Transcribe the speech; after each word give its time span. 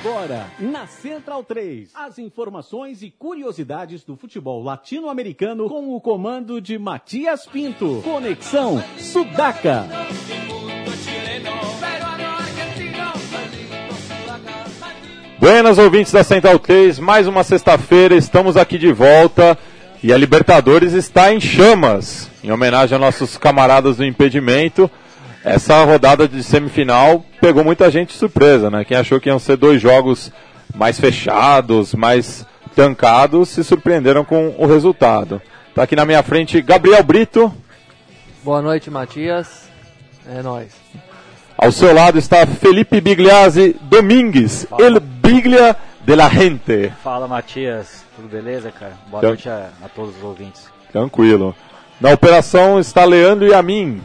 Agora, 0.00 0.46
na 0.60 0.86
Central 0.86 1.42
3, 1.42 1.90
as 1.92 2.20
informações 2.20 3.02
e 3.02 3.10
curiosidades 3.10 4.04
do 4.04 4.16
futebol 4.16 4.62
latino-americano 4.62 5.68
com 5.68 5.92
o 5.92 6.00
comando 6.00 6.60
de 6.60 6.78
Matias 6.78 7.46
Pinto. 7.46 8.00
Conexão 8.04 8.80
Sudaca. 8.96 9.86
Buenas 15.40 15.78
ouvintes 15.78 16.12
da 16.12 16.22
Central 16.22 16.60
3, 16.60 17.00
mais 17.00 17.26
uma 17.26 17.42
sexta-feira, 17.42 18.14
estamos 18.14 18.56
aqui 18.56 18.78
de 18.78 18.92
volta 18.92 19.58
e 20.00 20.12
a 20.12 20.16
Libertadores 20.16 20.92
está 20.92 21.32
em 21.34 21.40
chamas. 21.40 22.30
Em 22.44 22.52
homenagem 22.52 22.94
a 22.94 23.00
nossos 23.00 23.36
camaradas 23.36 23.96
do 23.96 24.04
impedimento, 24.04 24.88
essa 25.44 25.84
rodada 25.84 26.26
de 26.28 26.42
semifinal 26.42 27.24
pegou 27.40 27.64
muita 27.64 27.90
gente 27.90 28.08
de 28.08 28.14
surpresa, 28.14 28.70
né? 28.70 28.84
Quem 28.84 28.96
achou 28.96 29.20
que 29.20 29.28
iam 29.28 29.38
ser 29.38 29.56
dois 29.56 29.80
jogos 29.80 30.32
mais 30.74 30.98
fechados, 30.98 31.94
mais 31.94 32.46
tancados, 32.74 33.48
se 33.48 33.64
surpreenderam 33.64 34.24
com 34.24 34.54
o 34.58 34.66
resultado. 34.66 35.40
Tá 35.74 35.82
aqui 35.82 35.96
na 35.96 36.04
minha 36.04 36.22
frente 36.22 36.60
Gabriel 36.60 37.02
Brito. 37.02 37.52
Boa 38.42 38.62
noite, 38.62 38.90
Matias. 38.90 39.68
É 40.28 40.42
nóis. 40.42 40.72
Ao 41.56 41.72
seu 41.72 41.92
lado 41.92 42.18
está 42.18 42.46
Felipe 42.46 43.00
Bigliazzi 43.00 43.76
Domingues, 43.82 44.64
Fala. 44.68 44.84
El 44.84 45.00
Biglia 45.00 45.76
de 46.04 46.14
la 46.14 46.28
Gente. 46.28 46.92
Fala, 47.02 47.26
Matias. 47.26 48.04
Tudo 48.14 48.28
beleza, 48.28 48.70
cara? 48.70 48.92
Boa 49.10 49.20
Tran 49.20 49.30
noite 49.30 49.48
a, 49.48 49.70
a, 49.84 49.88
todos 49.88 50.16
os 50.16 50.22
ouvintes. 50.22 50.68
Tranquilo. 50.92 51.54
Na 52.00 52.10
operação 52.10 52.78
está 52.78 53.04
Leandro 53.04 53.46
e 53.46 53.52
a 53.52 53.62
mim. 53.62 54.00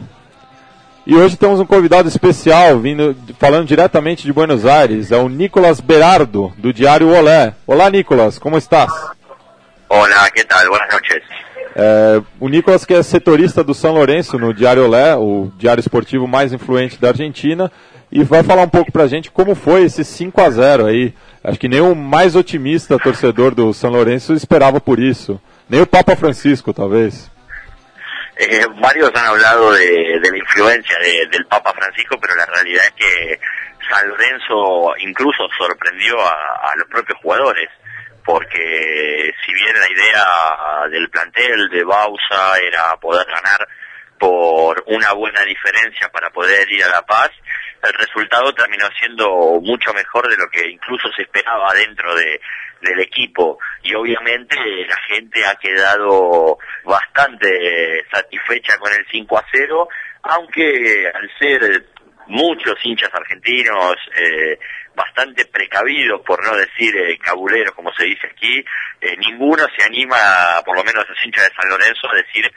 E 1.06 1.14
hoje 1.14 1.36
temos 1.36 1.60
um 1.60 1.66
convidado 1.66 2.08
especial, 2.08 2.78
vindo 2.78 3.14
falando 3.38 3.66
diretamente 3.66 4.22
de 4.24 4.32
Buenos 4.32 4.64
Aires, 4.64 5.12
é 5.12 5.18
o 5.18 5.28
Nicolas 5.28 5.78
Berardo, 5.78 6.50
do 6.56 6.72
Diário 6.72 7.14
Olé. 7.14 7.52
Olá, 7.66 7.90
Nicolas, 7.90 8.38
como 8.38 8.56
estás? 8.56 8.90
Olá, 9.86 10.30
que 10.30 10.42
tal? 10.44 10.66
Boas 10.66 10.80
noites. 10.90 11.22
É, 11.76 12.22
o 12.40 12.48
Nicolas 12.48 12.86
que 12.86 12.94
é 12.94 13.02
setorista 13.02 13.62
do 13.62 13.74
São 13.74 13.92
Lourenço 13.92 14.38
no 14.38 14.54
Diário 14.54 14.86
Olé, 14.86 15.14
o 15.14 15.52
diário 15.58 15.80
esportivo 15.80 16.26
mais 16.26 16.54
influente 16.54 16.98
da 16.98 17.08
Argentina, 17.08 17.70
e 18.10 18.24
vai 18.24 18.42
falar 18.42 18.62
um 18.62 18.68
pouco 18.68 18.90
pra 18.90 19.06
gente 19.06 19.30
como 19.30 19.54
foi 19.54 19.84
esse 19.84 20.06
5 20.06 20.40
a 20.40 20.48
0 20.48 20.86
aí. 20.86 21.12
Acho 21.42 21.58
que 21.58 21.68
nem 21.68 21.82
o 21.82 21.94
mais 21.94 22.34
otimista 22.34 22.98
torcedor 22.98 23.54
do 23.54 23.74
São 23.74 23.90
Lourenço 23.90 24.32
esperava 24.32 24.80
por 24.80 24.98
isso. 24.98 25.38
Nem 25.68 25.82
o 25.82 25.86
Papa 25.86 26.16
Francisco, 26.16 26.72
talvez. 26.72 27.30
Eh, 28.36 28.66
varios 28.80 29.10
han 29.14 29.26
hablado 29.26 29.72
de, 29.72 30.20
la 30.20 30.36
influencia 30.36 30.98
del 31.30 31.46
Papa 31.46 31.72
Francisco, 31.72 32.18
pero 32.20 32.34
la 32.34 32.46
realidad 32.46 32.84
es 32.84 32.92
que 32.92 33.40
San 33.88 34.08
Lorenzo 34.08 34.94
incluso 34.98 35.48
sorprendió 35.56 36.20
a, 36.20 36.74
los 36.76 36.88
propios 36.88 37.18
jugadores, 37.22 37.68
porque 38.24 39.32
si 39.44 39.54
bien 39.54 39.78
la 39.78 39.88
idea 39.88 40.88
del 40.90 41.08
plantel 41.10 41.68
de 41.70 41.84
Bausa 41.84 42.58
era 42.60 42.96
poder 42.96 43.26
ganar 43.26 43.68
por 44.18 44.82
una 44.86 45.12
buena 45.12 45.42
diferencia 45.42 46.08
para 46.08 46.30
poder 46.30 46.70
ir 46.72 46.82
a 46.84 46.88
La 46.88 47.02
Paz, 47.02 47.30
el 47.86 47.94
resultado 47.94 48.52
terminó 48.52 48.86
siendo 48.98 49.60
mucho 49.60 49.92
mejor 49.92 50.28
de 50.28 50.36
lo 50.36 50.48
que 50.50 50.68
incluso 50.70 51.10
se 51.12 51.22
esperaba 51.22 51.72
dentro 51.74 52.14
de, 52.14 52.40
del 52.80 53.00
equipo. 53.00 53.58
Y 53.82 53.94
obviamente 53.94 54.56
la 54.86 54.96
gente 55.08 55.44
ha 55.46 55.54
quedado 55.56 56.58
bastante 56.84 58.04
satisfecha 58.12 58.78
con 58.78 58.92
el 58.92 59.04
5 59.10 59.38
a 59.38 59.44
0, 59.52 59.88
aunque 60.22 61.10
al 61.12 61.30
ser 61.38 61.86
muchos 62.26 62.74
hinchas 62.84 63.10
argentinos 63.12 63.96
eh, 64.16 64.58
bastante 64.94 65.44
precavidos, 65.46 66.22
por 66.22 66.42
no 66.44 66.56
decir 66.56 66.96
eh, 66.96 67.18
cabuleros 67.18 67.74
como 67.74 67.92
se 67.94 68.04
dice 68.04 68.28
aquí, 68.30 68.64
eh, 69.00 69.16
ninguno 69.18 69.64
se 69.76 69.84
anima, 69.84 70.62
por 70.64 70.76
lo 70.76 70.84
menos 70.84 71.04
los 71.08 71.18
hinchas 71.24 71.48
de 71.48 71.54
San 71.54 71.68
Lorenzo, 71.68 72.08
a 72.10 72.16
decir 72.16 72.50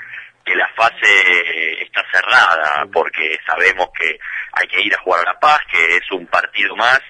que 0.48 0.56
la 0.56 0.70
fase 0.70 1.84
está 1.84 2.04
cerrada, 2.12 2.86
porque 2.92 3.38
sabemos 3.46 3.90
que 4.00 4.18
hay 4.54 4.68
que 4.68 4.82
ir 4.82 4.94
a 4.96 5.02
jugar 5.02 5.22
a 5.22 5.34
La 5.34 5.40
Paz, 5.40 5.60
que 5.70 5.98
es 5.98 6.12
un 6.12 6.26
partido 6.28 6.76
más, 6.76 7.02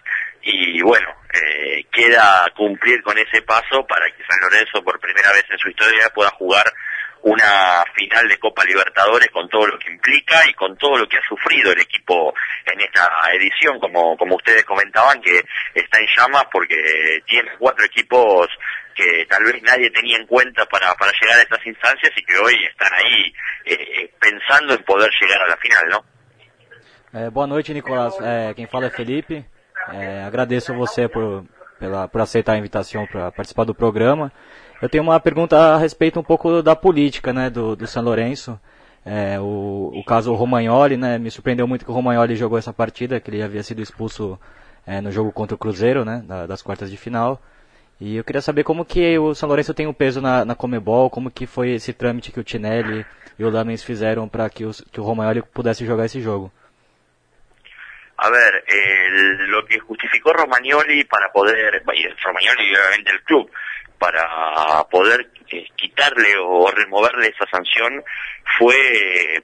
y 0.41 0.81
bueno, 0.81 1.07
eh, 1.33 1.85
queda 1.91 2.45
cumplir 2.55 3.03
con 3.03 3.17
ese 3.17 3.41
paso 3.43 3.85
para 3.85 4.05
que 4.07 4.23
San 4.27 4.39
Lorenzo 4.39 4.83
por 4.83 4.99
primera 4.99 5.31
vez 5.33 5.45
en 5.49 5.57
su 5.59 5.69
historia 5.69 6.09
pueda 6.15 6.29
jugar 6.31 6.65
una 7.27 7.83
final 7.93 8.27
de 8.29 8.39
Copa 8.39 8.63
Libertadores 8.63 9.29
con 9.29 9.49
todo 9.49 9.67
lo 9.67 9.77
que 9.77 9.91
implica 9.91 10.47
y 10.49 10.53
con 10.53 10.77
todo 10.77 10.97
lo 10.97 11.07
que 11.07 11.17
ha 11.17 11.27
sufrido 11.27 11.73
el 11.73 11.81
equipo 11.81 12.33
en 12.65 12.79
esta 12.79 13.09
edición, 13.33 13.79
como, 13.79 14.15
como 14.15 14.35
ustedes 14.37 14.63
comentaban, 14.63 15.21
que 15.21 15.43
está 15.73 15.99
en 15.99 16.07
llamas 16.15 16.45
porque 16.51 16.75
tiene 17.25 17.51
cuatro 17.59 17.85
equipos 17.85 18.47
que 18.95 19.25
tal 19.29 19.43
vez 19.43 19.61
nadie 19.61 19.91
tenía 19.91 20.17
en 20.17 20.25
cuenta 20.25 20.65
para, 20.65 20.93
para 20.95 21.11
llegar 21.21 21.37
a 21.37 21.41
estas 21.41 21.65
instancias 21.65 22.11
y 22.15 22.23
que 22.23 22.37
hoy 22.37 22.55
están 22.65 22.93
ahí 22.93 23.33
eh, 23.65 23.75
eh 23.75 24.11
pensando 24.19 24.73
en 24.73 24.83
poder 24.83 25.11
llegar 25.21 25.41
a 25.41 25.47
la 25.47 25.57
final, 25.57 25.83
¿no? 25.89 26.05
Eh, 27.13 27.29
boa 27.29 27.47
noite, 27.47 27.73
Nicolás. 27.73 28.17
Eh, 28.21 28.53
quem 28.55 28.67
fala 28.67 28.87
é 28.87 28.89
Felipe. 28.89 29.45
É, 29.93 30.23
agradeço 30.23 30.73
você 30.73 31.07
por, 31.07 31.45
por 32.11 32.21
aceitar 32.21 32.53
a 32.53 32.57
invitação 32.57 33.05
para 33.07 33.31
participar 33.31 33.65
do 33.65 33.75
programa. 33.75 34.31
Eu 34.79 34.87
tenho 34.87 35.03
uma 35.03 35.19
pergunta 35.19 35.57
a 35.57 35.77
respeito 35.77 36.19
um 36.19 36.23
pouco 36.23 36.61
da 36.61 36.75
política 36.75 37.33
né, 37.33 37.49
do, 37.49 37.75
do 37.75 37.87
São 37.87 38.03
Lourenço. 38.03 38.59
É, 39.03 39.39
o, 39.39 39.91
o 39.95 40.03
caso 40.05 40.33
Romagnoli, 40.35 40.97
né, 40.97 41.17
me 41.17 41.31
surpreendeu 41.31 41.67
muito 41.67 41.83
que 41.83 41.89
o 41.89 41.93
Romagnoli 41.93 42.35
jogou 42.35 42.59
essa 42.59 42.73
partida, 42.73 43.19
que 43.19 43.31
ele 43.31 43.41
havia 43.41 43.63
sido 43.63 43.81
expulso 43.81 44.39
é, 44.85 45.01
no 45.01 45.11
jogo 45.11 45.31
contra 45.31 45.55
o 45.55 45.57
Cruzeiro, 45.57 46.05
né, 46.05 46.23
da, 46.27 46.45
das 46.45 46.61
quartas 46.61 46.91
de 46.91 46.97
final. 46.97 47.41
E 47.99 48.17
eu 48.17 48.23
queria 48.23 48.41
saber 48.41 48.63
como 48.63 48.85
que 48.85 49.17
o 49.17 49.33
São 49.33 49.47
Lourenço 49.47 49.73
tem 49.73 49.87
um 49.87 49.93
peso 49.93 50.21
na, 50.21 50.45
na 50.45 50.53
Comebol, 50.53 51.09
como 51.09 51.31
que 51.31 51.47
foi 51.47 51.71
esse 51.71 51.91
trâmite 51.91 52.31
que 52.31 52.39
o 52.39 52.43
Tinelli 52.43 53.03
e 53.39 53.43
o 53.43 53.49
Lamens 53.49 53.83
fizeram 53.83 54.29
para 54.29 54.47
que, 54.49 54.63
que 54.91 55.01
o 55.01 55.03
Romagnoli 55.03 55.41
pudesse 55.41 55.85
jogar 55.85 56.05
esse 56.05 56.21
jogo. 56.21 56.51
A 58.19 58.29
ver, 58.29 58.63
lo 59.47 59.65
que 59.65 59.79
justificó 59.79 60.33
Romagnoli 60.33 61.05
para 61.05 61.29
poder, 61.29 61.83
Romagnoli 62.23 62.75
obviamente 62.75 63.11
el 63.11 63.23
club, 63.23 63.47
para 63.97 64.83
poder 64.89 65.29
eh, 65.49 65.67
quitarle 65.75 66.35
o 66.39 66.69
removerle 66.71 67.27
esa 67.27 67.45
sanción 67.49 68.03
fue 68.57 69.43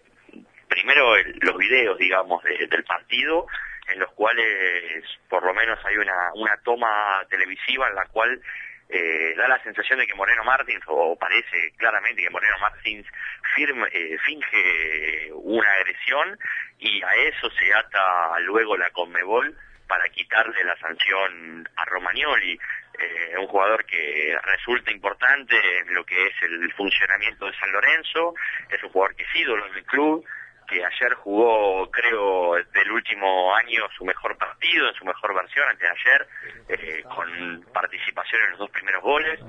primero 0.68 1.16
los 1.42 1.58
videos, 1.58 1.98
digamos, 1.98 2.44
del 2.44 2.84
partido, 2.84 3.46
en 3.88 4.00
los 4.00 4.12
cuales 4.14 5.04
por 5.30 5.46
lo 5.46 5.54
menos 5.54 5.78
hay 5.86 5.98
una, 5.98 6.34
una 6.36 6.58
toma 6.64 7.24
televisiva 7.30 7.88
en 7.90 7.96
la 7.96 8.06
cual 8.06 8.42
eh, 8.90 9.34
da 9.36 9.48
la 9.48 9.62
sensación 9.64 10.00
de 10.00 10.08
que 10.08 10.14
Moreno 10.14 10.44
Martins, 10.44 10.84
o 10.88 11.16
parece 11.16 11.72
claramente 11.78 12.22
que 12.22 12.30
Moreno 12.30 12.58
Martins 12.60 13.08
firme, 13.56 13.88
eh, 13.92 14.18
finge 14.26 15.32
una 15.34 15.72
agresión 15.74 16.38
y 16.80 17.02
a 17.02 17.16
eso 17.16 17.50
se 17.52 17.74
ata 17.74 18.40
luego 18.42 18.78
la 18.78 18.90
Conmebol 18.92 19.56
para 19.88 20.08
quitarle 20.10 20.64
la 20.64 20.76
sanción 20.78 21.68
a 21.76 21.86
Romagnoli, 21.86 22.60
eh, 23.00 23.36
un 23.38 23.48
jugador 23.48 23.86
que 23.86 24.38
resulta 24.44 24.92
importante 24.92 25.56
en 25.80 25.94
lo 25.94 26.04
que 26.06 26.28
es 26.28 26.34
el 26.44 26.72
funcionamiento 26.74 27.46
de 27.46 27.58
San 27.58 27.72
Lorenzo, 27.72 28.34
es 28.70 28.84
un 28.84 28.90
jugador 28.90 29.16
que 29.16 29.24
es 29.24 29.36
ídolo 29.36 29.66
en 29.68 29.74
el 29.76 29.84
club, 29.86 30.26
ayer 30.82 31.14
jugó, 31.16 31.90
creo, 31.92 32.56
del 32.74 32.92
último 32.92 33.54
año 33.56 33.84
su 33.98 34.06
mejor 34.06 34.38
partido, 34.38 34.88
en 34.88 34.96
su 34.96 35.06
mejor 35.06 35.36
versión, 35.36 35.68
antes 35.68 35.90
de 35.90 35.90
ayer, 35.90 36.28
eh, 36.70 37.04
con 37.04 37.66
participación 37.74 38.42
en 38.44 38.50
los 38.52 38.60
dos 38.60 38.70
primeros 38.72 39.04
goles, 39.04 39.40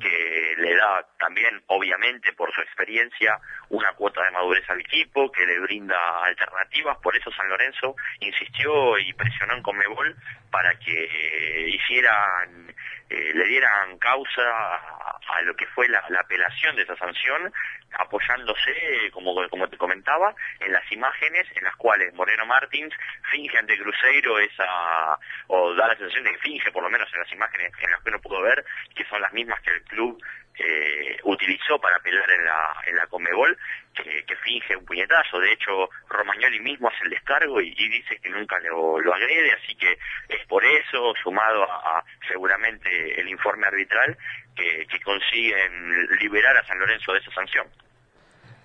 que 0.00 0.54
le 0.56 0.74
da 0.76 1.06
también, 1.18 1.62
obviamente, 1.66 2.32
por 2.32 2.52
su 2.54 2.60
experiencia, 2.62 3.38
una 3.68 3.92
cuota 3.92 4.22
de 4.22 4.30
madurez 4.30 4.68
al 4.70 4.80
equipo, 4.80 5.30
que 5.30 5.46
le 5.46 5.60
brinda 5.60 6.24
alternativas, 6.24 6.98
por 6.98 7.16
eso 7.16 7.30
San 7.32 7.48
Lorenzo 7.48 7.94
insistió 8.20 8.98
y 8.98 9.12
presionó 9.12 9.54
en 9.54 9.62
Conmebol 9.62 10.16
para 10.50 10.74
que 10.78 11.68
hicieran, 11.68 12.74
eh, 13.12 13.30
le 13.34 13.44
dieran 13.44 13.98
causa 13.98 14.42
a, 14.42 15.42
lo 15.42 15.54
que 15.54 15.66
fue 15.66 15.86
la, 15.88 16.02
apelación 16.18 16.74
de 16.76 16.82
esa 16.82 16.96
sanción, 16.96 17.52
apoyándose, 17.98 19.10
como, 19.12 19.34
como 19.50 19.68
te 19.68 19.76
comentaba, 19.76 20.34
en 20.60 20.72
las 20.72 20.90
imágenes 20.90 21.46
en 21.54 21.64
las 21.64 21.76
cuales 21.76 22.14
Moreno 22.14 22.46
Martins 22.46 22.94
finge 23.30 23.58
ante 23.58 23.78
Cruzeiro 23.78 24.38
esa, 24.38 25.18
o 25.48 25.74
da 25.74 25.88
la 25.88 25.96
sensación 25.96 26.24
de 26.24 26.32
que 26.32 26.38
finge, 26.38 26.72
por 26.72 26.82
lo 26.82 26.88
menos 26.88 27.06
en 27.12 27.20
las 27.20 27.32
imágenes 27.32 27.72
en 27.82 27.90
las 27.90 28.00
que 28.02 28.08
uno 28.08 28.20
pudo 28.20 28.40
ver, 28.40 28.64
que 28.94 29.04
son 29.04 29.20
las 29.20 29.32
mismas 29.34 29.60
que 29.60 29.72
el 29.72 29.82
club 29.82 30.22
eh, 30.58 31.16
utilizó 31.24 31.78
para 31.78 31.98
pelear 32.00 32.30
en 32.30 32.44
la, 32.44 32.82
en 32.86 32.96
la 32.96 33.06
Comebol, 33.06 33.56
que, 33.94 34.36
finge 34.44 34.76
un 34.76 34.84
puñetazo. 34.84 35.38
De 35.38 35.52
hecho, 35.52 35.88
Romagnoli 36.08 36.60
mismo 36.60 36.88
hace 36.88 37.04
el 37.04 37.10
descargo 37.10 37.60
y, 37.60 37.74
dice 37.74 38.18
que 38.18 38.28
nunca 38.30 38.58
lo, 38.60 38.96
agrede, 39.14 39.52
así 39.52 39.74
que 39.76 39.98
es 40.28 40.46
por 40.46 40.64
eso, 40.64 41.14
sumado 41.22 41.64
a, 41.64 42.04
seguramente 42.28 43.20
el 43.20 43.28
informe 43.28 43.66
arbitral, 43.66 44.16
que, 44.54 44.86
consiguen 45.04 46.06
liberar 46.20 46.56
a 46.56 46.66
San 46.66 46.78
Lorenzo 46.78 47.12
de 47.12 47.18
esa 47.18 47.30
sanción. 47.32 47.66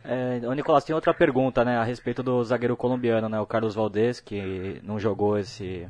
É, 0.05 0.39
Nicolás, 0.55 0.85
tem 0.85 0.95
outra 0.95 1.13
pergunta 1.13 1.65
né, 1.65 1.77
a 1.77 1.83
respeito 1.83 2.23
do 2.23 2.41
zagueiro 2.43 2.77
colombiano, 2.77 3.45
Carlos 3.45 3.75
Valdez, 3.75 4.21
que 4.21 4.79
não 4.81 4.97
jogou 4.97 5.37
esse, 5.37 5.89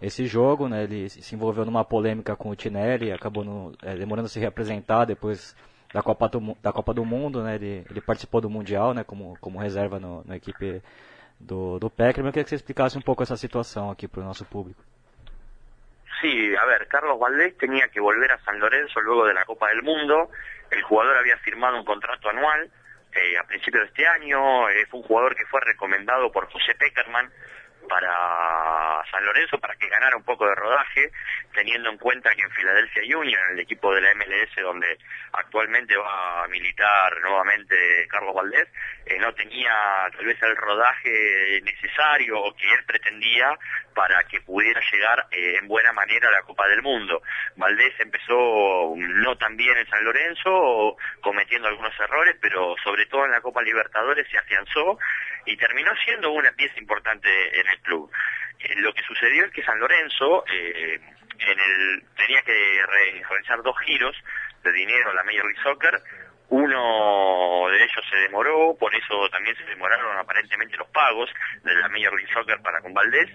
esse 0.00 0.26
jogo, 0.26 0.68
né? 0.68 0.84
Ele 0.84 1.08
se 1.08 1.34
envolveu 1.34 1.64
numa 1.64 1.84
polêmica 1.84 2.36
com 2.36 2.50
o 2.50 2.56
Tinelli, 2.56 3.12
acabou 3.12 3.44
no, 3.44 3.72
é, 3.82 3.94
demorando 3.96 4.26
a 4.26 4.28
se 4.28 4.38
reapresentar 4.38 5.04
depois 5.04 5.56
da 5.92 6.02
Copa 6.02 6.28
do, 6.28 6.56
da 6.62 6.72
Copa 6.72 6.92
do 6.92 7.04
Mundo, 7.04 7.42
né? 7.42 7.54
Ele, 7.54 7.84
ele 7.88 8.00
participou 8.00 8.40
do 8.40 8.50
Mundial, 8.50 8.92
né? 8.92 9.04
Como, 9.04 9.36
como 9.40 9.58
reserva 9.58 9.98
no, 9.98 10.22
na 10.24 10.36
equipe 10.36 10.82
do, 11.40 11.78
do 11.78 11.88
Peckerman. 11.88 12.28
Eu 12.28 12.32
queria 12.32 12.44
que 12.44 12.50
você 12.50 12.56
explicasse 12.56 12.98
um 12.98 13.02
pouco 13.02 13.22
essa 13.22 13.36
situação 13.36 13.90
aqui 13.90 14.06
para 14.06 14.20
o 14.20 14.24
nosso 14.24 14.44
público. 14.44 14.82
Sí, 16.20 16.56
a 16.56 16.64
ver, 16.66 16.86
Carlos 16.88 17.18
Valdés 17.18 17.56
tenía 17.58 17.88
que 17.88 18.00
volver 18.00 18.32
a 18.32 18.38
San 18.38 18.58
Lorenzo 18.58 19.00
luego 19.00 19.26
de 19.26 19.34
la 19.34 19.44
Copa 19.44 19.68
del 19.68 19.82
Mundo. 19.82 20.30
El 20.70 20.82
jugador 20.82 21.16
había 21.16 21.36
firmado 21.38 21.76
un 21.76 21.84
contrato 21.84 22.30
anual 22.30 22.70
eh, 23.14 23.38
a 23.38 23.44
principios 23.44 23.84
de 23.84 23.88
este 23.88 24.06
año. 24.06 24.68
Eh, 24.70 24.86
fue 24.90 25.00
un 25.00 25.06
jugador 25.06 25.36
que 25.36 25.44
fue 25.46 25.60
recomendado 25.60 26.32
por 26.32 26.50
José 26.50 26.74
Peckerman 26.74 27.30
para 27.86 29.02
San 29.10 29.24
Lorenzo 29.24 29.58
para 29.58 29.76
que 29.76 29.88
ganara 29.88 30.16
un 30.16 30.24
poco 30.24 30.46
de 30.46 30.54
rodaje, 30.54 31.10
teniendo 31.52 31.90
en 31.90 31.98
cuenta 31.98 32.34
que 32.34 32.42
en 32.42 32.50
Philadelphia 32.50 33.18
Union, 33.18 33.40
el 33.52 33.60
equipo 33.60 33.94
de 33.94 34.00
la 34.00 34.14
MLS 34.14 34.54
donde 34.62 34.98
actualmente 35.32 35.96
va 35.96 36.44
a 36.44 36.48
militar 36.48 37.20
nuevamente 37.20 38.06
Carlos 38.08 38.34
Valdés, 38.34 38.68
eh, 39.06 39.18
no 39.18 39.32
tenía 39.34 39.72
tal 40.16 40.26
vez 40.26 40.42
el 40.42 40.56
rodaje 40.56 41.60
necesario 41.62 42.40
o 42.40 42.54
que 42.54 42.66
él 42.66 42.84
pretendía 42.86 43.56
para 43.94 44.22
que 44.24 44.40
pudiera 44.42 44.80
llegar 44.92 45.26
eh, 45.30 45.56
en 45.60 45.68
buena 45.68 45.92
manera 45.92 46.28
a 46.28 46.32
la 46.32 46.42
Copa 46.42 46.66
del 46.68 46.82
Mundo. 46.82 47.22
Valdés 47.56 47.94
empezó 47.98 48.94
no 48.96 49.36
tan 49.36 49.56
bien 49.56 49.76
en 49.76 49.88
San 49.88 50.04
Lorenzo, 50.04 50.96
cometiendo 51.20 51.68
algunos 51.68 51.98
errores, 51.98 52.36
pero 52.40 52.74
sobre 52.84 53.06
todo 53.06 53.24
en 53.24 53.32
la 53.32 53.40
Copa 53.40 53.62
Libertadores 53.62 54.26
se 54.30 54.38
afianzó 54.38 54.98
y 55.46 55.56
terminó 55.56 55.92
siendo 56.04 56.30
una 56.32 56.52
pieza 56.52 56.78
importante 56.78 57.28
en 57.60 57.66
el 57.68 57.80
club. 57.80 58.10
Eh, 58.58 58.74
lo 58.76 58.92
que 58.92 59.02
sucedió 59.02 59.44
es 59.44 59.52
que 59.52 59.62
San 59.62 59.78
Lorenzo 59.78 60.44
eh, 60.52 61.00
tenía 62.16 62.42
que 62.42 62.82
realizar 63.28 63.62
dos 63.62 63.78
giros 63.84 64.16
de 64.62 64.72
dinero 64.72 65.10
a 65.10 65.14
la 65.14 65.24
Major 65.24 65.44
League 65.44 65.62
Soccer. 65.62 66.02
Uno 66.48 67.68
de 67.70 67.76
ellos 67.76 68.04
se 68.08 68.18
demoró, 68.18 68.76
por 68.78 68.94
eso 68.94 69.28
también 69.30 69.56
se 69.56 69.64
demoraron 69.64 70.16
aparentemente 70.16 70.76
los 70.76 70.88
pagos 70.88 71.28
de 71.62 71.74
la 71.74 71.88
Major 71.88 72.14
League 72.14 72.32
Soccer 72.32 72.60
para 72.62 72.80
con 72.80 72.94
Valdés. 72.94 73.30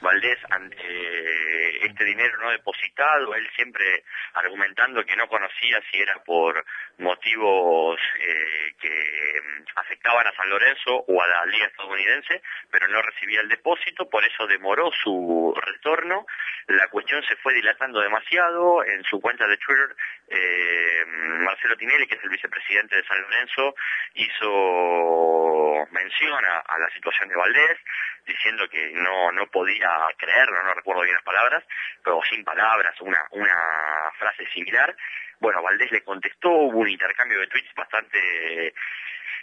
Valdés, 0.00 0.38
ante 0.50 1.86
este 1.86 2.04
dinero 2.04 2.38
no 2.38 2.50
depositado, 2.50 3.34
él 3.34 3.46
siempre 3.54 4.04
argumentando 4.32 5.04
que 5.04 5.16
no 5.16 5.28
conocía 5.28 5.80
si 5.90 6.00
era 6.00 6.22
por 6.24 6.64
motivos 6.98 7.98
eh, 8.18 8.72
que 8.80 9.42
afectaban 9.76 10.26
a 10.26 10.34
San 10.34 10.48
Lorenzo 10.48 11.04
o 11.06 11.22
a 11.22 11.26
la 11.26 11.46
liga 11.46 11.66
estadounidense, 11.66 12.42
pero 12.70 12.88
no 12.88 13.02
recibía 13.02 13.40
el 13.40 13.48
depósito, 13.48 14.08
por 14.08 14.24
eso 14.24 14.46
demoró 14.46 14.90
su 15.02 15.54
retorno. 15.60 16.26
La 16.66 16.88
cuestión 16.88 17.22
se 17.24 17.36
fue 17.36 17.54
dilatando 17.54 18.00
demasiado. 18.00 18.84
En 18.84 19.02
su 19.04 19.20
cuenta 19.20 19.46
de 19.46 19.56
Twitter, 19.58 19.96
eh, 20.28 21.04
Marcelo 21.06 21.76
Tinelli, 21.76 22.06
que 22.06 22.16
es 22.16 22.24
el 22.24 22.30
vicepresidente 22.30 22.96
de 22.96 23.04
San 23.04 23.20
Lorenzo, 23.20 23.74
hizo 24.14 25.86
mención 25.90 26.44
a, 26.44 26.58
a 26.60 26.78
la 26.78 26.90
situación 26.90 27.28
de 27.28 27.36
Valdés, 27.36 27.78
diciendo 28.26 28.68
que 28.68 28.90
no, 28.92 29.32
no 29.32 29.46
podía 29.48 29.90
creerlo, 30.16 30.62
no 30.62 30.74
recuerdo 30.74 31.02
bien 31.02 31.14
las 31.14 31.24
palabras, 31.24 31.64
pero 32.02 32.20
sin 32.28 32.44
palabras, 32.44 32.94
una, 33.00 33.18
una 33.32 34.10
frase 34.18 34.46
similar. 34.52 34.94
Bueno, 35.40 35.62
Valdés 35.62 35.90
le 35.90 36.02
contestó, 36.02 36.50
hubo 36.50 36.78
un 36.78 36.88
intercambio 36.88 37.38
de 37.40 37.46
tweets 37.48 37.74
bastante 37.74 38.72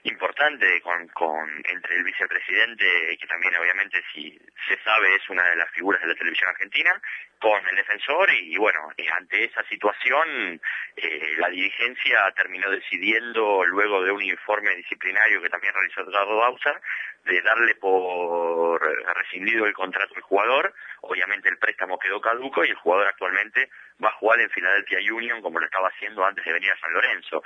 importante 0.03 0.81
con, 0.81 1.07
con 1.09 1.47
entre 1.65 1.97
el 1.97 2.03
vicepresidente, 2.03 3.17
que 3.19 3.27
también 3.27 3.55
obviamente 3.55 4.01
si 4.13 4.39
se 4.67 4.77
sabe 4.83 5.15
es 5.15 5.29
una 5.29 5.43
de 5.43 5.55
las 5.55 5.69
figuras 5.71 6.01
de 6.01 6.07
la 6.07 6.15
televisión 6.15 6.49
argentina, 6.49 6.99
con 7.39 7.67
el 7.67 7.75
defensor 7.75 8.31
y, 8.31 8.55
bueno, 8.57 8.79
eh, 8.97 9.05
ante 9.11 9.45
esa 9.45 9.63
situación 9.63 10.61
eh, 10.95 11.33
la 11.37 11.49
dirigencia 11.49 12.31
terminó 12.35 12.69
decidiendo, 12.69 13.65
luego 13.65 14.03
de 14.03 14.11
un 14.11 14.21
informe 14.21 14.75
disciplinario 14.75 15.41
que 15.41 15.49
también 15.49 15.73
realizó 15.73 16.01
Eduardo 16.01 16.37
Bausa, 16.37 16.79
de 17.25 17.41
darle 17.41 17.75
por 17.75 18.70
rescindido 18.77 19.65
el 19.65 19.73
contrato 19.73 20.13
al 20.15 20.21
jugador, 20.21 20.73
obviamente 21.01 21.49
el 21.49 21.57
préstamo 21.57 21.99
quedó 21.99 22.21
caduco 22.21 22.63
y 22.63 22.69
el 22.69 22.75
jugador 22.75 23.07
actualmente 23.07 23.69
va 24.03 24.09
a 24.09 24.13
jugar 24.13 24.39
en 24.39 24.49
Philadelphia 24.49 24.99
Union 25.13 25.41
como 25.41 25.59
lo 25.59 25.65
estaba 25.65 25.89
haciendo 25.89 26.25
antes 26.25 26.43
de 26.43 26.53
venir 26.53 26.71
a 26.71 26.79
San 26.79 26.93
Lorenzo. 26.93 27.43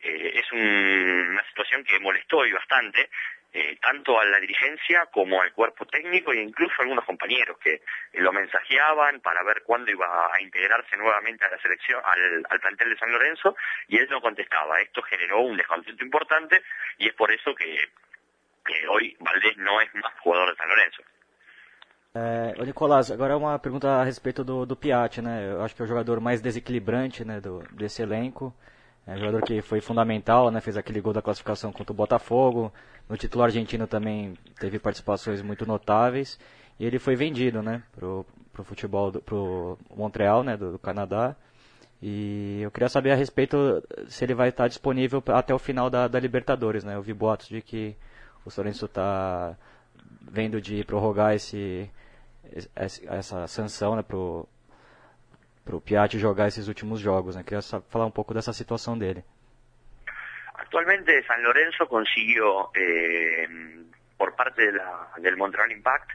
Eh, 0.00 0.32
es 0.34 0.52
un, 0.52 1.30
una 1.30 1.44
situación 1.48 1.84
que 1.84 1.98
molestó 1.98 2.46
y 2.46 2.52
bastante, 2.52 3.10
eh, 3.50 3.78
tanto 3.80 4.20
a 4.20 4.26
la 4.26 4.38
dirigencia 4.40 5.06
como 5.06 5.40
al 5.40 5.52
cuerpo 5.52 5.86
técnico 5.86 6.32
e 6.32 6.42
incluso 6.42 6.74
a 6.78 6.82
algunos 6.82 7.04
compañeros 7.04 7.56
que 7.58 7.74
eh, 7.74 7.80
lo 8.12 8.30
mensajeaban 8.30 9.20
para 9.20 9.42
ver 9.42 9.62
cuándo 9.62 9.90
iba 9.90 10.06
a 10.32 10.40
integrarse 10.42 10.96
nuevamente 10.98 11.46
a 11.46 11.50
la 11.50 11.58
selección, 11.58 12.02
al 12.04 12.60
plantel 12.60 12.90
de 12.90 12.98
San 12.98 13.10
Lorenzo, 13.10 13.56
y 13.88 13.96
él 13.96 14.06
no 14.10 14.20
contestaba. 14.20 14.80
Esto 14.80 15.02
generó 15.02 15.40
un 15.40 15.56
descontento 15.56 16.04
importante 16.04 16.62
y 16.98 17.08
es 17.08 17.14
por 17.14 17.32
eso 17.32 17.54
que, 17.54 17.88
que 18.68 18.86
hoy 18.86 19.16
Valdés 19.20 19.56
no 19.56 19.80
es 19.80 19.92
más 19.94 20.12
jugador 20.22 20.50
de 20.50 20.56
San 20.56 20.68
Lorenzo. 20.68 21.02
É, 22.14 22.64
Nicolás, 22.64 23.10
agora 23.10 23.36
uma 23.36 23.58
pergunta 23.58 23.88
a 23.88 24.04
respeito 24.04 24.44
do, 24.44 24.66
do 24.66 24.76
Piatti, 24.76 25.22
né? 25.22 25.52
Eu 25.52 25.62
acho 25.62 25.74
que 25.74 25.82
é 25.82 25.84
o 25.84 25.88
jogador 25.88 26.20
mais 26.20 26.40
desequilibrante 26.40 27.24
né, 27.24 27.40
do, 27.40 27.62
desse 27.72 28.02
elenco. 28.02 28.54
É 29.06 29.14
um 29.14 29.18
jogador 29.18 29.42
que 29.42 29.62
foi 29.62 29.80
fundamental, 29.80 30.50
né? 30.50 30.60
Fez 30.60 30.76
aquele 30.76 31.00
gol 31.00 31.12
da 31.12 31.22
classificação 31.22 31.72
contra 31.72 31.92
o 31.92 31.96
Botafogo. 31.96 32.72
No 33.08 33.16
título 33.16 33.44
argentino 33.44 33.86
também 33.86 34.34
teve 34.60 34.78
participações 34.78 35.40
muito 35.40 35.64
notáveis. 35.64 36.38
E 36.78 36.84
ele 36.84 36.98
foi 36.98 37.16
vendido, 37.16 37.62
né? 37.62 37.82
Pro, 37.92 38.26
pro 38.52 38.64
futebol, 38.64 39.10
do, 39.10 39.22
pro 39.22 39.78
Montreal, 39.96 40.42
né? 40.42 40.56
Do, 40.56 40.72
do 40.72 40.78
Canadá. 40.78 41.34
E 42.02 42.60
eu 42.62 42.70
queria 42.70 42.88
saber 42.88 43.12
a 43.12 43.16
respeito 43.16 43.82
se 44.08 44.24
ele 44.24 44.34
vai 44.34 44.50
estar 44.50 44.68
disponível 44.68 45.22
até 45.28 45.54
o 45.54 45.58
final 45.58 45.88
da, 45.88 46.06
da 46.06 46.20
Libertadores, 46.20 46.84
né? 46.84 46.94
Eu 46.94 47.02
vi 47.02 47.14
boatos 47.14 47.48
de 47.48 47.62
que 47.62 47.96
o 48.48 48.50
Sorenso 48.50 48.86
está 48.86 49.56
vendo 50.22 50.58
de 50.60 50.82
prorrogar 50.84 51.34
esse, 51.34 51.90
essa 52.74 53.46
sanção 53.46 53.94
né, 53.94 54.02
pro, 54.02 54.48
pro 55.64 55.80
Piatti 55.80 56.18
jogar 56.18 56.48
esses 56.48 56.66
últimos 56.66 56.98
jogos. 56.98 57.36
Né? 57.36 57.44
Queria 57.44 57.60
falar 57.62 58.06
um 58.06 58.10
pouco 58.10 58.32
dessa 58.32 58.54
situação 58.54 58.98
dele. 58.98 59.22
Actualmente 60.54 61.22
San 61.26 61.36
Lorenzo 61.42 61.86
consiguió 61.86 62.70
eh, 62.74 63.48
por 64.16 64.34
parte 64.34 64.62
del 65.18 65.36
Montreal 65.36 65.70
Impact 65.70 66.10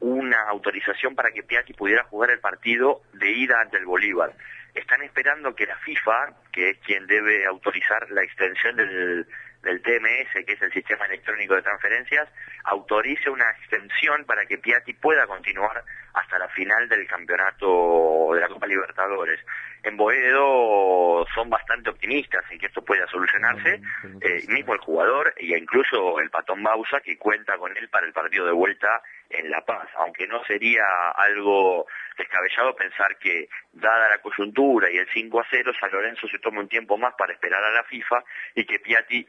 una 0.00 0.48
autorización 0.48 1.14
para 1.14 1.30
que 1.32 1.42
Piatti 1.42 1.74
pudiera 1.74 2.04
jugar 2.04 2.30
el 2.30 2.40
partido 2.40 3.02
de 3.12 3.30
ida 3.30 3.60
ante 3.60 3.76
el 3.76 3.84
Bolívar. 3.84 4.32
Están 4.74 5.02
esperando 5.02 5.54
que 5.54 5.66
la 5.66 5.76
FIFA, 5.76 6.34
que 6.50 6.70
es 6.70 6.78
quien 6.78 7.06
debe 7.06 7.46
autorizar 7.46 8.10
la 8.10 8.22
extensión 8.24 8.76
del, 8.76 9.26
del 9.64 9.82
TMS, 9.82 10.44
que 10.46 10.52
es 10.52 10.62
el 10.62 10.72
Sistema 10.72 11.06
Electrónico 11.06 11.54
de 11.54 11.62
Transferencias, 11.62 12.28
autorice 12.64 13.30
una 13.30 13.50
extensión 13.50 14.24
para 14.24 14.46
que 14.46 14.58
Piatti 14.58 14.92
pueda 14.92 15.26
continuar 15.26 15.82
hasta 16.14 16.38
la 16.38 16.48
final 16.48 16.88
del 16.88 17.06
campeonato 17.06 18.30
de 18.34 18.40
la 18.40 18.48
Copa 18.48 18.66
Libertadores. 18.66 19.40
En 19.82 19.96
Boedo 19.96 21.26
son 21.34 21.50
bastante 21.50 21.90
optimistas 21.90 22.44
en 22.50 22.58
que 22.58 22.66
esto 22.66 22.82
pueda 22.82 23.06
solucionarse, 23.08 23.80
eh, 24.20 24.42
mismo 24.48 24.74
el 24.74 24.80
jugador 24.80 25.34
e 25.36 25.58
incluso 25.58 26.20
el 26.20 26.30
Patón 26.30 26.62
Bausa 26.62 27.00
que 27.00 27.18
cuenta 27.18 27.58
con 27.58 27.76
él 27.76 27.88
para 27.88 28.06
el 28.06 28.12
partido 28.12 28.46
de 28.46 28.52
vuelta 28.52 29.02
en 29.28 29.50
La 29.50 29.62
Paz, 29.62 29.88
aunque 29.96 30.26
no 30.26 30.42
sería 30.44 30.84
algo 31.16 31.86
descabellado 32.16 32.74
pensar 32.76 33.18
que, 33.18 33.48
dada 33.72 34.08
la 34.08 34.18
coyuntura 34.18 34.90
y 34.90 34.98
el 34.98 35.08
5 35.12 35.40
a 35.40 35.46
0, 35.50 35.72
San 35.78 35.90
Lorenzo 35.90 36.28
se 36.28 36.38
tome 36.38 36.60
un 36.60 36.68
tiempo 36.68 36.96
más 36.96 37.14
para 37.18 37.32
esperar 37.32 37.62
a 37.62 37.72
la 37.72 37.84
FIFA 37.84 38.24
y 38.54 38.64
que 38.64 38.78
Piatti 38.78 39.26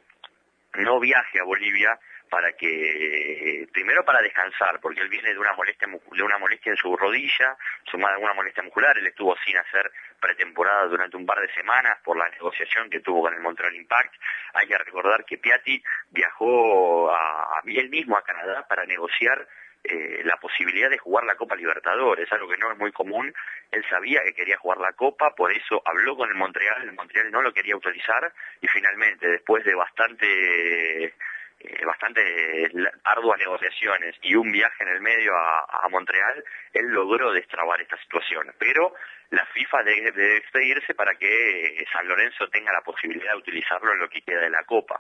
no 0.78 1.00
viaje 1.00 1.40
a 1.40 1.44
Bolivia 1.44 2.00
para 2.30 2.54
que 2.54 3.68
primero 3.72 4.04
para 4.04 4.22
descansar 4.22 4.80
porque 4.82 5.02
él 5.02 5.10
viene 5.10 5.32
de 5.32 5.40
una 5.40 5.54
molestia 5.54 5.88
de 5.88 6.24
una 6.24 6.40
molestia 6.40 6.72
en 6.72 6.78
su 6.78 6.98
rodilla 6.98 7.56
sumada 7.84 8.16
a 8.16 8.20
una 8.20 8.34
molestia 8.34 8.64
muscular 8.64 8.98
él 8.98 9.06
estuvo 9.06 9.36
sin 9.46 9.56
hacer 9.58 9.92
pretemporada 10.20 10.88
durante 10.88 11.18
un 11.18 11.26
par 11.26 11.40
de 11.40 11.54
semanas 11.54 11.98
por 12.04 12.18
la 12.18 12.28
negociación 12.30 12.90
que 12.90 13.00
tuvo 13.00 13.22
con 13.22 13.34
el 13.34 13.42
Montreal 13.42 13.76
Impact. 13.76 14.14
Hay 14.54 14.68
que 14.68 14.78
recordar 14.78 15.24
que 15.24 15.38
Piatti 15.38 15.84
viajó 16.10 17.14
a 17.14 17.62
él 17.66 17.90
mismo 17.90 18.18
a 18.18 18.24
Canadá 18.24 18.66
para 18.68 18.86
negociar 18.86 19.48
eh, 19.88 20.22
la 20.24 20.38
posibilidad 20.38 20.90
de 20.90 20.98
jugar 20.98 21.24
la 21.26 21.36
Copa 21.36 21.56
Libertadores, 21.56 22.32
algo 22.32 22.48
que 22.48 22.58
no 22.58 22.72
es 22.72 22.78
muy 22.78 22.92
común. 22.92 23.34
Él 23.72 23.86
sabía 23.90 24.24
que 24.24 24.34
quería 24.34 24.58
jugar 24.58 24.80
la 24.80 24.94
Copa, 24.94 25.36
por 25.36 25.52
eso 25.52 25.82
habló 25.86 26.16
con 26.16 26.30
el 26.30 26.36
Montreal, 26.36 26.84
el 26.84 26.94
Montreal 26.94 27.32
no 27.32 27.42
lo 27.42 27.54
quería 27.54 27.74
autorizar 27.74 28.34
y 28.62 28.68
finalmente, 28.68 29.28
después 29.28 29.64
de 29.64 29.76
bastante 29.76 31.14
eh, 31.60 31.86
bastante 31.86 32.72
arduas 33.04 33.40
negociaciones 33.40 34.16
y 34.22 34.36
un 34.36 34.52
viaje 34.52 34.84
en 34.84 34.90
el 34.90 35.02
medio 35.02 35.34
a, 35.36 35.88
Montreal, 35.90 36.44
él 36.74 36.88
logró 36.88 37.32
destrabar 37.32 37.82
esta 37.82 37.98
situación. 37.98 38.54
Pero 38.60 38.94
la 39.30 39.46
FIFA 39.46 39.84
debe, 39.84 40.12
debe 40.12 40.34
despedirse 40.42 40.94
para 40.94 41.16
que 41.16 41.86
San 41.92 42.08
Lorenzo 42.08 42.50
tenga 42.50 42.74
la 42.74 42.82
posibilidad 42.82 43.32
de 43.32 43.38
utilizarlo 43.38 43.94
en 43.94 44.00
lo 44.00 44.10
que 44.10 44.22
queda 44.22 44.42
de 44.42 44.50
la 44.50 44.64
Copa 44.64 45.00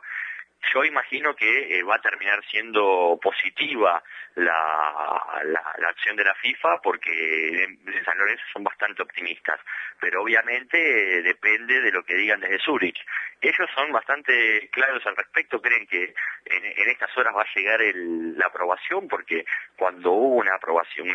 yo 0.74 0.84
imagino 0.84 1.36
que 1.36 1.78
eh, 1.78 1.84
va 1.84 1.96
a 1.96 2.02
terminar 2.02 2.44
siendo 2.50 3.20
positiva 3.22 4.04
la, 4.36 5.42
la, 5.44 5.90
acción 5.90 6.16
de 6.16 6.24
la 6.24 6.34
FIFA 6.36 6.82
porque 6.82 7.12
de, 7.12 8.04
San 8.04 8.18
Lorenzo 8.18 8.44
son 8.52 8.64
bastante 8.64 9.02
optimistas, 9.02 9.60
pero 10.00 10.22
obviamente 10.24 11.22
depende 11.22 11.82
de 11.82 11.92
lo 11.92 12.04
que 12.04 12.16
digan 12.16 12.40
desde 12.40 12.60
Zurich. 12.60 13.00
Ellos 13.42 13.70
son 13.76 13.92
bastante 13.92 14.70
claros 14.72 15.06
al 15.06 15.16
respecto, 15.16 15.62
creen 15.62 15.88
que 15.88 16.14
en, 16.46 16.90
estas 16.90 17.16
horas 17.18 17.36
va 17.36 17.44
a 17.44 17.54
llegar 17.56 17.80
la 17.82 18.48
aprobación 18.48 19.08
porque 19.08 19.46
cuando 19.76 20.12
hubo 20.12 20.36
una 20.38 20.56
aprobación, 20.56 21.08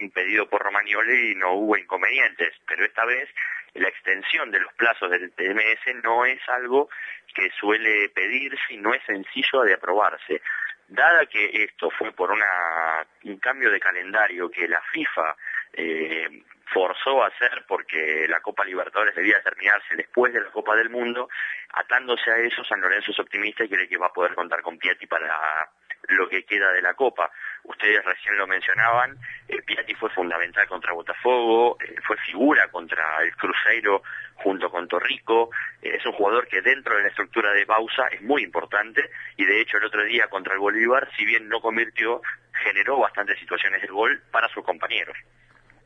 un 0.00 0.10
pedido 0.10 0.48
por 0.48 0.62
Romagnoli 0.62 1.34
no 1.34 1.54
hubo 1.54 1.76
inconvenientes, 1.76 2.54
pero 2.66 2.84
esta 2.84 3.04
vez 3.04 3.28
la 3.74 3.88
extensión 3.88 4.50
de 4.50 4.60
los 4.60 4.72
plazos 4.74 5.10
del 5.10 5.32
TMS 5.32 6.02
no 6.02 6.24
es 6.24 6.40
algo 6.48 6.88
que 7.34 7.50
suele 7.58 8.08
pedirse 8.10 8.74
y 8.74 8.76
no 8.78 8.94
es 8.94 9.02
sencillo 9.04 9.62
de 9.62 9.74
aprobarse. 9.74 10.42
Dada 10.88 11.26
que 11.26 11.64
esto 11.64 11.90
fue 11.90 12.12
por 12.12 12.32
un 12.32 13.38
cambio 13.38 13.70
de 13.70 13.78
calendario 13.78 14.50
que 14.50 14.66
la 14.66 14.80
FIFA 14.92 15.36
eh, 15.74 16.42
forzó 16.72 17.22
a 17.22 17.28
hacer 17.28 17.64
porque 17.66 18.26
la 18.28 18.40
Copa 18.40 18.64
Libertadores 18.64 19.14
debía 19.14 19.42
terminarse 19.42 19.96
después 19.96 20.32
de 20.32 20.40
la 20.40 20.50
Copa 20.50 20.74
del 20.76 20.90
Mundo, 20.90 21.28
atándose 21.74 22.30
a 22.30 22.38
eso, 22.38 22.64
San 22.64 22.80
Lorenzo 22.80 23.10
es 23.10 23.20
optimista 23.20 23.64
y 23.64 23.68
cree 23.68 23.88
que 23.88 23.98
va 23.98 24.06
a 24.06 24.12
poder 24.12 24.34
contar 24.34 24.62
con 24.62 24.78
Piatti 24.78 25.06
para 25.06 25.70
lo 26.08 26.28
que 26.28 26.44
queda 26.44 26.72
de 26.72 26.82
la 26.82 26.94
Copa. 26.94 27.30
Ustedes 27.64 28.04
recién 28.04 28.36
lo 28.38 28.46
mencionaban, 28.46 29.18
eh, 29.48 29.60
Piatti 29.62 29.94
fue 29.94 30.10
fundamental 30.10 30.66
contra 30.68 30.92
Botafogo, 30.92 31.76
eh, 31.80 31.94
fue 32.06 32.16
figura 32.18 32.68
contra 32.68 33.22
el 33.22 33.34
Cruzeiro 33.36 34.02
junto 34.36 34.70
con 34.70 34.88
Torrico, 34.88 35.50
eh, 35.82 35.96
es 35.96 36.06
un 36.06 36.12
jugador 36.12 36.46
que 36.48 36.62
dentro 36.62 36.96
de 36.96 37.02
la 37.02 37.08
estructura 37.08 37.52
de 37.52 37.64
Bausa 37.64 38.06
es 38.08 38.22
muy 38.22 38.42
importante 38.42 39.10
y 39.36 39.44
de 39.44 39.60
hecho 39.60 39.76
el 39.76 39.84
otro 39.84 40.04
día 40.04 40.28
contra 40.28 40.54
el 40.54 40.60
Bolívar, 40.60 41.08
si 41.16 41.26
bien 41.26 41.48
no 41.48 41.60
convirtió, 41.60 42.22
generó 42.64 42.98
bastantes 42.98 43.38
situaciones 43.38 43.82
de 43.82 43.88
gol 43.88 44.22
para 44.30 44.48
sus 44.48 44.64
compañeros. 44.64 45.16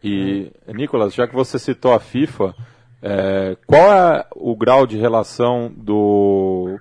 E, 0.04 0.50
Nicolas, 0.66 1.14
já 1.14 1.28
que 1.28 1.34
você 1.34 1.60
citou 1.60 1.94
a 1.94 2.00
FIFA, 2.00 2.54
é, 3.00 3.56
qual 3.66 3.92
é 3.92 4.26
o 4.34 4.56
grau 4.56 4.84
de 4.84 4.98
relação 4.98 5.72
do 5.72 6.76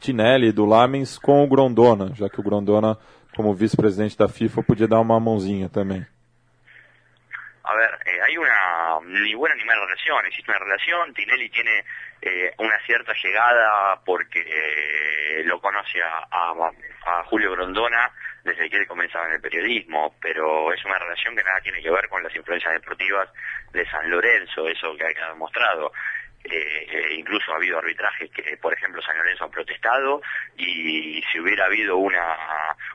Tinelli 0.00 0.48
e 0.48 0.52
do 0.52 0.64
Lamens 0.64 1.18
com 1.18 1.44
o 1.44 1.48
Grondona, 1.48 2.12
já 2.14 2.28
que 2.28 2.40
o 2.40 2.42
Grondona, 2.42 2.96
como 3.36 3.54
vice-presidente 3.54 4.16
da 4.16 4.28
FIFA, 4.28 4.62
podia 4.62 4.88
dar 4.88 5.00
uma 5.00 5.20
mãozinha 5.20 5.68
também? 5.68 6.04
A 7.62 7.74
ver, 7.76 7.98
eh, 8.06 8.20
hay 8.22 8.36
una 8.36 8.98
ni 9.04 9.34
buena 9.34 9.54
ni 9.54 9.64
mala 9.64 9.84
relación, 9.84 10.26
existe 10.26 10.50
una 10.50 10.58
relación, 10.58 11.14
Tinelli 11.14 11.48
tiene 11.50 11.84
eh, 12.20 12.52
una 12.58 12.76
cierta 12.84 13.12
llegada 13.22 14.00
porque 14.04 14.40
eh, 14.40 15.44
lo 15.44 15.60
conoce 15.60 16.02
a, 16.02 16.26
a, 16.30 16.72
a, 17.06 17.24
Julio 17.24 17.52
Grondona 17.52 18.10
desde 18.42 18.68
que 18.68 18.76
él 18.76 18.88
comenzaba 18.88 19.26
en 19.28 19.34
el 19.34 19.40
periodismo, 19.40 20.16
pero 20.20 20.72
es 20.72 20.84
una 20.84 20.98
relación 20.98 21.36
que 21.36 21.44
nada 21.44 21.60
tiene 21.60 21.80
que 21.80 21.90
ver 21.90 22.08
con 22.08 22.22
las 22.24 22.34
influencias 22.34 22.72
deportivas 22.72 23.28
de 23.72 23.88
San 23.88 24.10
Lorenzo, 24.10 24.66
eso 24.66 24.96
que 24.96 25.04
ha 25.04 25.28
demostrado. 25.28 25.92
Eh, 26.42 26.86
eh, 26.90 27.14
incluso 27.18 27.52
ha 27.52 27.56
habido 27.56 27.78
arbitrajes 27.78 28.30
que, 28.30 28.56
por 28.56 28.72
ejemplo, 28.72 29.02
San 29.02 29.16
Lorenzo 29.16 29.44
ha 29.44 29.50
protestado 29.50 30.22
y 30.56 31.22
si 31.30 31.38
hubiera 31.38 31.66
habido 31.66 31.98
una, 31.98 32.36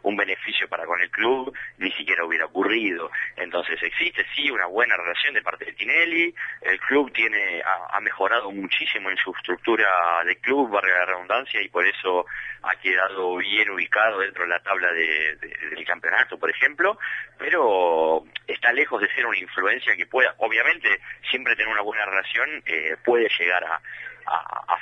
un 0.02 0.18
beneficio 0.18 0.68
para 0.68 0.86
con 0.86 1.00
el 1.00 1.10
club, 1.12 1.56
ni 1.78 1.92
siquiera 1.92 2.26
hubiera 2.26 2.46
ocurrido. 2.46 3.12
Entonces 3.36 3.82
existe 3.84 4.26
sí 4.36 4.50
una 4.50 4.66
buena 4.66 4.98
relación 4.98 5.36
de 5.36 5.44
parte 5.44 5.66
de 5.66 5.74
Tinelli, 5.74 6.34
el 6.62 6.80
club 6.80 7.12
tiene, 7.14 7.62
ha, 7.64 8.00
mejorado 8.02 8.52
muchísimo 8.52 9.10
en 9.10 9.18
su 9.18 9.32
estructura 9.36 10.24
de 10.26 10.36
club, 10.38 10.70
barra 10.70 11.00
la 11.00 11.06
redundancia, 11.06 11.62
y 11.62 11.70
por 11.70 11.86
eso 11.86 12.26
ha 12.64 12.76
quedado 12.78 13.38
bien 13.38 13.70
ubicado 13.70 14.20
dentro 14.20 14.44
de 14.44 14.50
la 14.50 14.60
tabla 14.60 14.92
de, 14.92 15.36
del 15.36 15.86
campeonato, 15.86 16.38
por 16.38 16.50
ejemplo, 16.50 16.98
pero 17.38 18.24
está 18.48 18.72
lejos 18.74 19.02
de 19.02 19.14
ser 19.14 19.26
una 19.26 19.38
influencia 19.38 19.96
que 19.96 20.06
pueda, 20.06 20.36
obviamente, 20.38 21.00
siempre 21.30 21.56
tener 21.56 21.72
una 21.72 21.82
buena 21.82 22.06
relación 22.06 22.64
eh, 22.66 22.96
puede 23.04 23.30
llegar 23.38 23.64
a, 23.64 23.82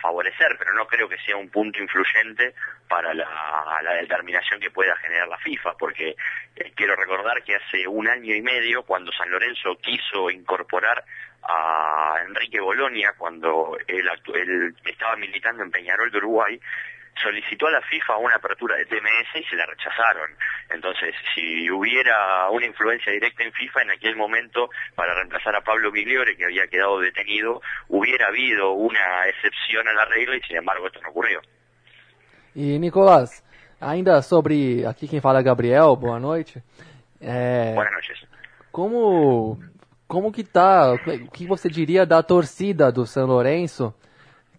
favorecer, 0.02 0.58
pero 0.60 0.74
no 0.74 0.86
creo 0.86 1.08
que 1.08 1.18
sea 1.20 1.38
un 1.38 1.50
punto 1.50 1.80
influyente 1.82 2.54
para 2.90 3.14
la, 3.14 3.94
determinación 4.02 4.60
que 4.60 4.70
pueda 4.70 4.96
generar 4.98 5.30
la 5.30 5.38
FIFA, 5.38 5.74
porque 5.78 6.16
eh, 6.56 6.72
quiero 6.76 6.96
recordar 6.96 7.42
que 7.44 7.56
hace 7.56 7.88
un 7.88 8.10
año 8.10 8.36
y 8.36 8.42
medio, 8.42 8.84
cuando 8.84 9.14
San 9.14 9.30
Lorenzo 9.30 9.78
quiso 9.82 10.30
incorporar 10.30 11.04
a 11.42 12.18
Enrique 12.28 12.60
Bolonia, 12.60 13.14
cuando 13.18 13.78
él 13.88 14.76
estaba 14.84 15.16
militando 15.16 15.64
en 15.64 15.72
Peñarol 15.72 16.12
de 16.12 16.18
Uruguay, 16.18 16.60
solicitó 17.22 17.68
a 17.68 17.72
la 17.72 17.82
FIFA 17.82 18.18
una 18.18 18.36
apertura 18.36 18.76
de 18.76 18.86
TMS 18.86 19.36
y 19.36 19.44
se 19.44 19.56
la 19.56 19.66
rechazaron. 19.66 20.32
Entonces, 20.70 21.14
si 21.34 21.70
hubiera 21.70 22.50
una 22.50 22.66
influencia 22.66 23.12
directa 23.12 23.44
en 23.44 23.52
FIFA 23.54 23.82
en 23.84 23.92
aquel 23.92 24.16
momento 24.16 24.70
para 24.96 25.14
reemplazar 25.14 25.56
a 25.56 25.62
Pablo 25.62 25.92
Migliore, 25.92 26.36
que 26.36 26.46
había 26.46 26.68
quedado 26.68 27.00
detenido, 27.00 27.62
hubiera 27.90 28.28
habido 28.28 28.72
una 28.72 29.28
excepción 29.28 29.88
a 29.88 29.94
la 29.94 30.06
regla 30.06 30.36
y 30.36 30.42
sin 30.42 30.58
embargo 30.58 30.88
esto 30.88 31.02
no 31.02 31.10
ocurrió. 31.10 31.42
E 32.56 32.78
Nicolás, 32.78 33.44
ainda 33.82 34.22
sobre 34.22 34.86
aqui 34.86 35.08
quem 35.08 35.20
fala 35.20 35.40
é 35.40 35.44
Gabriel, 35.44 35.96
boa 35.96 36.20
noite. 36.20 36.62
É, 37.20 37.74
boa 37.74 37.90
noite. 37.90 38.28
Como 38.72 39.58
como 40.08 40.32
que 40.32 40.44
tá? 40.44 40.94
O 40.94 41.32
que 41.32 41.48
você 41.48 41.68
diria 41.68 42.06
da 42.06 42.22
torcida 42.22 42.92
do 42.92 43.08
São 43.08 43.26
Lourenço, 43.26 43.94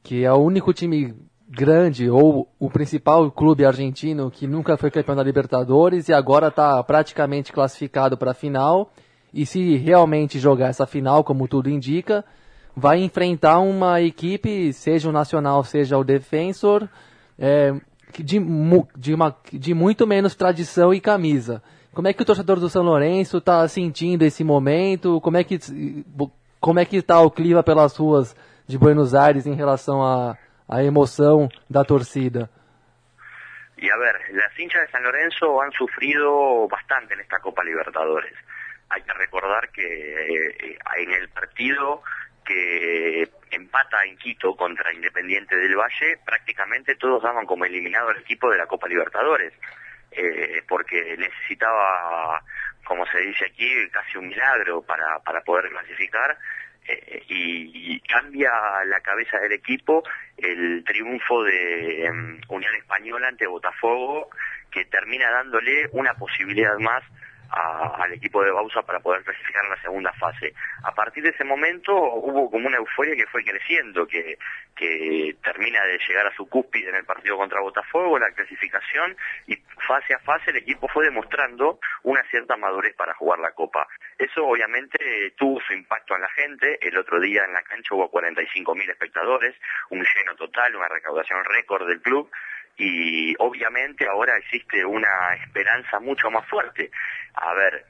que 0.03 0.25
é 0.25 0.33
o 0.33 0.39
único 0.39 0.73
time 0.73 1.15
grande 1.55 2.11
ou 2.11 2.49
o 2.59 2.69
principal 2.69 3.31
clube 3.31 3.65
argentino 3.65 4.31
que 4.31 4.47
nunca 4.47 4.77
foi 4.77 4.91
campeão 4.91 5.17
da 5.17 5.23
Libertadores 5.23 6.09
e 6.09 6.13
agora 6.13 6.49
está 6.49 6.83
praticamente 6.83 7.53
classificado 7.53 8.17
para 8.17 8.33
a 8.33 8.35
final. 8.35 8.91
E 9.33 9.47
se 9.47 9.77
realmente 9.77 10.39
jogar 10.39 10.69
essa 10.69 10.87
final, 10.87 11.25
como 11.25 11.49
tudo 11.49 11.71
indica, 11.71 12.25
vai 12.77 13.03
enfrentar 13.03 13.61
uma 13.61 14.01
equipe, 14.01 14.73
seja 14.73 15.09
o 15.09 15.13
Nacional, 15.13 15.65
seja 15.65 15.99
o 15.99 16.05
Defensor, 16.05 16.89
é, 17.39 17.73
de, 18.19 18.39
de, 18.97 19.15
uma, 19.15 19.37
de 19.53 19.75
muito 19.75 20.07
menos 20.07 20.35
tradição 20.35 20.93
e 20.93 21.01
camisa. 21.01 21.63
Como 21.93 22.09
é 22.09 22.13
que 22.13 22.23
o 22.23 22.25
torcedor 22.25 22.59
do 22.59 22.69
São 22.69 22.83
Lourenço 22.83 23.39
está 23.39 23.67
sentindo 23.69 24.23
esse 24.23 24.43
momento? 24.43 25.21
Como 25.21 25.37
é 25.37 25.45
que 25.45 25.59
como 26.61 26.81
é 26.81 26.85
que 26.85 26.97
está 26.97 27.21
o 27.21 27.31
clima 27.31 27.63
pelas 27.63 27.95
ruas 27.95 28.35
de 28.67 28.79
Buenos 28.79 29.15
Aires 29.15 29.47
em 29.47 29.55
relação 29.55 30.03
a 30.03 30.35
a 30.69 30.83
emoción 30.83 31.49
da 31.69 31.85
torcida? 31.85 32.49
Y 33.77 33.91
a 33.91 33.97
ver, 33.97 34.17
las 34.33 34.59
hinchas 34.59 34.83
de 34.83 34.93
San 34.93 35.03
Lorenzo 35.03 35.61
han 35.61 35.73
sufrido 35.73 36.69
bastante 36.69 37.15
en 37.15 37.21
esta 37.21 37.41
Copa 37.41 37.65
Libertadores. 37.65 38.35
Hay 38.89 39.03
que 39.03 39.13
recordar 39.13 39.69
que 39.71 39.83
eh, 39.83 40.79
en 40.97 41.13
el 41.13 41.29
partido 41.29 42.03
que 42.45 43.29
empata 43.51 44.05
en 44.05 44.17
Quito 44.19 44.55
contra 44.55 44.93
Independiente 44.93 45.57
del 45.57 45.77
Valle, 45.77 46.19
prácticamente 46.25 46.97
todos 46.97 47.23
daban 47.23 47.47
como 47.47 47.65
eliminado 47.65 48.09
al 48.09 48.19
equipo 48.19 48.51
de 48.51 48.59
la 48.59 48.67
Copa 48.67 48.89
Libertadores, 48.89 49.53
eh, 50.13 50.63
porque 50.69 51.17
necesitaba, 51.17 52.43
como 52.85 53.07
se 53.07 53.19
dice 53.19 53.47
aquí, 53.47 53.69
casi 53.91 54.19
un 54.19 54.29
milagro 54.29 54.83
para, 54.83 55.19
para 55.25 55.41
poder 55.43 55.71
clasificar 55.71 56.37
y, 57.29 58.01
cambia 58.01 58.51
la 58.87 59.01
cabeza 59.01 59.39
del 59.39 59.53
equipo 59.53 60.05
el 60.37 60.85
triunfo 60.85 61.43
de 61.43 62.05
em, 62.05 62.41
Unión 62.49 62.75
Española 62.77 63.29
ante 63.29 63.47
Botafogo, 63.47 64.29
que 64.71 64.85
termina 64.85 65.31
dándole 65.31 65.89
una 65.93 66.15
posibilidad 66.15 66.77
más 66.79 67.03
al 67.51 68.13
equipo 68.13 68.43
de 68.43 68.51
Bausa 68.51 68.83
para 68.83 69.01
poder 69.01 69.23
clasificar 69.23 69.65
en 69.65 69.71
la 69.71 69.83
segunda 69.83 70.13
fase. 70.15 70.55
A 70.83 70.93
partir 70.93 71.23
de 71.23 71.31
ese 71.31 71.45
momento 71.45 71.95
hubo 71.95 72.51
como 72.51 72.67
una 72.67 72.79
euforia 72.79 73.15
que 73.17 73.27
fue 73.27 73.45
creciendo, 73.45 74.07
que, 74.07 74.39
que 74.77 75.37
termina 75.43 75.83
de 75.85 75.99
llegar 76.07 76.27
a 76.27 76.35
su 76.35 76.49
cúspide 76.49 76.91
en 76.91 76.97
el 76.97 77.05
partido 77.05 77.37
contra 77.37 77.61
Botafogo, 77.61 78.19
la 78.19 78.31
clasificación, 78.33 79.17
y 79.47 79.57
fase 79.87 80.15
a 80.15 80.19
fase 80.21 80.51
el 80.51 80.59
equipo 80.59 80.89
fue 80.89 81.05
demostrando 81.05 81.79
una 82.03 82.23
cierta 82.31 82.57
madurez 82.57 82.95
para 82.95 83.15
jugar 83.15 83.39
la 83.39 83.53
Copa. 83.53 83.87
Eso 84.19 84.47
obviamente 84.47 85.33
tuvo 85.37 85.61
su 85.61 85.73
impacto 85.73 86.15
en 86.15 86.23
la 86.23 86.31
gente, 86.31 86.79
el 86.87 86.97
otro 86.97 87.21
día 87.21 87.45
en 87.45 87.53
la 87.53 87.63
cancha 87.63 87.95
hubo 87.95 88.11
45.000 88.11 88.91
espectadores, 88.91 89.55
un 89.91 90.05
lleno 90.05 90.35
total, 90.37 90.77
una 90.77 90.89
recaudación 90.89 91.45
récord 91.45 91.87
del 91.87 92.01
club, 92.01 92.31
y 92.77 93.35
obviamente 93.39 94.07
ahora 94.07 94.37
existe 94.37 94.85
una 94.85 95.35
esperanza 95.43 96.01
mucho 96.01 96.31
más 96.31 96.47
fuerte. 96.49 96.91
A 97.35 97.55
ver, 97.55 97.85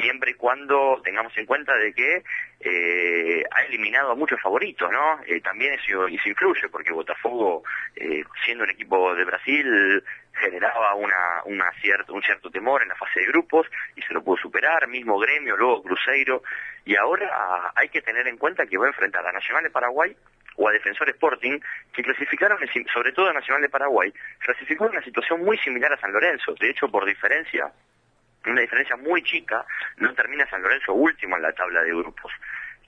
siempre 0.00 0.32
y 0.32 0.34
cuando 0.34 1.00
tengamos 1.04 1.36
en 1.36 1.46
cuenta 1.46 1.74
de 1.76 1.92
que 1.92 2.22
eh, 2.60 3.44
ha 3.50 3.62
eliminado 3.62 4.12
a 4.12 4.14
muchos 4.14 4.40
favoritos, 4.40 4.90
¿no? 4.90 5.20
Eh, 5.26 5.40
también 5.40 5.74
eso, 5.74 6.08
influye, 6.08 6.68
porque 6.70 6.92
Botafogo, 6.92 7.62
eh, 7.94 8.24
siendo 8.44 8.64
un 8.64 8.70
equipo 8.70 9.14
de 9.14 9.24
Brasil, 9.24 10.02
generaba 10.32 10.94
una, 10.94 11.42
una 11.44 11.64
cierto, 11.80 12.14
un 12.14 12.22
cierto 12.22 12.50
temor 12.50 12.82
en 12.82 12.88
la 12.88 12.96
fase 12.96 13.20
de 13.20 13.26
grupos 13.26 13.66
y 13.94 14.02
se 14.02 14.14
lo 14.14 14.24
pudo 14.24 14.36
superar, 14.38 14.88
mismo 14.88 15.18
Gremio, 15.18 15.56
luego 15.56 15.82
Cruzeiro, 15.82 16.42
y 16.84 16.96
ahora 16.96 17.72
hay 17.74 17.88
que 17.88 18.02
tener 18.02 18.26
en 18.26 18.36
cuenta 18.36 18.66
que 18.66 18.78
va 18.78 18.86
a 18.86 18.88
enfrentar 18.88 19.24
a 19.26 19.32
Nacional 19.32 19.62
de 19.62 19.70
Paraguay, 19.70 20.16
o 20.56 20.68
a 20.68 20.72
Defensor 20.72 21.08
Sporting, 21.10 21.58
que 21.92 22.02
clasificaron, 22.02 22.58
sobre 22.92 23.12
todo 23.12 23.30
a 23.30 23.32
Nacional 23.32 23.62
de 23.62 23.68
Paraguay, 23.68 24.12
clasificó 24.38 24.86
en 24.86 24.92
una 24.92 25.02
situación 25.02 25.44
muy 25.44 25.58
similar 25.58 25.92
a 25.92 26.00
San 26.00 26.12
Lorenzo. 26.12 26.54
De 26.54 26.70
hecho, 26.70 26.88
por 26.88 27.04
diferencia, 27.04 27.72
una 28.46 28.60
diferencia 28.60 28.96
muy 28.96 29.22
chica, 29.22 29.64
no 29.96 30.12
termina 30.14 30.48
San 30.48 30.62
Lorenzo 30.62 30.92
último 30.92 31.36
en 31.36 31.42
la 31.42 31.52
tabla 31.52 31.82
de 31.82 31.90
grupos 31.90 32.32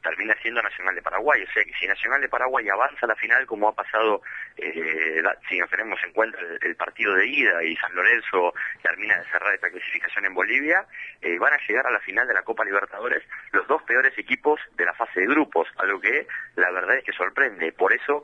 termina 0.03 0.35
siendo 0.43 0.63
Nacional 0.63 0.95
de 0.95 1.03
Paraguay. 1.03 1.43
O 1.43 1.53
sea 1.53 1.65
que 1.65 1.73
si 1.75 1.87
Nacional 1.87 2.21
de 2.21 2.29
Paraguay 2.29 2.69
avanza 2.69 3.07
a 3.07 3.09
la 3.09 3.17
final, 3.17 3.47
como 3.47 3.69
ha 3.69 3.75
pasado, 3.75 4.23
eh, 4.57 5.23
si 5.49 5.59
nos 5.59 5.71
tenemos 5.71 5.99
en 6.05 6.13
cuenta 6.13 6.39
el, 6.61 6.77
partido 6.77 7.15
de 7.15 7.27
ida 7.27 7.63
y 7.65 7.77
San 7.77 7.95
Lorenzo 7.95 8.55
termina 8.83 9.19
de 9.19 9.25
cerrar 9.25 9.55
esta 9.55 9.71
clasificación 9.71 10.27
en 10.27 10.35
Bolivia, 10.35 10.87
eh, 11.23 11.39
van 11.39 11.53
a 11.53 11.59
llegar 11.67 11.87
a 11.87 11.91
la 11.91 12.01
final 12.01 12.27
de 12.27 12.35
la 12.35 12.43
Copa 12.43 12.65
Libertadores 12.65 13.23
los 13.53 13.67
dos 13.67 13.83
peores 13.83 14.17
equipos 14.19 14.61
de 14.77 14.85
la 14.85 14.95
fase 14.95 15.21
de 15.21 15.27
grupos, 15.27 15.69
algo 15.79 16.01
que 16.01 16.27
la 16.57 16.71
verdad 16.71 16.97
es 16.97 17.05
que 17.05 17.13
sorprende. 17.13 17.73
Por 17.73 17.93
eso 17.93 18.23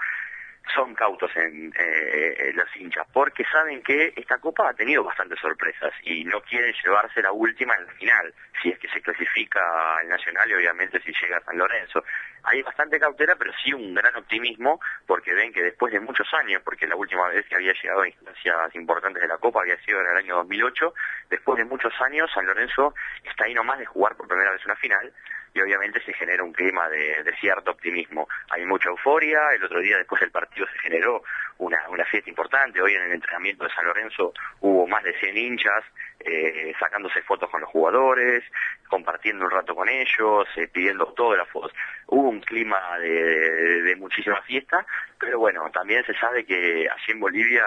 son 0.75 0.95
cautos 0.95 1.31
en 1.37 1.73
eh, 1.77 2.53
los 2.55 2.77
hinchas, 2.77 3.07
porque 3.13 3.45
saben 3.45 3.83
que 3.83 4.13
esta 4.17 4.39
copa 4.39 4.69
ha 4.69 4.75
tenido 4.75 5.05
bastantes 5.05 5.39
sorpresas 5.41 5.93
y 6.03 6.25
no 6.25 6.41
quieren 6.43 6.75
llevarse 6.83 7.23
la 7.23 7.33
última 7.33 7.75
en 7.75 7.87
la 7.87 7.93
final, 7.93 8.35
si 8.63 8.71
es 8.71 8.79
que 8.79 8.89
se 8.89 9.01
clasifica 9.01 9.61
el 10.03 10.09
Nacional 10.09 10.49
y 10.51 10.55
obviamente 10.55 11.01
si 11.03 11.13
llega 11.21 11.39
a 11.39 11.45
San 11.45 11.59
Lorenzo. 11.59 12.05
Hay 12.45 12.63
bastante 12.63 12.99
cautela, 12.99 13.37
pero 13.37 13.53
sí 13.63 13.73
un 13.73 13.95
gran 13.95 14.15
optimismo, 14.17 14.81
porque 15.07 15.33
ven 15.33 15.53
que 15.53 15.63
después 15.63 15.93
de 15.93 16.01
muchos 16.01 16.27
años, 16.35 16.63
porque 16.65 16.87
la 16.87 16.97
última 16.97 17.29
vez 17.29 17.47
que 17.47 17.55
había 17.55 17.73
llegado 17.73 18.03
a 18.03 18.09
instancias 18.09 18.75
importantes 18.75 19.23
de 19.23 19.29
la 19.29 19.39
Copa 19.39 19.61
había 19.61 19.77
sido 19.85 20.01
en 20.01 20.11
el 20.11 20.17
año 20.17 20.37
2008, 20.37 20.95
después 21.31 21.59
de 21.59 21.65
muchos 21.65 21.93
años 22.01 22.31
San 22.35 22.47
Lorenzo 22.47 22.95
está 23.25 23.45
ahí 23.45 23.55
nomás 23.55 23.79
de 23.79 23.87
jugar 23.87 24.17
por 24.17 24.29
primera 24.29 24.53
vez 24.53 24.65
una 24.65 24.77
final, 24.77 25.13
y 25.55 25.61
obviamente 25.61 26.01
se 26.03 26.13
genera 26.15 26.43
un 26.43 26.53
clima 26.53 26.89
de, 26.89 27.25
cierto 27.41 27.73
optimismo. 27.73 28.29
Hay 28.51 28.65
mucha 28.65 28.89
euforia, 28.89 29.41
el 29.55 29.65
otro 29.65 29.81
día 29.81 29.99
después 29.99 30.21
del 30.21 30.31
partido 30.31 30.67
se 30.67 30.79
generó 30.79 31.23
una, 31.59 31.79
una 31.91 32.05
fiesta 32.05 32.31
importante, 32.31 32.81
hoy 32.81 32.95
en 32.95 33.03
el 33.03 33.13
entrenamiento 33.13 33.65
de 33.65 33.71
San 33.71 33.85
Lorenzo 33.85 34.33
hubo 34.61 34.87
más 34.87 35.03
de 35.03 35.19
100 35.19 35.37
hinchas 35.37 35.85
eh, 36.21 36.73
sacándose 36.79 37.23
fotos 37.23 37.51
con 37.51 37.61
los 37.61 37.71
jugadores, 37.71 38.45
compartiendo 38.89 39.45
un 39.45 39.51
rato 39.51 39.75
con 39.75 39.89
ellos, 39.89 40.47
eh, 40.57 40.69
pidiendo 40.69 41.05
autógrafos, 41.05 41.73
hubo 42.07 42.29
un 42.29 42.41
clima 42.41 42.99
de, 42.99 43.95
muchísima 43.99 44.41
fiesta, 44.43 44.85
pero 45.19 45.39
bueno, 45.39 45.69
también 45.73 46.05
se 46.05 46.15
sabe 46.15 46.45
que 46.45 46.89
allí 46.89 47.13
en 47.13 47.21
Bolivia 47.21 47.65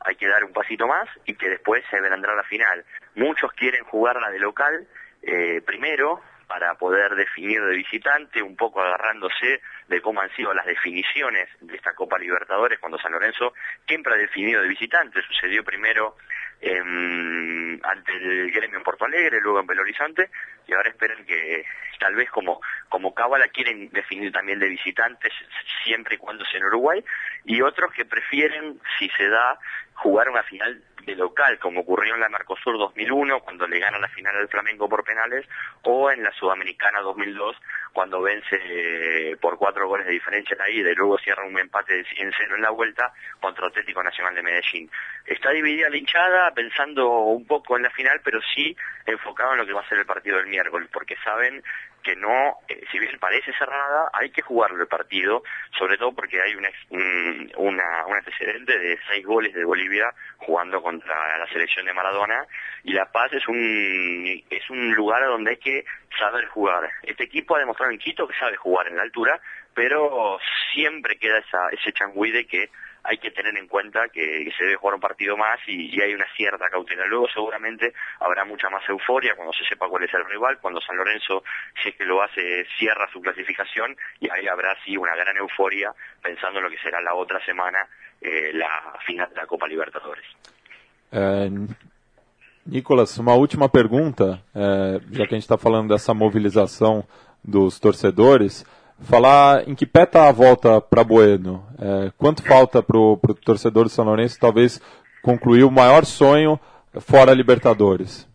hay 0.00 0.14
que 0.16 0.28
dar 0.28 0.44
un 0.44 0.52
pasito 0.52 0.86
más 0.86 1.08
y 1.24 1.34
que 1.34 1.48
después 1.48 1.82
se 1.90 2.00
vendrá 2.00 2.34
la 2.34 2.44
final. 2.44 2.84
Muchos 3.14 3.52
quieren 3.52 3.84
jugarla 3.84 4.30
de 4.30 4.38
local 4.38 4.86
eh, 5.22 5.60
primero, 5.66 6.20
para 6.46 6.74
poder 6.74 7.14
definir 7.14 7.62
de 7.62 7.76
visitante, 7.76 8.42
un 8.42 8.56
poco 8.56 8.80
agarrándose 8.80 9.60
de 9.88 10.00
cómo 10.00 10.20
han 10.20 10.30
sido 10.36 10.54
las 10.54 10.66
definiciones 10.66 11.48
de 11.60 11.76
esta 11.76 11.92
Copa 11.94 12.18
Libertadores 12.18 12.78
cuando 12.78 12.98
San 12.98 13.12
Lorenzo 13.12 13.52
siempre 13.86 14.14
ha 14.14 14.16
definido 14.16 14.62
de 14.62 14.68
visitante. 14.68 15.22
Sucedió 15.22 15.64
primero 15.64 16.16
ante 16.62 18.12
el 18.12 18.50
gremio 18.50 18.78
en 18.78 18.84
Porto 18.84 19.04
Alegre, 19.04 19.40
luego 19.42 19.60
en 19.60 19.66
Belo 19.66 19.82
Horizonte, 19.82 20.30
y 20.66 20.72
ahora 20.72 20.90
esperan 20.90 21.24
que 21.24 21.64
tal 21.98 22.14
vez 22.14 22.30
como, 22.30 22.60
como 22.88 23.14
Cábala 23.14 23.48
quieren 23.48 23.88
definir 23.90 24.32
también 24.32 24.58
de 24.58 24.68
visitantes 24.68 25.32
siempre 25.84 26.16
y 26.16 26.18
cuando 26.18 26.44
sea 26.44 26.58
en 26.58 26.66
Uruguay, 26.66 27.04
y 27.44 27.62
otros 27.62 27.92
que 27.92 28.04
prefieren, 28.04 28.80
si 28.98 29.08
se 29.10 29.28
da, 29.28 29.58
jugar 29.94 30.28
una 30.28 30.42
final 30.42 30.82
de 31.06 31.14
local, 31.14 31.58
como 31.60 31.80
ocurrió 31.80 32.14
en 32.14 32.20
la 32.20 32.28
Mercosur 32.28 32.76
2001, 32.76 33.40
cuando 33.40 33.66
le 33.66 33.78
gana 33.78 33.98
la 33.98 34.08
final 34.08 34.36
al 34.36 34.48
Flamengo 34.48 34.88
por 34.88 35.04
penales, 35.04 35.46
o 35.82 36.10
en 36.10 36.22
la 36.22 36.32
Sudamericana 36.32 37.00
2002, 37.00 37.56
cuando 37.92 38.20
vence 38.20 38.58
eh, 38.60 39.36
por 39.40 39.56
cuatro 39.56 39.88
goles 39.88 40.06
de 40.06 40.12
diferencia 40.12 40.56
ida 40.68 40.90
y 40.90 40.94
luego 40.94 41.16
cierra 41.18 41.44
un 41.44 41.58
empate 41.58 42.04
en 42.18 42.32
cero 42.36 42.56
en 42.56 42.62
la 42.62 42.70
vuelta 42.70 43.12
contra 43.40 43.68
Atlético 43.68 44.02
Nacional 44.02 44.34
de 44.34 44.42
Medellín. 44.42 44.90
Está 45.24 45.50
dividida 45.50 45.88
la 45.88 45.96
hinchada 45.96 46.52
pensando 46.52 47.08
un 47.08 47.46
poco 47.46 47.76
en 47.76 47.84
la 47.84 47.90
final, 47.90 48.20
pero 48.24 48.40
sí 48.54 48.76
enfocado 49.06 49.52
en 49.52 49.58
lo 49.58 49.66
que 49.66 49.72
va 49.72 49.80
a 49.82 49.88
ser 49.88 49.98
el 49.98 50.06
partido 50.06 50.38
del 50.38 50.48
miércoles, 50.56 50.88
porque 50.92 51.16
saben 51.22 51.62
que 52.02 52.16
no, 52.16 52.58
eh, 52.68 52.84
si 52.90 52.98
bien 52.98 53.18
parece 53.18 53.52
cerrada, 53.54 54.10
hay 54.12 54.30
que 54.30 54.40
jugarlo 54.40 54.80
el 54.80 54.88
partido, 54.88 55.42
sobre 55.76 55.98
todo 55.98 56.12
porque 56.12 56.40
hay 56.40 56.54
una, 56.54 56.68
un, 56.90 57.52
una, 57.56 58.06
un 58.06 58.14
antecedente 58.16 58.78
de 58.78 58.98
seis 59.08 59.26
goles 59.26 59.52
de 59.52 59.64
Bolivia 59.64 60.12
jugando 60.38 60.80
contra 60.80 61.36
la 61.36 61.46
selección 61.48 61.84
de 61.84 61.92
Maradona, 61.92 62.46
y 62.84 62.92
La 62.92 63.10
Paz 63.10 63.32
es 63.32 63.46
un, 63.48 64.42
es 64.48 64.70
un 64.70 64.94
lugar 64.94 65.24
donde 65.26 65.50
hay 65.50 65.56
que 65.56 65.84
saber 66.18 66.46
jugar. 66.46 66.88
Este 67.02 67.24
equipo 67.24 67.56
ha 67.56 67.58
demostrado 67.58 67.90
en 67.90 67.98
Quito 67.98 68.26
que 68.28 68.38
sabe 68.38 68.56
jugar 68.56 68.86
en 68.86 68.96
la 68.96 69.02
altura, 69.02 69.40
pero 69.74 70.38
siempre 70.72 71.18
queda 71.18 71.38
esa, 71.38 71.68
ese 71.70 71.92
changüí 71.92 72.30
de 72.30 72.46
que 72.46 72.70
hay 73.06 73.18
que 73.18 73.30
tener 73.30 73.56
en 73.56 73.68
cuenta 73.68 74.08
que, 74.08 74.50
se 74.56 74.64
debe 74.64 74.76
jugar 74.76 74.94
un 74.96 75.00
partido 75.00 75.36
más 75.36 75.58
y, 75.66 76.00
hay 76.00 76.14
una 76.14 76.26
cierta 76.36 76.68
cautela. 76.68 77.06
Luego 77.06 77.28
seguramente 77.32 77.92
habrá 78.20 78.44
mucha 78.44 78.68
más 78.68 78.86
euforia 78.88 79.34
cuando 79.34 79.52
se 79.52 79.64
sepa 79.64 79.88
cuál 79.88 80.04
es 80.04 80.14
el 80.14 80.24
rival, 80.24 80.58
cuando 80.60 80.80
San 80.80 80.96
Lorenzo, 80.96 81.42
si 81.82 81.90
es 81.90 81.96
que 81.96 82.04
lo 82.04 82.22
hace, 82.22 82.66
cierra 82.78 83.08
su 83.12 83.20
clasificación 83.20 83.96
y 84.20 84.28
ahí 84.30 84.46
habrá 84.46 84.76
sí 84.84 84.96
una 84.96 85.14
gran 85.14 85.36
euforia 85.36 85.92
pensando 86.22 86.58
en 86.58 86.64
lo 86.64 86.70
que 86.70 86.78
será 86.78 87.00
la 87.00 87.14
otra 87.14 87.44
semana 87.44 87.86
eh, 88.20 88.52
la 88.52 88.98
final 89.06 89.28
de 89.30 89.36
la 89.36 89.46
Copa 89.46 89.68
Libertadores. 89.68 90.24
Eh, 91.12 91.50
Nicolas, 92.66 93.16
uma 93.18 93.34
última 93.34 93.68
pergunta, 93.68 94.42
eh, 94.54 95.00
já 95.12 95.26
que 95.26 95.34
a 95.34 95.36
gente 95.36 95.44
está 95.44 95.56
falando 95.56 95.88
dessa 95.88 96.12
mobilização 96.12 97.04
dos 97.44 97.78
torcedores. 97.78 98.64
Falar 99.04 99.68
em 99.68 99.74
que 99.74 99.86
pé 99.86 100.04
está 100.04 100.28
a 100.28 100.32
volta 100.32 100.80
para 100.80 101.04
Bueno? 101.04 101.66
É, 101.78 102.10
quanto 102.16 102.42
falta 102.42 102.82
para 102.82 102.96
o 102.96 103.18
torcedor 103.44 103.84
do 103.84 103.90
São 103.90 104.04
Lourenço 104.04 104.40
talvez 104.40 104.80
concluir 105.22 105.64
o 105.64 105.70
maior 105.70 106.04
sonho 106.04 106.58
fora 107.00 107.34
Libertadores? 107.34 108.26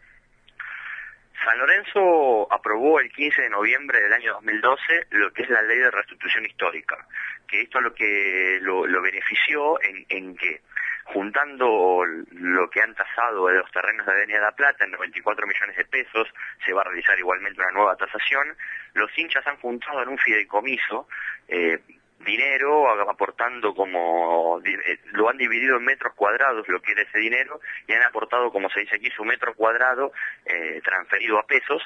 San 1.44 1.58
Lorenzo 1.58 2.48
aprobó 2.52 3.00
el 3.00 3.12
15 3.12 3.42
de 3.42 3.50
noviembre 3.50 4.00
del 4.00 4.14
año 4.14 4.34
2012 4.34 4.82
lo 5.12 5.34
que 5.34 5.42
es 5.42 5.50
la 5.50 5.64
ley 5.64 5.80
de 5.80 5.90
restitución 5.90 6.46
histórica, 6.46 7.08
que 7.48 7.64
esto 7.64 7.82
lo 7.82 7.94
que 7.94 8.60
lo, 8.62 8.86
lo 8.86 9.02
benefició 9.02 9.82
en, 9.82 10.06
en 10.10 10.36
que 10.36 10.62
juntando 11.14 12.04
lo 12.06 12.70
que 12.70 12.82
han 12.82 12.96
tasado 12.96 13.48
de 13.48 13.58
los 13.58 13.72
terrenos 13.72 14.06
de 14.06 14.12
Avenida 14.12 14.42
La 14.42 14.52
Plata 14.52 14.86
en 14.86 14.92
94 14.92 15.46
millones 15.46 15.76
de 15.76 15.86
pesos, 15.86 16.28
se 16.66 16.74
va 16.74 16.82
a 16.82 16.86
realizar 16.86 17.18
igualmente 17.20 17.60
una 17.62 17.72
nueva 17.72 17.96
tasación, 17.96 18.56
los 18.94 19.10
hinchas 19.18 19.46
han 19.48 19.58
juntado 19.58 20.02
en 20.04 20.10
un 20.10 20.18
fideicomiso 20.18 21.08
eh, 21.48 21.80
dinero 22.26 22.90
aportando 23.10 23.74
como 23.74 24.62
eh, 24.64 25.00
lo 25.14 25.30
han 25.30 25.38
dividido 25.38 25.78
en 25.78 25.86
metros 25.86 26.14
cuadrados 26.14 26.68
lo 26.68 26.80
que 26.82 26.92
era 26.92 27.02
ese 27.02 27.18
dinero 27.18 27.60
y 27.88 27.94
han 27.94 28.04
aportado 28.04 28.52
como 28.52 28.70
se 28.70 28.82
dice 28.82 28.98
aquí 28.98 29.10
su 29.10 29.26
metro 29.26 29.54
cuadrado 29.56 30.12
eh, 30.46 30.82
transferido 30.84 31.40
a 31.40 31.48
pesos 31.48 31.82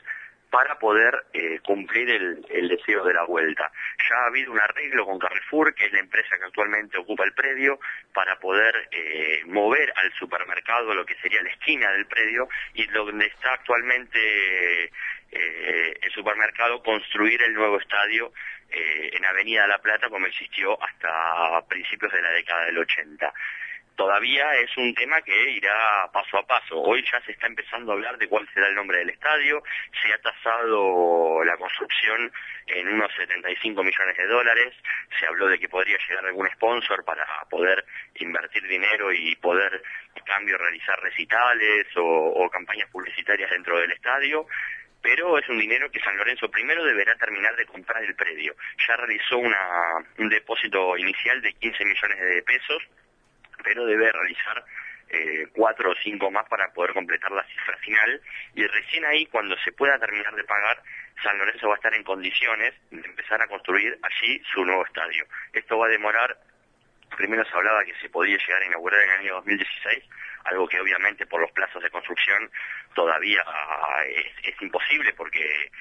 para 0.50 0.78
poder 0.80 1.26
eh, 1.34 1.60
cumplir 1.64 2.10
el, 2.10 2.68
deseo 2.70 3.04
de 3.04 3.14
la 3.14 3.24
vuelta. 3.26 3.72
Ya 4.10 4.16
ha 4.16 4.28
habido 4.28 4.52
un 4.52 4.60
arreglo 4.60 5.06
con 5.06 5.20
Carrefour, 5.20 5.74
que 5.74 5.86
es 5.86 5.94
la 5.94 6.00
empresa 6.00 6.38
que 6.38 6.46
actualmente 6.46 6.98
ocupa 6.98 7.24
el 7.24 7.34
predio, 7.34 7.80
para 8.14 8.40
poder 8.40 8.88
eh, 8.92 9.42
mover 9.46 9.92
al 9.96 10.12
supermercado 10.14 10.94
lo 10.94 11.06
que 11.06 11.16
sería 11.16 11.42
la 11.44 11.50
esquina 11.50 11.92
del 11.92 12.06
predio 12.06 12.48
y 12.74 12.86
donde 12.88 13.26
está 13.26 13.54
actualmente 13.54 14.86
eh, 15.32 16.00
el 16.02 16.12
supermercado 16.12 16.82
construir 16.84 17.42
el 17.42 17.54
nuevo 17.54 17.80
estadio 17.80 18.32
en 18.68 19.24
Avenida 19.24 19.68
La 19.68 19.78
Plata 19.78 20.10
como 20.10 20.26
existió 20.26 20.78
hasta 20.84 21.66
principios 21.70 22.12
de 22.12 22.22
la 22.22 22.32
década 22.32 22.66
del 22.66 22.80
80 22.80 23.34
todavía 23.96 24.54
es 24.56 24.76
un 24.78 24.94
tema 24.94 25.22
que 25.22 25.52
irá 25.52 26.10
paso 26.12 26.38
a 26.38 26.46
paso. 26.46 26.82
Hoy 26.82 27.04
ya 27.12 27.22
se 27.22 27.32
está 27.32 27.48
empezando 27.48 27.92
a 27.92 27.96
hablar 27.96 28.18
de 28.18 28.28
cuál 28.28 28.48
será 28.54 28.68
el 28.68 28.76
nombre 28.76 29.00
del 29.00 29.10
estadio, 29.10 29.64
se 30.02 30.14
ha 30.14 30.18
tasado 30.20 31.44
la 31.44 31.58
construcción 31.58 32.32
en 32.68 32.88
unos 32.88 33.12
75 33.16 33.84
millones 33.84 34.18
de 34.18 34.28
dólares, 34.28 34.74
se 35.20 35.26
habló 35.28 35.48
de 35.48 35.60
que 35.60 35.70
podría 35.70 35.98
llegar 36.08 36.26
algún 36.26 36.50
sponsor 36.52 37.04
para 37.06 37.26
poder 37.50 37.86
invertir 38.16 38.68
dinero 38.68 39.12
y 39.14 39.36
poder, 39.36 39.82
en 40.16 40.24
cambio, 40.24 40.58
realizar 40.58 41.00
recitales 41.02 41.88
o, 41.96 42.50
campañas 42.50 42.90
publicitarias 42.90 43.50
dentro 43.50 43.80
del 43.80 43.92
estadio 43.92 44.48
pero 45.02 45.38
es 45.38 45.48
un 45.50 45.60
dinero 45.60 45.92
que 45.92 46.00
San 46.00 46.18
Lorenzo 46.18 46.50
primero 46.50 46.84
deberá 46.84 47.16
terminar 47.16 47.56
de 47.56 47.68
comprar 47.68 48.04
el 48.04 48.16
predio. 48.16 48.56
Ya 48.88 48.96
realizó 48.96 49.38
un 49.38 50.30
depósito 50.30 50.98
inicial 50.98 51.44
de 51.44 51.54
15 51.54 51.86
millones 51.86 52.20
de 52.22 52.42
pesos 52.42 52.82
pero 53.66 53.86
debe 53.86 54.12
realizar 54.12 54.64
eh, 55.10 55.48
cuatro 55.54 55.92
o 55.92 55.96
cinco 56.04 56.32
más 56.32 56.48
para 56.48 56.72
poder 56.74 56.94
completar 56.94 57.32
la 57.32 57.44
cifra 57.44 57.78
final 57.78 58.22
y 58.54 58.66
recién 58.66 59.04
ahí 59.06 59.26
cuando 59.26 59.58
se 59.58 59.72
pueda 59.74 60.00
terminar 60.00 60.34
de 60.36 60.44
pagar 60.44 60.82
San 61.24 61.38
Lorenzo 61.38 61.68
va 61.68 61.74
a 61.74 61.78
estar 61.78 61.94
en 61.94 62.04
condiciones 62.04 62.74
de 62.92 63.02
empezar 63.02 63.42
a 63.42 63.48
construir 63.48 63.98
allí 64.02 64.42
su 64.54 64.64
nuevo 64.64 64.86
estadio. 64.86 65.26
Esto 65.54 65.78
va 65.78 65.88
a 65.88 65.90
demorar 65.90 66.38
primero 67.16 67.46
se 67.46 67.56
hablaba 67.56 67.84
que 67.84 67.96
se 67.96 68.10
podía 68.10 68.38
llegar 68.38 68.62
a 68.62 68.66
inaugurar 68.66 69.02
en 69.02 69.10
el 69.12 69.20
año 69.20 69.34
2016, 69.36 70.04
algo 70.46 70.68
que 70.68 70.80
obviamente 70.80 71.26
por 71.26 71.42
los 71.42 71.52
plazos 71.52 71.82
de 71.82 71.90
construcción 71.90 72.50
todavía 72.94 73.44
es, 74.08 74.62
imposible 74.62 75.14
porque 75.14 75.72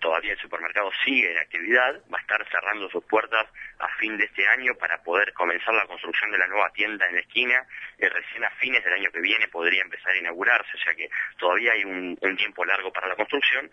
todavía 0.00 0.32
el 0.32 0.38
supermercado 0.38 0.90
sigue 1.04 1.32
en 1.32 1.38
actividad, 1.38 2.00
va 2.12 2.18
a 2.18 2.20
estar 2.20 2.46
cerrando 2.50 2.88
sus 2.90 3.02
puertas 3.04 3.46
a 3.78 3.88
fin 3.96 4.16
de 4.18 4.24
este 4.24 4.46
año 4.48 4.74
para 4.74 5.02
poder 5.02 5.32
comenzar 5.32 5.74
la 5.74 5.86
construcción 5.86 6.30
de 6.30 6.38
la 6.38 6.46
nueva 6.46 6.70
tienda 6.70 7.06
en 7.06 7.14
la 7.14 7.20
esquina, 7.20 7.66
eh, 7.98 8.08
recién 8.08 8.44
a 8.44 8.50
fines 8.50 8.84
del 8.84 8.92
año 8.94 9.10
que 9.10 9.20
viene 9.20 9.48
podría 9.48 9.82
empezar 9.82 10.12
a 10.12 10.18
inaugurarse, 10.18 10.70
o 10.74 10.80
sea 10.80 10.94
que 10.94 11.08
todavía 11.38 11.72
hay 11.72 11.84
un, 11.84 12.16
tiempo 12.36 12.64
largo 12.64 12.92
para 12.92 13.08
la 13.08 13.16
construcción, 13.16 13.70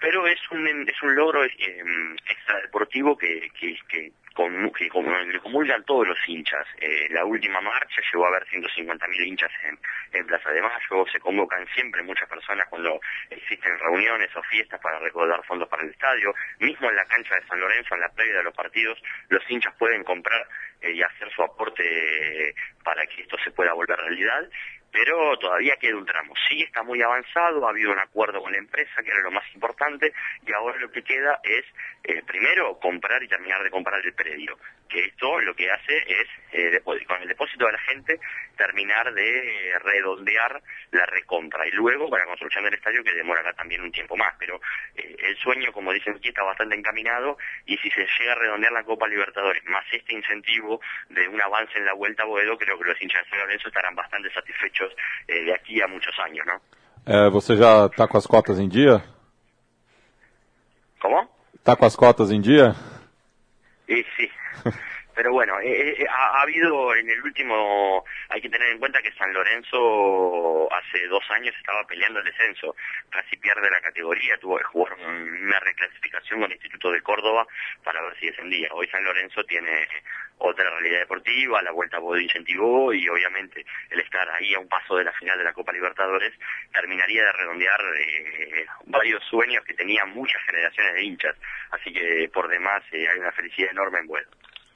pero 0.00 0.26
es 0.26 0.40
un, 0.50 0.88
es 0.88 1.02
un 1.02 1.14
logro 1.14 1.44
eh, 1.44 1.50
extradeportivo 2.26 3.16
que, 3.16 3.50
que 3.58 4.12
con, 4.34 4.70
que 4.72 4.88
comulgan 4.88 5.84
todos 5.84 6.06
los 6.06 6.18
hinchas. 6.26 6.66
Eh, 6.80 7.08
la 7.10 7.24
última 7.24 7.60
marcha 7.60 8.02
llegó 8.12 8.26
a 8.26 8.28
haber 8.28 8.46
150.000 8.46 9.26
hinchas 9.26 9.50
en, 10.12 10.26
Plaza 10.26 10.50
de 10.50 10.62
Mayo, 10.62 11.06
se 11.10 11.18
convocan 11.20 11.66
siempre 11.74 12.02
muchas 12.02 12.28
personas 12.28 12.66
cuando 12.68 13.00
existen 13.30 13.78
reuniones 13.78 14.28
o 14.36 14.42
fiestas 14.44 14.80
para 14.80 14.98
recaudar 14.98 15.42
fondos 15.44 15.68
para 15.68 15.82
el 15.82 15.90
estadio, 15.90 16.32
mismo 16.58 16.88
en 16.88 16.96
la 16.96 17.04
cancha 17.06 17.34
de 17.34 17.46
San 17.46 17.58
Lorenzo, 17.58 17.94
en 17.94 18.00
la 18.00 18.08
previa 18.10 18.36
de 18.36 18.44
los 18.44 18.54
partidos, 18.54 19.02
los 19.28 19.42
hinchas 19.50 19.74
pueden 19.78 20.04
comprar 20.04 20.46
eh, 20.80 20.92
y 20.92 21.02
hacer 21.02 21.30
su 21.32 21.42
aporte 21.42 22.54
para 22.84 23.06
que 23.06 23.22
esto 23.22 23.36
se 23.42 23.50
pueda 23.50 23.72
volver 23.72 23.98
realidad 23.98 24.48
pero 24.92 25.38
todavía 25.38 25.76
queda 25.80 25.96
un 25.96 26.04
tramo. 26.04 26.34
Sí 26.48 26.62
está 26.62 26.82
muy 26.82 27.00
avanzado, 27.00 27.66
ha 27.66 27.70
habido 27.70 27.92
un 27.92 27.98
acuerdo 27.98 28.42
con 28.42 28.52
la 28.52 28.58
empresa, 28.58 29.02
que 29.02 29.10
era 29.10 29.22
lo 29.22 29.30
más 29.30 29.44
importante, 29.54 30.12
y 30.46 30.52
ahora 30.52 30.78
lo 30.78 30.90
que 30.90 31.02
queda 31.02 31.40
es, 31.42 31.64
eh, 32.04 32.22
primero, 32.26 32.78
comprar 32.78 33.22
y 33.22 33.28
terminar 33.28 33.62
de 33.62 33.70
comprar 33.70 34.04
el 34.04 34.12
predio 34.12 34.58
que 34.92 35.06
esto 35.06 35.40
lo 35.40 35.54
que 35.54 35.70
hace 35.70 35.96
es, 36.06 36.28
eh, 36.52 36.80
con 36.84 37.22
el 37.22 37.28
depósito 37.28 37.66
de 37.66 37.72
la 37.72 37.78
gente, 37.78 38.20
terminar 38.56 39.12
de 39.12 39.72
redondear 39.82 40.62
la 40.90 41.06
recompra. 41.06 41.66
Y 41.66 41.70
luego, 41.70 42.10
para 42.10 42.24
la 42.24 42.28
construcción 42.28 42.64
del 42.64 42.74
estadio, 42.74 43.02
que 43.02 43.14
demorará 43.14 43.52
también 43.54 43.80
un 43.80 43.90
tiempo 43.90 44.16
más. 44.16 44.34
Pero 44.38 44.60
eh, 44.94 45.16
el 45.18 45.36
sueño, 45.38 45.72
como 45.72 45.92
dicen 45.92 46.14
aquí, 46.16 46.28
está 46.28 46.42
bastante 46.42 46.76
encaminado. 46.76 47.38
Y 47.66 47.76
si 47.78 47.90
se 47.90 48.06
llega 48.18 48.32
a 48.32 48.36
redondear 48.36 48.72
la 48.72 48.84
Copa 48.84 49.08
Libertadores, 49.08 49.64
más 49.64 49.84
este 49.90 50.14
incentivo 50.14 50.80
de 51.08 51.26
un 51.28 51.40
avance 51.40 51.78
en 51.78 51.86
la 51.86 51.94
Vuelta 51.94 52.24
a 52.24 52.26
Boedo, 52.26 52.58
creo 52.58 52.78
que 52.78 52.84
los 52.84 53.00
hinchas 53.00 53.24
de 53.24 53.30
San 53.30 53.38
Lorenzo 53.38 53.68
estarán 53.68 53.94
bastante 53.94 54.30
satisfechos 54.32 54.92
eh, 55.26 55.44
de 55.44 55.54
aquí 55.54 55.80
a 55.80 55.86
muchos 55.86 56.16
años, 56.18 56.46
¿no? 56.46 56.60
Eh, 57.04 57.30
¿Você 57.30 57.56
já 57.56 57.86
está 57.86 58.06
com 58.06 58.16
as 58.16 58.26
cotas 58.26 58.60
em 58.60 58.68
dia? 58.68 59.02
¿Cómo? 61.00 61.28
¿Está 61.52 61.74
com 61.74 61.84
as 61.84 61.96
cotas 61.96 62.30
em 62.30 62.40
dia? 62.40 62.76
Pero 65.14 65.32
bueno, 65.32 65.60
eh, 65.60 65.90
eh, 65.98 66.06
ha, 66.08 66.40
habido 66.40 66.94
en 66.94 67.08
el 67.10 67.22
último, 67.22 68.04
hay 68.30 68.40
que 68.40 68.48
tener 68.48 68.70
en 68.70 68.78
cuenta 68.78 69.02
que 69.02 69.12
San 69.12 69.32
Lorenzo 69.32 70.72
hace 70.72 71.06
dos 71.08 71.22
años 71.30 71.54
estaba 71.58 71.86
peleando 71.86 72.20
el 72.20 72.24
descenso, 72.24 72.74
casi 73.10 73.36
pierde 73.36 73.70
la 73.70 73.80
categoría, 73.82 74.38
tuvo 74.38 74.58
que 74.58 74.64
una 75.04 75.60
reclasificación 75.60 76.40
con 76.40 76.50
el 76.50 76.56
Instituto 76.56 76.90
de 76.90 77.02
Córdoba 77.02 77.46
para 77.84 78.00
ver 78.02 78.18
si 78.18 78.26
descendía. 78.26 78.68
Hoy 78.72 78.88
San 78.88 79.04
Lorenzo 79.04 79.44
tiene 79.44 79.86
otra 80.42 80.68
realidad 80.70 81.00
deportiva, 81.00 81.62
la 81.62 81.70
vuelta 81.70 81.98
a 81.98 82.20
incentivó 82.20 82.92
y 82.92 83.08
obviamente 83.08 83.64
el 83.90 84.00
estar 84.00 84.28
ahí 84.30 84.54
a 84.54 84.58
un 84.58 84.68
paso 84.68 84.96
de 84.96 85.04
la 85.04 85.12
final 85.12 85.38
de 85.38 85.44
la 85.44 85.52
Copa 85.52 85.72
Libertadores 85.72 86.32
terminaría 86.72 87.24
de 87.24 87.32
redondear 87.32 87.80
eh, 87.80 88.66
varios 88.86 89.22
sueños 89.24 89.64
que 89.64 89.74
tenían 89.74 90.10
muchas 90.10 90.42
generaciones 90.46 90.94
de 90.94 91.04
hinchas. 91.04 91.36
Así 91.70 91.92
que 91.92 92.28
por 92.32 92.48
demás 92.48 92.82
hay 92.92 93.18
una 93.18 93.32
felicidad 93.32 93.70
enorme 93.70 94.00
en 94.00 94.06
Boedo. 94.06 94.30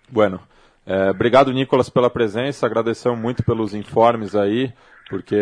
Bueno, 0.09 0.47
é, 0.87 1.11
obrigado 1.11 1.53
Nicolas 1.53 1.91
pela 1.91 2.09
presença, 2.09 2.65
agradecemos 2.65 3.19
muito 3.19 3.43
pelos 3.43 3.75
informes 3.75 4.37
aí, 4.37 4.73
porque 5.11 5.37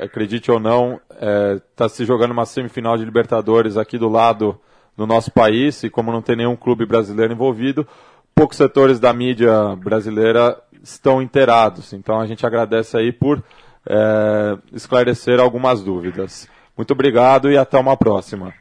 acredite 0.00 0.50
ou 0.50 0.58
não, 0.58 1.00
está 1.08 1.84
é, 1.84 1.88
se 1.88 2.04
jogando 2.04 2.32
uma 2.32 2.44
semifinal 2.44 2.96
de 2.96 3.04
Libertadores 3.04 3.76
aqui 3.76 3.96
do 3.96 4.08
lado 4.08 4.60
do 4.96 5.06
nosso 5.06 5.30
país 5.30 5.82
e 5.82 5.90
como 5.90 6.12
não 6.12 6.22
tem 6.22 6.36
nenhum 6.36 6.56
clube 6.56 6.86
brasileiro 6.86 7.32
envolvido, 7.32 7.86
poucos 8.34 8.56
setores 8.56 8.98
da 8.98 9.12
mídia 9.12 9.76
brasileira 9.76 10.60
estão 10.82 11.22
inteirados. 11.22 11.92
Então 11.92 12.20
a 12.20 12.26
gente 12.26 12.44
agradece 12.44 12.96
aí 12.96 13.12
por 13.12 13.42
é, 13.88 14.58
esclarecer 14.72 15.40
algumas 15.40 15.82
dúvidas. 15.82 16.48
Muito 16.76 16.92
obrigado 16.92 17.50
e 17.50 17.56
até 17.56 17.78
uma 17.78 17.96
próxima. 17.96 18.52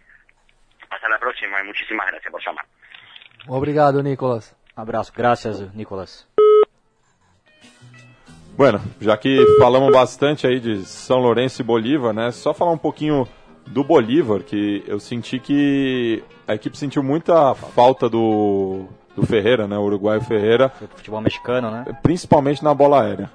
Até 0.90 1.14
a 1.14 1.18
próxima 1.18 1.60
e 1.60 1.64
muitíssimas 1.64 2.06
graças 2.08 2.32
por 2.32 2.42
chamar. 2.42 2.66
Obrigado, 3.48 4.02
Nicolas. 4.02 4.56
Abraço, 4.76 5.12
graças, 5.16 5.74
Nicolas. 5.74 6.28
Bueno, 8.56 8.80
já 9.02 9.18
que 9.18 9.44
falamos 9.58 9.92
bastante 9.92 10.46
aí 10.46 10.60
de 10.60 10.86
São 10.86 11.18
Lourenço 11.18 11.62
e 11.62 11.66
Bolívar, 11.66 12.14
né? 12.14 12.32
Só 12.32 12.54
falar 12.54 12.72
um 12.72 12.78
pouquinho 12.78 13.28
do 13.66 13.84
Bolívar, 13.84 14.44
que 14.44 14.84
eu 14.88 15.00
senti 15.00 15.40
que 15.40 16.24
a 16.48 16.54
equipe 16.54 16.78
sentiu 16.78 17.02
muita 17.02 17.56
falta 17.56 18.08
do, 18.08 18.88
do 19.16 19.26
Ferreira, 19.26 19.68
né? 19.68 19.78
O 19.78 19.82
uruguaio 19.82 20.22
Ferreira. 20.22 20.70
Futebol 20.70 21.22
mexicano, 21.22 21.70
né? 21.70 21.86
Principalmente 22.02 22.64
na 22.64 22.74
bola 22.74 23.04
aérea. 23.04 23.30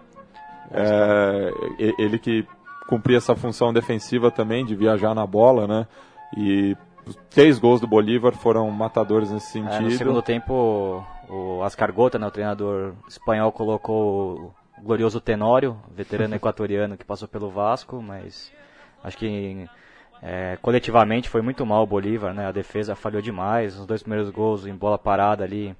É, 0.71 1.51
ele 1.99 2.19
que 2.19 2.47
cumpria 2.88 3.19
essa 3.19 3.37
função 3.37 3.73
defensiva 3.73 4.31
também, 4.31 4.64
de 4.64 4.75
viajar 4.75 5.14
na 5.14 5.27
bola, 5.27 5.67
né? 5.67 5.87
E 6.37 6.77
três 7.31 7.59
gols 7.59 7.81
do 7.81 7.87
Bolívar 7.87 8.33
foram 8.33 8.71
matadores 8.71 9.31
nesse 9.31 9.53
sentido. 9.53 9.75
É, 9.75 9.81
no 9.81 9.91
segundo 9.93 10.23
tempo, 10.23 11.05
o 11.29 11.62
Ascar 11.62 11.93
Gota, 11.93 12.19
né, 12.19 12.27
o 12.27 12.31
treinador 12.31 12.95
espanhol, 13.09 13.53
colocou 13.53 14.55
o 14.79 14.83
glorioso 14.83 15.21
Tenório, 15.21 15.77
veterano 15.91 16.35
equatoriano 16.37 16.97
que 16.97 17.05
passou 17.05 17.29
pelo 17.29 17.51
Vasco, 17.51 18.03
mas 18.03 18.51
acho 19.03 19.17
que 19.17 19.69
é, 20.22 20.57
coletivamente 20.61 21.28
foi 21.28 21.42
muito 21.42 21.64
mal 21.64 21.83
o 21.83 21.87
Bolívar, 21.87 22.35
né? 22.35 22.46
A 22.46 22.52
defesa 22.52 22.94
falhou 22.94 23.22
demais, 23.22 23.78
os 23.78 23.87
dois 23.87 24.02
primeiros 24.02 24.31
gols 24.31 24.66
em 24.66 24.74
bola 24.74 24.98
parada 24.98 25.44
ali, 25.44 25.74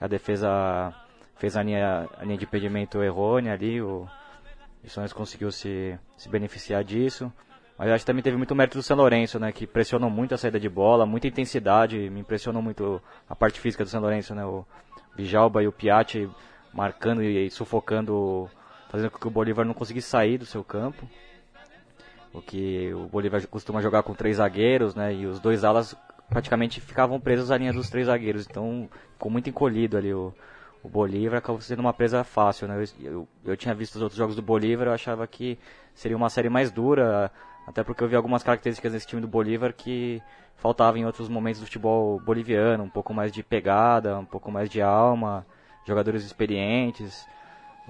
a 0.00 0.06
defesa 0.06 0.94
fez 1.36 1.56
a 1.56 1.62
linha, 1.62 2.08
a 2.18 2.24
linha 2.24 2.38
de 2.38 2.44
impedimento 2.44 3.02
errônea 3.02 3.52
ali, 3.52 3.80
o, 3.80 4.06
Santos 4.84 5.12
conseguiu 5.12 5.52
se, 5.52 5.98
se 6.16 6.28
beneficiar 6.28 6.82
disso. 6.82 7.32
Mas 7.76 7.90
acho 7.90 8.02
que 8.02 8.06
também 8.06 8.22
teve 8.22 8.36
muito 8.36 8.54
mérito 8.54 8.78
do 8.78 8.82
São 8.82 8.96
Lourenço, 8.96 9.38
né? 9.38 9.52
Que 9.52 9.66
pressionou 9.66 10.10
muito 10.10 10.34
a 10.34 10.38
saída 10.38 10.60
de 10.60 10.68
bola, 10.68 11.06
muita 11.06 11.26
intensidade, 11.26 12.10
me 12.10 12.20
impressionou 12.20 12.62
muito 12.62 13.02
a 13.28 13.34
parte 13.34 13.58
física 13.58 13.84
do 13.84 13.90
São 13.90 14.00
Lourenço, 14.00 14.34
né? 14.34 14.44
O, 14.44 14.64
Bijalba 15.14 15.62
e 15.62 15.66
o 15.66 15.72
Piatti 15.72 16.28
marcando 16.72 17.22
e 17.22 17.50
sufocando, 17.50 18.48
fazendo 18.88 19.10
com 19.10 19.18
que 19.18 19.26
o 19.26 19.30
Bolívar 19.30 19.66
não 19.66 19.74
conseguisse 19.74 20.08
sair 20.08 20.38
do 20.38 20.46
seu 20.46 20.64
campo. 20.64 21.08
O 22.32 22.40
que 22.40 22.92
o 22.94 23.08
Bolívar 23.08 23.44
costuma 23.48 23.82
jogar 23.82 24.02
com 24.02 24.14
três 24.14 24.36
zagueiros, 24.36 24.94
né? 24.94 25.12
E 25.12 25.26
os 25.26 25.40
dois 25.40 25.64
alas 25.64 25.96
praticamente 26.28 26.80
ficavam 26.80 27.18
presos 27.18 27.50
à 27.50 27.58
linha 27.58 27.72
dos 27.72 27.90
três 27.90 28.06
zagueiros. 28.06 28.46
Então 28.48 28.88
ficou 29.12 29.30
muito 29.30 29.50
encolhido 29.50 29.96
ali 29.96 30.14
o, 30.14 30.32
o 30.82 30.88
Bolívar, 30.88 31.38
acabou 31.38 31.60
sendo 31.60 31.80
uma 31.80 31.92
presa 31.92 32.22
fácil, 32.22 32.68
né? 32.68 32.84
Eu, 33.00 33.04
eu, 33.04 33.28
eu, 33.44 33.56
tinha 33.56 33.74
visto 33.74 33.96
os 33.96 34.02
outros 34.02 34.16
jogos 34.16 34.36
do 34.36 34.42
Bolívar, 34.42 34.86
eu 34.86 34.92
achava 34.92 35.26
que 35.26 35.58
seria 35.94 36.16
uma 36.16 36.30
série 36.30 36.48
mais 36.48 36.70
dura, 36.70 37.30
até 37.66 37.82
porque 37.82 38.02
eu 38.02 38.08
vi 38.08 38.16
algumas 38.16 38.42
características 38.42 38.92
desse 38.92 39.06
time 39.06 39.20
do 39.20 39.28
Bolívar 39.28 39.72
que 39.72 40.22
faltava 40.56 40.98
em 40.98 41.04
outros 41.04 41.28
momentos 41.28 41.60
do 41.60 41.66
futebol 41.66 42.20
boliviano, 42.20 42.84
um 42.84 42.88
pouco 42.88 43.12
mais 43.12 43.32
de 43.32 43.42
pegada, 43.42 44.18
um 44.18 44.24
pouco 44.24 44.52
mais 44.52 44.68
de 44.70 44.80
alma, 44.80 45.44
jogadores 45.86 46.24
experientes. 46.24 47.26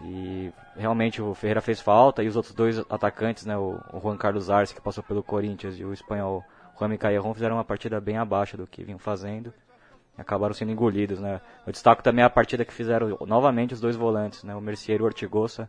E 0.03 0.53
realmente 0.77 1.21
o 1.21 1.35
Ferreira 1.35 1.61
fez 1.61 1.81
falta 1.81 2.23
e 2.23 2.29
os 2.29 2.37
outros 2.37 2.55
dois 2.55 2.79
atacantes, 2.91 3.45
né, 3.45 3.57
o, 3.57 3.79
Juan 4.03 4.17
Carlos 4.17 4.49
Arce 4.49 4.75
que 4.75 4.81
passou 4.81 5.05
pelo 5.05 5.23
Corinthians 5.23 5.79
e 5.79 5.85
o 5.85 5.93
espanhol 5.93 6.43
Juan 6.79 6.89
Micaelron 6.89 7.35
fizeram 7.35 7.57
uma 7.57 7.65
partida 7.65 8.01
bem 8.01 8.17
abaixo 8.17 8.57
do 8.57 8.67
que 8.67 8.83
vinham 8.83 8.99
fazendo. 8.99 9.53
E 10.17 10.21
acabaram 10.21 10.55
sendo 10.55 10.73
engolidos, 10.73 11.21
né? 11.21 11.41
Eu 11.67 11.73
destaco 11.73 12.03
também 12.03 12.25
a 12.25 12.31
partida 12.31 12.65
que 12.65 12.73
fizeram 12.73 13.19
novamente 13.27 13.75
os 13.75 13.81
dois 13.81 13.97
volantes, 13.97 14.43
né? 14.43 14.55
O 14.55 14.61
Mercier 14.61 14.99
e 14.99 15.03
o 15.03 15.05
Ortigosa, 15.05 15.69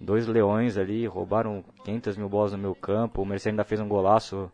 dois 0.00 0.26
leões 0.26 0.78
ali, 0.78 1.06
roubaram 1.06 1.62
500 1.84 2.16
mil 2.16 2.28
bolas 2.28 2.52
no 2.52 2.58
meu 2.58 2.74
campo. 2.74 3.20
O 3.20 3.26
Mercier 3.26 3.52
ainda 3.52 3.64
fez 3.64 3.80
um 3.80 3.88
golaço 3.88 4.50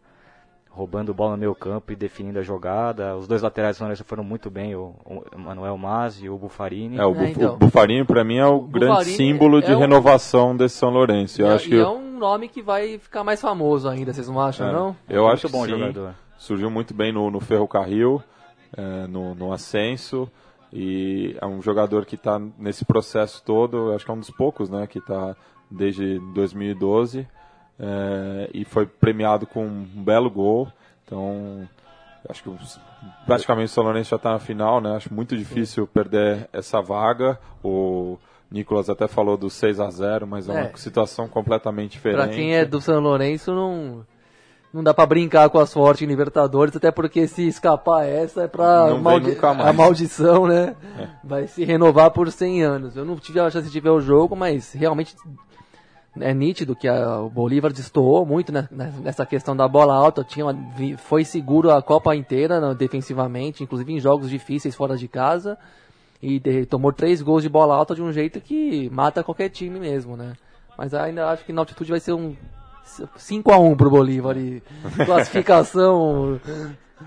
roubando 0.75 1.15
bola 1.15 1.33
no 1.33 1.39
meio 1.39 1.55
campo 1.55 1.93
e 1.93 1.97
definindo 1.97 2.39
a 2.41 2.43
jogada. 2.43 3.17
Os 3.17 3.29
dois 3.29 3.43
laterais 3.43 3.79
do 3.79 3.79
São 3.79 4.05
foram 4.05 4.25
muito 4.25 4.51
bem, 4.51 4.75
o, 4.75 4.93
o 5.05 5.39
Manuel 5.39 5.79
Mazzi 5.79 6.27
e 6.27 6.29
o 6.29 6.37
Bufarini. 6.37 6.99
É, 6.99 7.07
o, 7.07 7.15
é, 7.15 7.31
então. 7.31 7.55
o 7.55 7.57
Bufarini 7.57 8.05
para 8.05 8.25
mim 8.25 8.39
é 8.39 8.47
o, 8.47 8.57
o 8.57 8.61
grande 8.63 9.05
símbolo 9.05 9.63
de 9.63 9.71
é 9.71 9.77
renovação 9.77 10.57
desse 10.57 10.77
São 10.77 10.91
Lourenço. 10.91 11.41
Eu 11.41 11.47
e, 11.47 11.51
é, 11.51 11.55
acho 11.55 11.69
que 11.69 11.79
é 11.79 11.87
um 11.87 12.19
nome 12.19 12.49
que 12.49 12.61
vai 12.61 12.99
ficar 12.99 13.23
mais 13.23 13.41
famoso 13.41 13.89
ainda, 13.89 14.13
vocês 14.13 14.29
não 14.29 14.41
acham, 14.41 14.69
é, 14.69 14.73
não? 14.73 14.97
Eu 15.09 15.29
acho 15.29 15.47
muito 15.47 15.53
bom 15.53 15.65
sim. 15.65 15.71
jogador. 15.71 16.15
Surgiu 16.37 16.71
muito 16.71 16.93
bem 16.93 17.13
no, 17.13 17.31
no 17.31 17.39
Ferrocarril, 17.39 18.21
é, 18.77 19.07
no, 19.07 19.35
no 19.35 19.53
Ascenso. 19.53 20.29
E 20.73 21.37
é 21.41 21.47
um 21.47 21.63
jogador 21.63 22.05
que 22.05 22.17
está 22.17 22.41
nesse 22.59 22.85
processo 22.85 23.41
todo, 23.45 23.93
acho 23.93 24.05
que 24.05 24.11
é 24.11 24.15
um 24.15 24.19
dos 24.19 24.31
poucos, 24.31 24.69
né, 24.69 24.89
que 24.89 24.99
está 24.99 25.37
desde 25.71 26.19
2012 26.35 27.29
é, 27.79 28.51
e 28.53 28.65
foi 28.65 28.87
premiado 28.87 29.47
com 29.47 29.65
um 29.67 29.83
belo 29.85 30.31
gol. 30.31 30.69
Então, 31.05 31.69
acho 32.29 32.43
que 32.43 32.51
praticamente 33.27 33.67
o 33.71 33.75
São 33.75 33.85
Lourenço 33.85 34.11
já 34.11 34.17
está 34.17 34.33
na 34.33 34.39
final, 34.39 34.81
né? 34.81 34.97
Acho 34.97 35.13
muito 35.13 35.37
difícil 35.37 35.85
Sim. 35.85 35.91
perder 35.93 36.49
essa 36.53 36.81
vaga. 36.81 37.39
O 37.63 38.17
Nicolas 38.51 38.89
até 38.89 39.07
falou 39.09 39.37
do 39.37 39.51
6 39.51 39.81
a 39.81 39.91
0 39.91 40.27
mas 40.27 40.49
é 40.49 40.53
uma 40.53 40.61
É. 40.61 40.73
situação 40.77 41.29
completamente 41.29 41.93
diferente. 41.93 42.19
Pra 42.25 42.29
quem 42.29 42.55
é 42.55 42.65
do 42.65 42.81
São 42.81 43.01
Lourenço, 43.01 43.53
não, 43.53 44.07
não 44.73 44.83
dá 44.83 44.95
pra 44.95 45.05
brincar 45.07 45.51
com 45.51 45.59
a 45.59 45.67
sorte 45.67 46.05
em 46.05 46.09
Libertadores, 46.09 46.75
até 46.75 46.91
porque 46.91 47.27
se 47.27 47.47
escapar 47.47 48.07
essa 48.07 48.43
é 48.45 48.51
nunca 48.95 49.53
mais. 49.55 49.69
a 49.69 49.73
maldição, 49.73 50.47
né? 50.47 50.75
Vai 51.23 51.47
se 51.49 51.65
renovar 51.65 52.11
por 52.13 52.31
100 52.31 52.63
anos. 52.63 52.97
Eu 52.97 53.05
não 53.05 53.17
tive 53.17 53.41
a 53.41 53.51
chance 53.51 53.69
de 53.71 53.81
ver 53.81 53.91
o 53.91 54.01
jogo, 54.01 54.35
mas 54.37 54.73
realmente 54.73 55.15
é 56.21 56.33
nítido 56.35 56.77
que 56.77 56.87
a- 56.89 57.21
o 57.21 57.29
Bolívar 57.29 57.73
destoou 57.73 58.25
muito 58.25 58.53
né, 58.53 58.69
nessa 58.71 59.25
questão 59.27 59.57
da 59.57 59.67
bola 59.69 59.95
alta. 59.95 60.23
Tinha 60.25 60.47
uma- 60.47 60.57
foi 60.99 61.25
seguro 61.25 61.71
a 61.71 61.83
Copa 61.83 62.15
inteira 62.15 62.61
né, 62.61 62.75
defensivamente, 62.75 63.63
inclusive 63.63 63.93
em 63.93 64.01
jogos 64.01 64.31
difíceis 64.31 64.75
fora 64.75 64.97
de 64.97 65.09
casa. 65.09 65.57
E 66.23 66.39
de- 66.39 66.65
tomou 66.67 66.93
três 66.93 67.21
gols 67.21 67.43
de 67.43 67.49
bola 67.49 67.75
alta 67.75 67.95
de 67.95 68.03
um 68.03 68.11
jeito 68.13 68.41
que 68.41 68.89
mata 68.91 69.23
qualquer 69.23 69.49
time 69.51 69.79
mesmo, 69.79 70.17
né? 70.17 70.33
Mas 70.79 70.95
ainda 70.95 71.29
acho 71.31 71.45
que 71.45 71.53
na 71.53 71.61
altitude 71.61 71.91
vai 71.91 72.01
ser 72.01 72.13
um 72.15 72.35
5x1 73.17 73.77
pro 73.77 73.91
Bolívar 73.91 74.37
e 74.37 74.63
classificação 75.05 76.41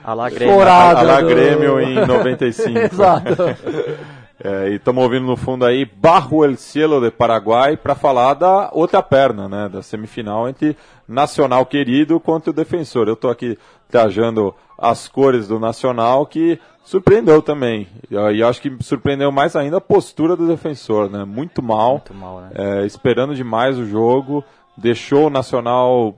A 0.04 0.14
lá 0.14 0.30
Grêmio. 0.30 0.54
chorada. 0.54 1.00
A 1.00 1.04
lá 1.04 1.22
do- 1.22 1.28
Grêmio 1.28 1.80
em 1.80 2.06
95. 2.06 2.78
Exato. 2.78 3.36
É, 4.44 4.70
e 4.70 4.76
estamos 4.76 5.04
ouvindo 5.04 5.26
no 5.26 5.36
fundo 5.36 5.66
aí 5.66 5.84
Barro 5.84 6.46
El 6.46 6.56
Cielo 6.58 7.02
de 7.02 7.10
Paraguai 7.10 7.76
para 7.76 7.96
falar 7.96 8.36
da 8.36 8.70
outra 8.72 9.02
perna, 9.02 9.50
né, 9.50 9.68
da 9.68 9.82
semifinal 9.82 10.48
entre 10.48 10.78
Nacional 11.08 11.66
querido 11.66 12.20
contra 12.20 12.52
o 12.52 12.54
Defensor. 12.54 13.08
Eu 13.08 13.16
estou 13.16 13.32
aqui 13.32 13.58
trajando 13.90 14.54
as 14.78 15.08
cores 15.08 15.48
do 15.48 15.60
Nacional 15.60 16.26
que 16.26 16.60
surpreendeu 16.84 17.42
também. 17.42 17.88
E 18.10 18.44
acho 18.44 18.62
que 18.62 18.78
surpreendeu 18.82 19.32
mais 19.32 19.56
ainda 19.56 19.78
a 19.78 19.82
postura 19.82 20.36
do 20.36 20.48
Defensor, 20.48 21.10
né? 21.10 21.26
Muito 21.26 21.64
mal, 21.64 21.94
Muito 21.94 22.14
mal, 22.14 22.42
né? 22.42 22.52
é, 22.54 22.86
esperando 22.86 23.34
demais 23.34 23.80
o 23.80 23.86
jogo, 23.86 24.44
deixou 24.78 25.28
o 25.28 25.30
Nacional 25.32 26.16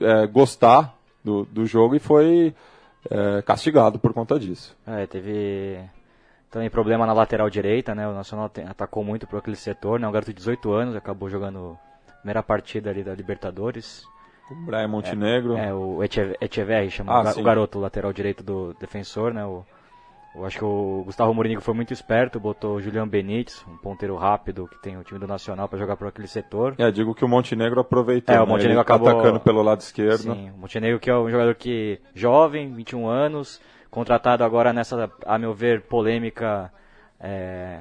é, 0.00 0.26
gostar 0.26 0.94
do, 1.24 1.44
do 1.46 1.64
jogo 1.64 1.96
e 1.96 1.98
foi 1.98 2.54
é, 3.10 3.40
castigado 3.42 3.98
por 3.98 4.12
conta 4.12 4.38
disso. 4.38 4.76
É, 4.86 5.06
teve 5.06 5.78
também 6.54 6.70
problema 6.70 7.04
na 7.04 7.12
lateral 7.12 7.50
direita, 7.50 7.94
né? 7.94 8.06
O 8.08 8.14
Nacional 8.14 8.48
tem- 8.48 8.64
atacou 8.64 9.02
muito 9.02 9.26
por 9.26 9.38
aquele 9.40 9.56
setor, 9.56 9.98
né? 9.98 10.06
Um 10.06 10.12
garoto 10.12 10.30
de 10.30 10.36
18 10.36 10.72
anos, 10.72 10.94
acabou 10.94 11.28
jogando 11.28 11.76
a 12.08 12.12
primeira 12.18 12.42
partida 12.44 12.90
ali 12.90 13.02
da 13.02 13.12
Libertadores. 13.12 14.04
O 14.50 14.54
Brian 14.66 14.86
Montenegro. 14.88 15.56
É, 15.56 15.74
o 15.74 16.02
Eche- 16.04 16.36
Echeverri, 16.40 16.90
chama 16.90 17.12
Ah, 17.12 17.20
o, 17.20 17.24
ga- 17.24 17.32
sim. 17.32 17.40
o 17.40 17.44
garoto 17.44 17.78
lateral 17.80 18.12
direito 18.12 18.44
do 18.44 18.72
defensor, 18.78 19.34
né? 19.34 19.44
O, 19.44 19.64
eu 20.36 20.44
acho 20.44 20.58
que 20.58 20.64
o 20.64 21.02
Gustavo 21.06 21.32
Mourinho 21.34 21.60
foi 21.60 21.74
muito 21.74 21.92
esperto, 21.92 22.38
botou 22.38 22.76
o 22.76 22.80
Julian 22.80 23.08
Benítez, 23.08 23.64
um 23.68 23.76
ponteiro 23.76 24.14
rápido 24.16 24.68
que 24.68 24.80
tem 24.82 24.96
o 24.96 25.02
time 25.02 25.18
do 25.18 25.26
Nacional 25.26 25.68
para 25.68 25.78
jogar 25.78 25.96
por 25.96 26.06
aquele 26.08 26.28
setor. 26.28 26.74
É, 26.78 26.90
digo 26.90 27.14
que 27.14 27.24
o 27.24 27.28
Montenegro 27.28 27.80
aproveitou. 27.80 28.34
É, 28.34 28.38
o 28.38 28.44
né? 28.44 28.48
Montenegro 28.52 28.76
tá 28.76 28.94
acabou- 28.94 29.08
atacando 29.08 29.40
pelo 29.40 29.62
lado 29.62 29.80
esquerdo. 29.80 30.18
Sim, 30.34 30.50
o 30.54 30.58
Montenegro 30.58 31.00
que 31.00 31.10
é 31.10 31.16
um 31.16 31.28
jogador 31.30 31.54
que 31.56 32.00
jovem, 32.14 32.72
21 32.72 33.06
anos, 33.08 33.60
contratado 33.94 34.42
agora 34.42 34.72
nessa, 34.72 35.08
a 35.24 35.38
meu 35.38 35.54
ver, 35.54 35.82
polêmica 35.82 36.70
é, 37.20 37.78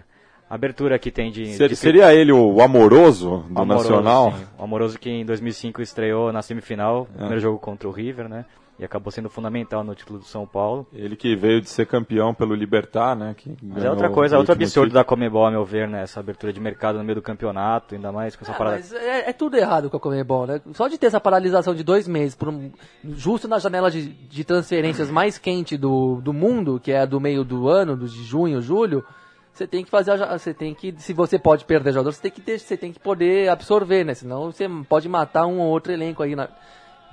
abertura 0.47 0.99
que 0.99 1.09
tem 1.09 1.31
de... 1.31 1.53
Ser- 1.55 1.69
de- 1.69 1.75
seria 1.75 2.13
ele 2.13 2.31
o 2.31 2.61
amoroso 2.61 3.43
do 3.49 3.59
Amoroso, 3.59 3.89
Nacional? 3.89 4.31
sim. 4.33 4.45
O 4.59 4.63
Amoroso 4.63 4.99
que 4.99 5.09
em 5.09 5.25
2005 5.25 5.81
estreou 5.81 6.31
na 6.31 6.43
semifinal, 6.43 7.07
É. 7.15 7.17
primeiro 7.17 7.39
jogo 7.41 7.57
contra 7.57 7.87
o 7.87 7.91
River, 7.91 8.29
né? 8.29 8.45
E 8.79 8.83
acabou 8.83 9.11
sendo 9.11 9.29
fundamental 9.29 9.83
no 9.83 9.93
título 9.93 10.17
do 10.17 10.25
São 10.25 10.47
Paulo. 10.47 10.87
Ele 10.91 11.15
que 11.15 11.35
veio 11.35 11.61
de 11.61 11.69
ser 11.69 11.85
campeão 11.85 12.33
pelo 12.33 12.55
Libertar, 12.55 13.15
né? 13.15 13.35
Que 13.37 13.55
Mas 13.61 13.83
é 13.83 13.89
outra 13.89 14.09
coisa, 14.09 14.35
é 14.35 14.39
outro 14.39 14.53
absurdo 14.53 14.87
título. 14.87 14.93
da 14.99 15.03
Comebol, 15.03 15.45
a 15.45 15.51
meu 15.51 15.63
ver, 15.63 15.87
né? 15.87 16.01
Essa 16.01 16.19
abertura 16.19 16.51
de 16.51 16.59
mercado 16.59 16.97
no 16.97 17.03
meio 17.03 17.17
do 17.17 17.21
campeonato, 17.21 17.93
ainda 17.93 18.11
mais 18.11 18.35
com 18.35 18.43
essa 18.43 18.51
É, 18.51 18.57
parada. 18.57 18.75
mas 18.77 18.91
é, 18.91 19.29
é 19.29 19.33
tudo 19.33 19.57
errado 19.57 19.91
com 19.91 19.97
a 19.97 19.99
Comebol, 19.99 20.47
né? 20.47 20.59
Só 20.73 20.87
de 20.87 20.97
ter 20.97 21.05
essa 21.05 21.19
paralisação 21.21 21.75
de 21.75 21.83
dois 21.83 22.07
meses, 22.07 22.33
por 22.35 22.49
um- 22.49 22.71
justo 23.11 23.47
na 23.47 23.59
janela 23.59 23.91
de, 23.91 24.07
de 24.09 24.43
transferências 24.43 25.07
mais 25.11 25.37
quente 25.37 25.77
do, 25.77 26.19
do 26.21 26.33
mundo, 26.33 26.79
que 26.79 26.91
é 26.91 27.01
a 27.01 27.05
do 27.05 27.19
meio 27.21 27.43
do 27.43 27.69
ano, 27.69 27.95
do 27.95 28.07
de 28.07 28.23
junho, 28.23 28.59
julho, 28.59 29.05
você 29.53 29.67
tem 29.67 29.83
que 29.85 29.91
fazer, 29.91 30.17
você 30.17 30.51
tem 30.51 30.73
que, 30.73 30.95
se 30.97 31.13
você 31.13 31.37
pode 31.37 31.63
perder 31.63 31.91
jogador, 31.93 32.11
você 32.11 32.23
tem 32.23 32.31
que 32.31 32.41
ter, 32.41 32.57
você 32.59 32.75
tem 32.75 32.91
que 32.91 32.99
poder 32.99 33.49
absorver, 33.49 34.03
né? 34.03 34.15
Senão 34.15 34.51
você 34.51 34.67
pode 34.89 35.07
matar 35.07 35.45
um 35.45 35.59
ou 35.59 35.67
outro 35.69 35.93
elenco 35.93 36.23
aí 36.23 36.35
na, 36.35 36.49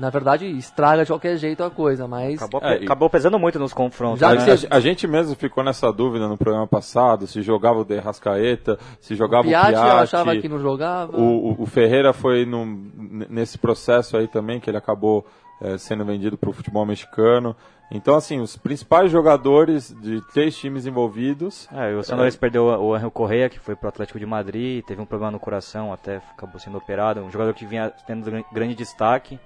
na 0.00 0.10
verdade 0.10 0.46
estraga 0.46 1.02
de 1.04 1.10
qualquer 1.12 1.36
jeito 1.36 1.62
a 1.62 1.70
coisa, 1.70 2.08
mas 2.08 2.34
Acabou, 2.42 2.60
É, 2.64 2.74
acabou 2.76 3.10
pesando 3.10 3.38
muito 3.38 3.58
nos 3.58 3.72
confrontos. 3.72 4.20
Já 4.20 4.30
A, 4.30 4.34
né? 4.34 4.40
você- 4.56 4.66
a- 4.66 4.76
a 4.76 4.80
gente 4.80 5.06
mesmo 5.06 5.34
ficou 5.36 5.62
nessa 5.62 5.92
dúvida 5.92 6.26
no 6.26 6.36
programa 6.38 6.66
passado, 6.66 7.26
se 7.26 7.42
jogava 7.42 7.80
o 7.80 7.84
De 7.84 7.98
Rascaeta, 7.98 8.78
se 9.00 9.14
jogava 9.14 9.46
o 9.46 9.50
Piatti 9.50 9.68
Piatti. 9.72 9.86
eu 9.88 9.96
achava 9.98 10.36
que 10.36 10.48
não 10.48 10.58
jogava. 10.58 11.16
O, 11.16 11.50
o- 11.52 11.62
o 11.62 11.66
Ferreira 11.66 12.12
foi 12.12 12.44
num- 12.46 12.90
n- 12.98 13.26
nesse 13.28 13.58
processo 13.58 14.16
aí 14.16 14.26
também, 14.26 14.58
que 14.58 14.68
ele 14.70 14.78
acabou 14.78 15.24
eh, 15.62 15.76
sendo 15.76 16.02
vendido 16.06 16.38
para 16.38 16.48
o 16.48 16.54
futebol 16.54 16.86
mexicano. 16.86 17.54
Então, 17.92 18.14
assim, 18.16 18.40
os 18.40 18.56
principais 18.56 19.10
jogadores 19.10 19.94
de 20.00 20.22
três 20.32 20.56
times 20.56 20.86
envolvidos. 20.86 21.68
É, 21.70 21.94
o 21.94 22.02
São 22.02 22.16
Lourenço 22.16 22.38
perdeu 22.38 22.64
o 22.64 22.94
Angel 22.94 23.10
Correia, 23.10 23.48
que 23.50 23.58
foi 23.58 23.76
pro 23.76 23.88
Atlético 23.90 24.18
de 24.18 24.24
Madrid, 24.24 24.82
teve 24.86 25.02
um 25.02 25.04
problema 25.04 25.30
no 25.32 25.38
coração, 25.38 25.92
até 25.92 26.16
acabou 26.34 26.58
sendo 26.58 26.78
operado. 26.78 27.20
Um 27.20 27.30
jogador 27.30 27.52
que 27.52 27.66
vinha 27.66 27.92
tendo 28.06 28.24
gran- 28.24 28.42
grande 28.50 28.74
destaque. 28.74 29.38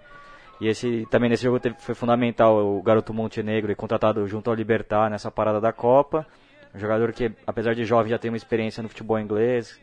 E 0.61 0.69
esse 0.69 1.07
também 1.11 1.29
nesse 1.29 1.43
jogo 1.43 1.59
teve- 1.59 1.77
foi 1.79 1.95
fundamental 1.95 2.57
o 2.65 2.83
garoto 2.83 3.13
Montenegro, 3.13 3.75
contratado 3.77 4.27
junto 4.29 4.49
ao 4.49 4.55
Libertar 4.57 5.11
nessa 5.11 5.31
parada 5.31 5.61
da 5.61 5.73
Copa. 5.73 6.27
Um 6.75 6.79
jogador 6.79 7.13
que, 7.13 7.33
apesar 7.47 7.75
de 7.75 7.85
jovem, 7.85 8.11
já 8.11 8.19
tem 8.19 8.31
uma 8.31 8.37
experiência 8.37 8.83
no 8.83 8.89
futebol 8.89 9.19
inglês. 9.19 9.81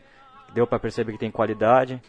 Deu 0.54 0.66
para 0.66 0.78
perceber 0.78 1.12
que 1.12 1.18
tem 1.18 1.30
qualidade. 1.30 2.00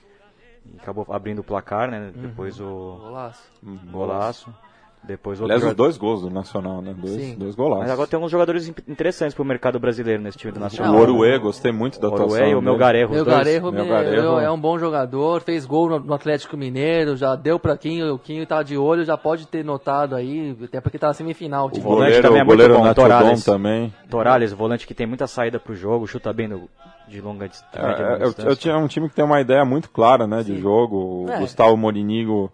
E 0.65 0.77
acabou 0.77 1.05
abrindo 1.09 1.39
o 1.39 1.43
placar, 1.43 1.89
né? 1.91 2.11
Depois 2.15 2.59
o 2.59 2.97
Golaço. 3.01 3.51
golaço. 3.91 4.55
Depois 5.05 5.37
outro 5.37 5.45
Aliás, 5.51 5.61
os 5.61 5.69
jogador- 5.69 5.83
dois 5.83 5.97
gols 5.97 6.21
do 6.21 6.29
Nacional, 6.29 6.81
né? 6.81 6.95
Dois, 6.97 7.11
Sim. 7.13 7.35
dois 7.37 7.55
golaços. 7.55 7.83
Mas 7.83 7.91
agora 7.91 8.07
tem 8.07 8.15
alguns 8.15 8.31
jogadores 8.31 8.69
in- 8.69 8.73
interessantes 8.87 9.35
pro 9.35 9.43
mercado 9.43 9.77
brasileiro 9.77 10.21
nesse 10.23 10.37
time 10.37 10.53
do 10.53 10.61
Nacional. 10.61 10.95
O 10.95 10.99
Oruê, 10.99 11.37
gostei 11.39 11.73
muito 11.73 11.99
da 11.99 12.07
O 12.07 12.13
atuação. 12.13 12.37
Oruê 12.37 12.51
e 12.51 12.55
o. 12.55 12.61
Melgarejo, 12.61 13.07
os 13.09 13.11
Meu 13.15 13.25
dois. 13.25 13.35
Garejo, 13.37 13.71
Meu 13.71 13.83
me- 13.83 13.89
Garejo. 13.89 14.39
é 14.39 14.49
um 14.49 14.57
bom 14.59 14.79
jogador, 14.79 15.41
fez 15.41 15.65
gol 15.65 15.99
no, 15.99 16.13
Atlético 16.13 16.55
Mineiro, 16.55 17.17
já 17.17 17.35
deu 17.35 17.59
pra 17.59 17.75
Quinho, 17.77 18.13
o 18.13 18.17
Quinho 18.19 18.45
tá 18.47 18.63
de 18.63 18.77
olho, 18.77 19.03
já 19.03 19.17
pode 19.17 19.45
ter 19.45 19.63
notado 19.65 20.15
aí, 20.15 20.57
até 20.63 20.79
porque 20.79 20.97
tá 20.97 21.07
na 21.07 21.13
semifinal. 21.13 21.67
O 21.67 21.71
Tipo, 21.71 21.89
volante 21.89 22.21
também 22.21 22.39
é 22.39 22.43
o 22.43 22.45
muito 22.45 22.57
goleiro 22.57 22.79
bom, 22.81 22.93
Torales. 22.93 23.43
também. 23.43 23.93
Torales, 24.09 24.53
volante 24.53 24.87
que 24.87 24.93
tem 24.93 25.05
muita 25.05 25.27
saída 25.27 25.59
pro 25.59 25.75
jogo, 25.75 26.07
chuta 26.07 26.31
bem 26.31 26.47
no- 26.47 26.69
de 27.09 27.19
longa 27.19 27.49
dis- 27.49 27.61
de 27.73 27.77
média 27.77 27.91
e 27.91 28.01
longa 28.03 28.13
É, 28.13 28.23
eu, 28.23 28.27
distância. 28.27 28.49
eu 28.49 28.55
tinha 28.55 28.77
um 28.77 28.87
time 28.87 29.09
que 29.09 29.15
tem 29.15 29.25
uma 29.25 29.41
ideia 29.41 29.65
muito 29.65 29.89
clara, 29.89 30.25
né, 30.25 30.41
de 30.43 30.57
jogo. 30.61 31.25
O 31.25 31.29
É. 31.29 31.39
Gustavo 31.39 31.75
Morinigo 31.75 32.49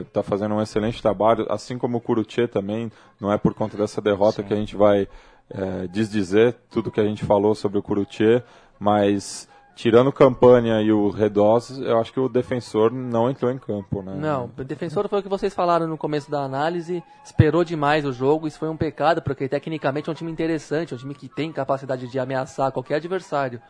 está 0.00 0.22
fazendo 0.22 0.54
um 0.54 0.62
excelente 0.62 1.00
trabalho, 1.00 1.46
assim 1.48 1.78
como 1.78 1.98
o 1.98 2.00
Curuchet 2.00 2.48
também. 2.48 2.90
Não 3.20 3.32
é 3.32 3.38
por 3.38 3.54
conta 3.54 3.76
dessa 3.76 4.00
derrota 4.00 4.42
que 4.42 4.52
a 4.52 4.56
gente 4.56 4.76
vai 4.76 5.08
é, 5.50 5.86
desdizer 5.88 6.56
tudo 6.70 6.90
que 6.90 7.00
a 7.00 7.04
gente 7.04 7.24
falou 7.24 7.54
sobre 7.54 7.78
o 7.78 7.82
Curuchet, 7.82 8.42
mas 8.78 9.48
tirando 9.76 10.10
Campanha 10.10 10.80
e 10.80 10.90
o 10.90 11.10
Redós, 11.10 11.78
eu 11.78 11.98
acho 11.98 12.10
que 12.10 12.18
o 12.18 12.28
defensor 12.28 12.90
não 12.90 13.30
entrou 13.30 13.52
em 13.52 13.58
campo, 13.58 14.02
né? 14.02 14.14
Não, 14.16 14.50
o 14.56 14.64
defensor 14.64 15.06
foi 15.06 15.20
o 15.20 15.22
que 15.22 15.28
vocês 15.28 15.54
falaram 15.54 15.86
no 15.86 15.98
começo 15.98 16.30
da 16.30 16.40
análise, 16.40 17.04
esperou 17.22 17.62
demais 17.62 18.04
o 18.06 18.12
jogo, 18.12 18.48
isso 18.48 18.58
foi 18.58 18.70
um 18.70 18.76
pecado, 18.76 19.20
porque 19.20 19.46
tecnicamente 19.46 20.08
é 20.08 20.12
um 20.12 20.14
time 20.14 20.32
interessante, 20.32 20.94
é 20.94 20.96
um 20.96 20.98
time 20.98 21.14
que 21.14 21.28
tem 21.28 21.52
capacidade 21.52 22.08
de 22.08 22.18
ameaçar 22.18 22.72
qualquer 22.72 22.94
adversário. 22.94 23.60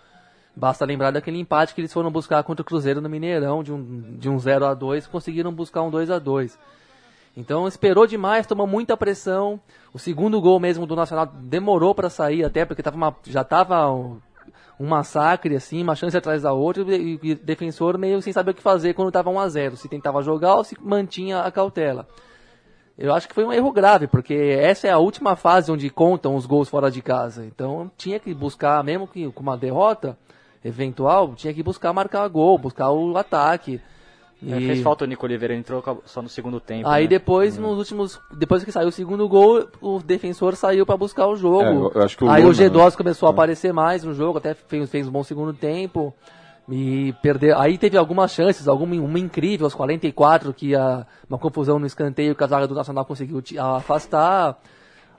Basta 0.57 0.87
lembrar 0.87 1.11
daquele 1.11 1.39
empate 1.39 1.75
que 1.75 1.83
eles 1.83 1.93
foram 1.93 2.11
buscar 2.11 2.43
contra 2.43 2.63
o 2.63 2.65
Cruzeiro 2.65 3.03
no 3.03 3.11
Mineirão, 3.11 3.63
de 3.63 3.71
um, 3.71 4.17
de 4.17 4.31
um 4.31 4.39
0 4.39 4.65
a 4.65 4.73
2 4.73 5.07
conseguiram 5.07 5.53
buscar 5.53 5.83
um 5.83 5.91
2 5.91 6.11
a 6.11 6.19
2 6.19 6.59
Então 7.37 7.69
esperou 7.69 8.07
demais, 8.07 8.47
tomou 8.47 8.67
muita 8.67 8.97
pressão. 8.97 9.61
O 9.93 9.99
segundo 9.99 10.41
gol 10.41 10.59
mesmo 10.59 10.87
do 10.87 10.97
Nacional 10.97 11.27
demorou 11.27 11.95
para 11.95 12.09
sair, 12.09 12.43
até 12.43 12.65
porque 12.65 12.83
tava 12.83 12.97
uma- 12.97 13.15
já 13.25 13.43
estava 13.43 13.91
um, 13.91 14.19
um 14.81 14.87
massacre, 14.87 15.55
assim, 15.55 15.83
uma 15.83 15.95
chance 15.95 16.17
atrás 16.17 16.41
da 16.41 16.55
outra, 16.55 16.83
e 16.97 17.17
o 17.17 17.45
defensor 17.45 17.99
meio 17.99 18.23
sem 18.23 18.33
saber 18.33 18.53
o 18.53 18.55
que 18.55 18.63
fazer 18.63 18.95
quando 18.95 19.09
estava 19.09 19.29
1 19.29 19.39
a 19.39 19.49
0 19.51 19.77
se 19.77 19.89
tentava 19.91 20.23
jogar 20.23 20.55
ou 20.55 20.65
se 20.65 20.75
mantinha 20.81 21.41
a 21.41 21.51
cautela. 21.51 22.09
Eu 22.97 23.13
acho 23.13 23.29
que 23.29 23.35
foi 23.35 23.45
um 23.45 23.53
erro 23.53 23.71
grave, 23.73 24.07
porque 24.07 24.33
essa 24.59 24.89
é 24.89 24.91
a 24.91 24.97
última 24.97 25.37
fase 25.37 25.71
onde 25.71 25.91
contam 25.91 26.35
os 26.35 26.47
gols 26.47 26.71
fora 26.71 26.91
de 26.91 27.03
casa. 27.03 27.45
Então 27.45 27.91
tinha 27.95 28.19
que 28.19 28.33
buscar, 28.33 28.83
mesmo 28.83 29.07
que 29.07 29.31
com 29.33 29.43
uma 29.43 29.55
derrota 29.59 30.17
eventual, 30.67 31.35
tinha 31.35 31.53
que 31.55 31.63
buscar 31.63 31.93
marcar 31.93 32.27
gol, 32.29 32.59
buscar 32.59 32.91
o 32.91 33.17
ataque. 33.17 33.81
É, 34.47 34.59
E- 34.59 34.67
fez 34.67 34.83
falta 34.83 35.05
o 35.05 35.07
Nico 35.09 35.25
Oliveira, 35.25 35.55
ele 35.55 35.61
entrou 35.61 35.83
só 36.05 36.21
no 36.21 36.29
segundo 36.29 36.61
tempo. 36.61 36.87
Aí 36.89 37.05
né? 37.05 37.09
depois, 37.09 37.57
nos 37.57 37.79
últimos. 37.79 38.21
Depois 38.37 38.63
que 38.63 38.71
saiu 38.71 38.89
o 38.89 38.93
segundo 38.93 39.27
gol, 39.29 39.67
o 39.81 39.99
defensor 39.99 40.55
saiu 40.57 40.85
para 40.85 40.97
buscar 40.97 41.27
o 41.27 41.37
jogo. 41.37 41.63
É, 41.63 41.75
eu- 41.75 41.93
eu 41.95 42.03
acho 42.03 42.19
que 42.19 42.25
o 42.25 42.29
Aí 42.31 42.43
Luna, 42.43 42.53
o 42.53 42.55
G2 42.55 42.95
começou 42.97 43.29
a 43.29 43.31
é. 43.31 43.33
aparecer 43.33 43.73
mais 43.73 44.05
no 44.05 44.13
jogo, 44.13 44.37
até 44.39 44.53
fez, 44.53 44.91
fez 44.91 45.09
um 45.09 45.11
bom 45.11 45.23
segundo 45.25 45.55
tempo. 45.55 46.13
E 46.69 47.15
perder. 47.23 47.57
Aí 47.57 47.79
teve 47.79 47.97
algumas 47.97 48.33
chances, 48.33 48.67
alguma 48.67 48.97
uma 48.97 49.19
incrível 49.21 49.67
aos 49.67 49.75
44, 49.75 50.53
que 50.53 50.75
a, 50.75 51.07
uma 51.31 51.39
confusão 51.39 51.79
no 51.79 51.87
escanteio 51.87 52.35
que 52.35 52.43
a 52.43 52.47
zaga 52.49 52.67
do 52.67 52.75
Nacional 52.75 53.05
conseguiu 53.05 53.41
afastar. 53.77 54.59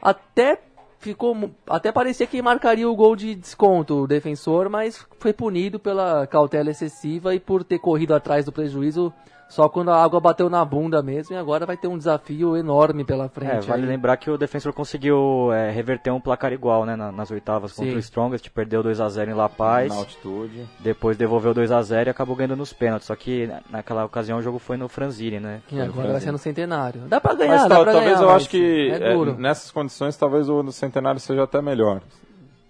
Até 0.02 0.60
ficou. 1.08 1.52
Até 1.67 1.91
parecia 1.91 2.28
que 2.28 2.41
marcaria 2.41 2.89
o 2.89 2.96
gol 2.96 3.15
de 3.15 3.36
desconto 3.36 4.04
o 4.04 4.08
defensor, 4.08 4.70
mas 4.70 5.06
foi 5.20 5.34
punido 5.34 5.80
pela 5.80 6.28
cautela 6.28 6.70
excessiva 6.70 7.34
e 7.34 7.39
por 7.39 7.63
ter 7.63 7.80
corrido 7.80 8.13
atrás 8.13 8.46
do 8.46 8.52
prejuízo 8.52 9.13
só 9.50 9.70
quando 9.70 9.92
a 9.92 10.04
água 10.04 10.20
bateu 10.20 10.50
na 10.50 10.64
bunda 10.66 11.02
mesmo. 11.02 11.34
E 11.36 11.38
agora 11.38 11.66
vai 11.66 11.78
ter 11.78 11.88
um 11.88 11.98
desafio 11.98 12.56
enorme 12.58 13.04
pela 13.04 13.30
frente. 13.30 13.52
É, 13.52 13.60
vale 13.62 13.84
aí. 13.84 13.88
lembrar 13.88 14.18
que 14.18 14.30
o 14.30 14.38
defensor 14.38 14.74
conseguiu 14.74 15.52
é, 15.54 15.72
reverter 15.72 16.12
um 16.12 16.20
placar 16.20 16.52
igual, 16.52 16.86
né, 16.86 16.96
na- 16.96 17.12
nas 17.12 17.32
oitavas 17.32 17.72
contra 17.74 17.92
Sim. 17.92 17.98
o 17.98 18.00
Strongest, 18.00 18.50
perdeu 18.50 18.84
2 18.84 19.00
a 19.00 19.08
0 19.10 19.32
em 19.32 19.34
La 19.34 19.48
Paz, 19.50 19.90
Na 19.92 20.00
altitude. 20.00 20.66
depois 20.80 21.16
devolveu 21.18 21.54
2 21.54 21.72
a 21.72 21.82
0 21.82 22.10
e 22.10 22.12
acabou 22.12 22.36
ganhando 22.36 22.56
nos 22.56 22.74
pênaltis. 22.74 23.08
Só 23.08 23.16
que 23.16 23.48
na- 23.48 23.62
naquela 23.70 24.04
ocasião 24.06 24.38
o 24.38 24.42
jogo 24.42 24.60
foi 24.60 24.78
no 24.78 24.88
Franzini, 24.90 25.40
né? 25.40 25.62
E 25.72 25.80
agora 25.80 26.12
vai 26.12 26.22
ser 26.22 26.32
no 26.32 26.38
centenário. 26.38 27.02
Dá 27.08 27.20
pra 27.22 27.34
ganhar, 27.34 27.54
Mas 27.54 27.64
dá 27.64 27.76
tal- 27.76 27.84
pra 27.84 27.94
talvez 27.94 28.16
ganhar, 28.20 28.30
eu 28.30 28.36
acho 28.36 28.50
que 28.50 28.90
é 28.92 29.12
é, 29.12 29.14
duro. 29.14 29.36
nessas 29.38 29.72
condições 29.72 30.16
talvez 30.18 30.50
o 30.50 30.62
no 30.62 30.72
centenário 30.72 31.20
seja 31.20 31.44
até 31.44 31.62
melhor. 31.62 32.02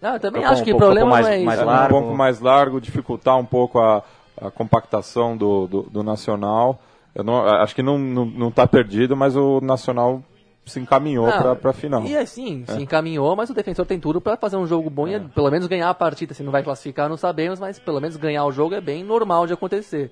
Ah, 0.02 0.14
eu 0.14 0.20
também 0.20 0.44
Um 0.44 0.48
acho 0.48 0.64
que 0.64 0.72
o 0.72 0.78
problema 0.78 1.10
mais- 1.10 1.26
não 1.26 1.34
é 1.34 1.38
isso. 1.38 1.46
mais 1.46 1.60
É, 1.60 1.64
largo. 1.66 1.98
Um 1.98 2.02
pouco 2.02 2.16
mais 2.16 2.40
largo, 2.40 2.80
dificultar 2.80 3.36
um 3.36 3.44
pouco 3.46 3.80
a, 3.80 4.04
a 4.40 4.52
compactação 4.52 5.36
do, 5.36 5.68
do, 5.68 5.82
do 5.84 6.04
Nacional. 6.04 6.80
Eu 7.14 7.24
não, 7.24 7.46
acho 7.46 7.74
que 7.74 7.82
não, 7.82 7.98
não, 7.98 8.26
não 8.26 8.52
tá 8.52 8.68
perdido, 8.68 9.16
mas 9.16 9.36
o 9.36 9.60
Nacional 9.62 10.22
se 10.68 10.80
encaminhou 10.80 11.26
para 11.26 11.56
pra 11.56 11.74
final. 11.74 12.04
E 12.04 12.16
assim, 12.16 12.64
se 12.68 12.82
encaminhou, 12.82 13.36
mas 13.36 13.50
o 13.50 13.54
defensor 13.54 13.86
tem 13.86 14.00
tudo 14.00 14.20
pra 14.20 14.36
fazer 14.38 14.58
um 14.58 14.68
jogo 14.68 14.90
bom 14.90 15.08
e 15.08 15.20
pelo 15.20 15.50
menos 15.50 15.68
ganhar 15.68 15.90
a 15.90 15.94
partida. 15.94 16.34
Se 16.34 16.44
não 16.44 16.52
vai 16.52 16.62
classificar, 16.62 17.10
não 17.10 17.18
sabemos, 17.18 17.60
mas 17.60 17.80
pelo 17.80 18.02
menos 18.02 18.18
ganhar 18.18 18.46
o 18.46 18.52
jogo 18.52 18.76
é 18.76 18.82
bem 18.82 19.04
normal 19.04 19.48
de 19.48 19.54
acontecer. 19.54 20.12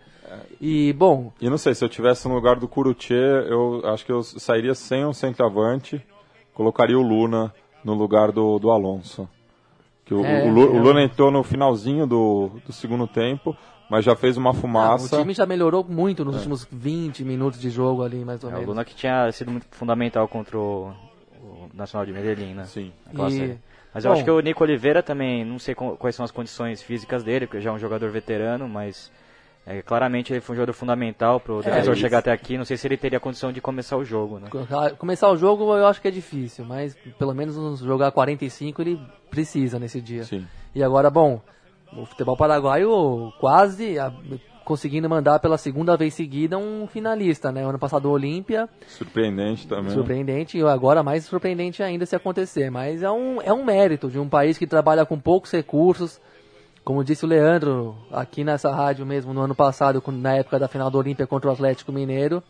E, 0.60 0.94
bom, 0.94 1.32
E 1.40 1.50
não 1.50 1.58
sei, 1.58 1.76
se 1.76 1.84
eu 1.84 1.90
tivesse 1.90 2.28
no 2.28 2.34
lugar 2.34 2.56
do 2.56 2.68
Curutier, 2.68 3.46
eu 3.48 3.82
acho 3.86 4.06
que 4.06 4.12
eu 4.12 4.24
sairia 4.24 4.74
sem 4.74 5.06
um 5.06 5.14
centroavante, 5.14 6.02
colocaria 6.54 6.98
o 6.98 7.02
Luna 7.02 7.54
no 7.84 7.94
lugar 7.94 8.32
do, 8.32 8.58
do 8.58 8.72
Alonso. 8.72 9.30
Que 10.04 10.14
o, 10.14 10.26
É, 10.26 10.46
o, 10.46 10.54
o 10.54 10.78
é. 10.78 10.80
Luna 10.80 11.04
entrou 11.04 11.30
no 11.30 11.44
finalzinho 11.44 12.08
do, 12.08 12.50
do 12.66 12.74
segundo 12.74 13.08
tempo, 13.08 13.56
mas 13.90 14.04
já 14.06 14.16
fez 14.16 14.38
uma 14.38 14.50
ah, 14.50 14.54
o 14.54 14.56
fumaça. 14.56 15.18
time 15.18 15.34
já 15.34 15.46
melhorou 15.46 15.84
muito 15.84 16.24
nos 16.26 16.36
últimos 16.38 16.68
20 16.72 17.24
minutos 17.24 17.60
de 17.60 17.70
jogo 17.70 18.04
ali, 18.04 18.24
mais 18.26 18.44
ou 18.44 18.50
É, 18.50 18.54
o 18.54 18.56
menos. 18.56 18.70
Luna 18.70 18.86
que 18.86 18.96
tinha 18.96 19.32
sido 19.32 19.52
muito 19.52 19.66
fundamental 19.72 20.28
contra 20.28 20.58
o, 20.58 20.94
o 21.42 21.70
Nacional 21.74 22.06
de 22.06 22.12
Medellín, 22.14 22.54
né? 22.54 22.66
Sim. 22.66 22.92
E-. 23.14 23.58
Mas 23.94 24.04
eu 24.04 24.12
bom. 24.12 24.16
acho 24.16 24.26
que 24.26 24.32
o 24.32 24.40
Nico 24.42 24.62
Oliveira 24.64 25.02
também, 25.02 25.46
não 25.46 25.58
sei 25.58 25.74
quais 25.74 26.14
são 26.16 26.26
as 26.26 26.32
condições 26.32 26.82
físicas 26.82 27.24
dele, 27.24 27.48
porque 27.48 27.62
já 27.62 27.70
é 27.70 27.74
um 27.74 27.80
jogador 27.80 28.12
veterano, 28.12 28.68
mas 28.68 29.10
é, 29.66 29.82
claramente 29.82 30.34
ele 30.34 30.42
foi 30.42 30.54
um 30.54 30.58
jogador 30.58 30.74
fundamental 30.74 31.40
pro 31.40 31.62
defensor 31.62 31.94
isso. 31.94 32.02
chegar 32.02 32.18
até 32.18 32.32
aqui. 32.34 32.58
Não 32.58 32.66
sei 32.66 32.76
se 32.76 32.86
ele 32.88 32.98
teria 32.98 33.22
condição 33.22 33.54
de 33.54 33.62
começar 33.62 33.96
o 33.96 34.04
jogo, 34.04 34.38
né? 34.38 34.50
Começar 34.98 35.30
o 35.30 35.38
jogo 35.38 35.76
eu 35.78 35.88
acho 35.88 36.02
que 36.02 36.10
é 36.10 36.12
difícil, 36.12 36.66
mas 36.66 36.94
pelo 37.18 37.34
menos 37.34 37.80
jogar 37.80 38.12
45 38.12 38.82
ele 38.82 39.00
precisa 39.30 39.80
nesse 39.80 40.02
dia. 40.02 40.26
Sim. 40.26 40.46
E 40.76 40.84
agora, 40.84 41.10
bom, 41.10 41.42
o 41.98 42.06
futebol 42.06 42.36
paraguaio 42.38 43.32
quase 43.40 43.98
a- 44.00 44.12
conseguindo 44.64 45.08
mandar 45.08 45.40
pela 45.40 45.58
segunda 45.60 45.96
vez 45.96 46.14
seguida 46.16 46.58
um 46.58 46.88
finalista, 46.88 47.52
né? 47.52 47.64
Ano 47.64 47.78
passado 47.78 48.08
o 48.08 48.12
Olímpia, 48.12 48.68
Surpreendente 48.88 49.68
também. 49.68 49.94
surpreendente, 49.94 50.58
e 50.58 50.64
agora 50.64 51.04
mais 51.04 51.26
surpreendente 51.26 51.84
ainda 51.84 52.06
se 52.06 52.16
acontecer. 52.16 52.72
Mas 52.72 53.04
é 53.04 53.12
um, 53.12 53.40
é 53.42 53.54
um 53.54 53.64
mérito 53.64 54.10
de 54.10 54.18
um 54.18 54.28
país 54.28 54.58
que 54.58 54.66
trabalha 54.66 55.06
com 55.06 55.20
poucos 55.20 55.52
recursos. 55.52 56.20
Como 56.84 57.04
disse 57.04 57.26
o 57.26 57.28
Leandro 57.28 57.96
aqui 58.12 58.44
nessa 58.44 58.72
rádio 58.74 59.06
mesmo 59.06 59.34
no 59.34 59.42
ano 59.42 59.56
passado, 59.56 60.04
na 60.08 60.36
época 60.36 60.58
da 60.60 60.68
final 60.68 60.90
do 60.90 60.98
Olímpia 60.98 61.26
contra 61.28 61.50
o 61.50 61.54
Atlético 61.54 61.92
Mineiro. 61.92 62.44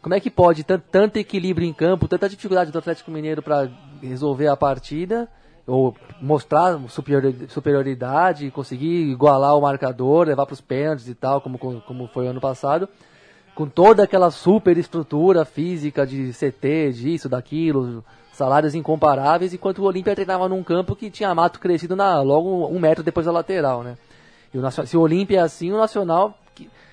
Como 0.00 0.14
é 0.14 0.20
que 0.20 0.30
pode 0.30 0.64
tan- 0.64 0.78
tanto 0.90 1.16
equilíbrio 1.18 1.66
em 1.66 1.72
campo, 1.72 2.06
tanta 2.08 2.28
dificuldade 2.28 2.70
do 2.70 2.78
Atlético 2.78 3.10
Mineiro 3.10 3.42
para 3.42 3.70
resolver 4.02 4.48
a 4.48 4.56
partida, 4.56 5.28
ou 5.66 5.94
mostrar 6.20 6.78
superiori- 6.88 7.46
superioridade, 7.48 8.50
conseguir 8.50 9.10
igualar 9.10 9.56
o 9.56 9.60
marcador, 9.60 10.26
levar 10.26 10.46
para 10.46 10.52
os 10.52 10.60
pênaltis 10.60 11.08
e 11.08 11.14
tal, 11.14 11.40
como, 11.40 11.58
como 11.58 12.06
foi 12.08 12.26
o 12.26 12.30
ano 12.30 12.40
passado, 12.40 12.88
com 13.54 13.66
toda 13.66 14.02
aquela 14.02 14.30
super 14.30 14.76
estrutura 14.76 15.44
física 15.44 16.06
de 16.06 16.32
CT, 16.32 16.92
disso, 16.92 17.28
daquilo, 17.28 18.04
salários 18.32 18.74
incomparáveis, 18.74 19.54
enquanto 19.54 19.78
o 19.78 19.84
Olímpia 19.84 20.14
treinava 20.14 20.48
num 20.48 20.62
campo 20.62 20.96
que 20.96 21.10
tinha 21.10 21.34
mato 21.34 21.60
crescido 21.60 21.94
na, 21.94 22.20
logo 22.20 22.66
um 22.66 22.78
metro 22.78 23.02
depois 23.02 23.26
da 23.26 23.32
lateral, 23.32 23.82
né? 23.82 23.96
E 24.52 24.58
o 24.58 24.60
Nacional- 24.60 24.86
se 24.86 24.96
o 24.96 25.00
Olímpia 25.00 25.38
é 25.38 25.42
assim, 25.42 25.72
o 25.72 25.78
Nacional 25.78 26.36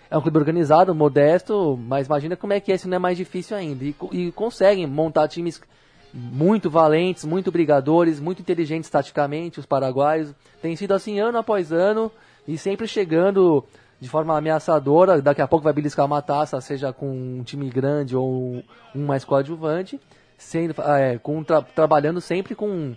é 0.10 0.18
um 0.18 0.22
clube 0.22 0.38
organizado, 0.38 0.94
modesto, 0.94 1.80
mas 1.88 2.08
imagina 2.08 2.36
como 2.36 2.54
é 2.54 2.60
que 2.60 2.72
é, 2.72 2.78
se 2.78 2.88
não 2.88 2.96
é 2.96 3.00
mais 3.00 3.18
difícil 3.18 3.56
ainda. 3.56 3.84
E, 3.84 3.96
e 4.12 4.32
conseguem 4.32 4.86
montar 4.86 5.28
times 5.28 5.62
muito 6.14 6.70
valentes, 6.70 7.24
muito 7.26 7.52
brigadores, 7.52 8.20
muito 8.20 8.42
inteligentes 8.42 8.90
taticamente, 8.90 9.60
os 9.60 9.66
paraguaios. 9.66 10.34
Tem 10.62 10.76
sido 10.76 10.94
assim 10.94 11.20
ano 11.20 11.38
após 11.38 11.72
ano 11.72 12.12
e 12.48 12.58
sempre 12.58 12.88
chegando 12.88 13.64
de 14.00 14.10
forma 14.10 14.38
ameaçadora. 14.38 15.22
Daqui 15.22 15.42
a 15.42 15.48
pouco 15.48 15.64
vai 15.64 15.74
beliscar 15.74 16.06
uma 16.06 16.22
taça, 16.22 16.60
seja 16.60 16.92
com 16.92 17.10
um 17.40 17.44
time 17.44 17.70
grande 17.70 18.16
ou 18.16 18.64
um 18.96 19.06
mais 19.06 19.24
coadjuvante, 19.24 20.00
sendo, 20.38 20.74
é, 20.82 21.18
com, 21.18 21.44
tra- 21.44 21.62
trabalhando 21.62 22.20
sempre 22.20 22.56
com 22.56 22.96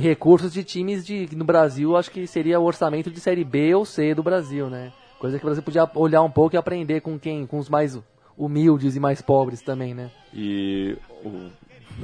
recursos 0.00 0.52
de 0.52 0.64
times 0.64 1.04
de 1.04 1.28
no 1.36 1.44
Brasil, 1.44 1.94
acho 1.96 2.10
que 2.10 2.26
seria 2.26 2.58
o 2.58 2.64
orçamento 2.64 3.10
de 3.10 3.20
série 3.20 3.44
B 3.44 3.74
ou 3.74 3.84
C 3.84 4.14
do 4.14 4.22
Brasil, 4.22 4.70
né? 4.70 4.90
Coisa 5.18 5.38
que 5.38 5.44
o 5.44 5.46
Brasil 5.46 5.62
podia 5.62 5.88
olhar 5.94 6.22
um 6.22 6.30
pouco 6.30 6.56
e 6.56 6.58
aprender 6.58 7.00
com 7.02 7.18
quem, 7.18 7.46
com 7.46 7.58
os 7.58 7.68
mais 7.68 7.98
humildes 8.36 8.96
e 8.96 9.00
mais 9.00 9.20
pobres 9.20 9.60
também, 9.60 9.92
né? 9.94 10.10
E 10.32 10.96
o- 11.22 11.50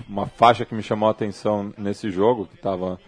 uma 0.08 0.26
faixa 0.26 0.64
que 0.64 0.74
me 0.74 0.82
chamou 0.82 1.08
a 1.08 1.12
atenção 1.12 1.72
nesse 1.76 2.10
jogo, 2.10 2.46
que 2.46 2.54
estava 2.54 2.98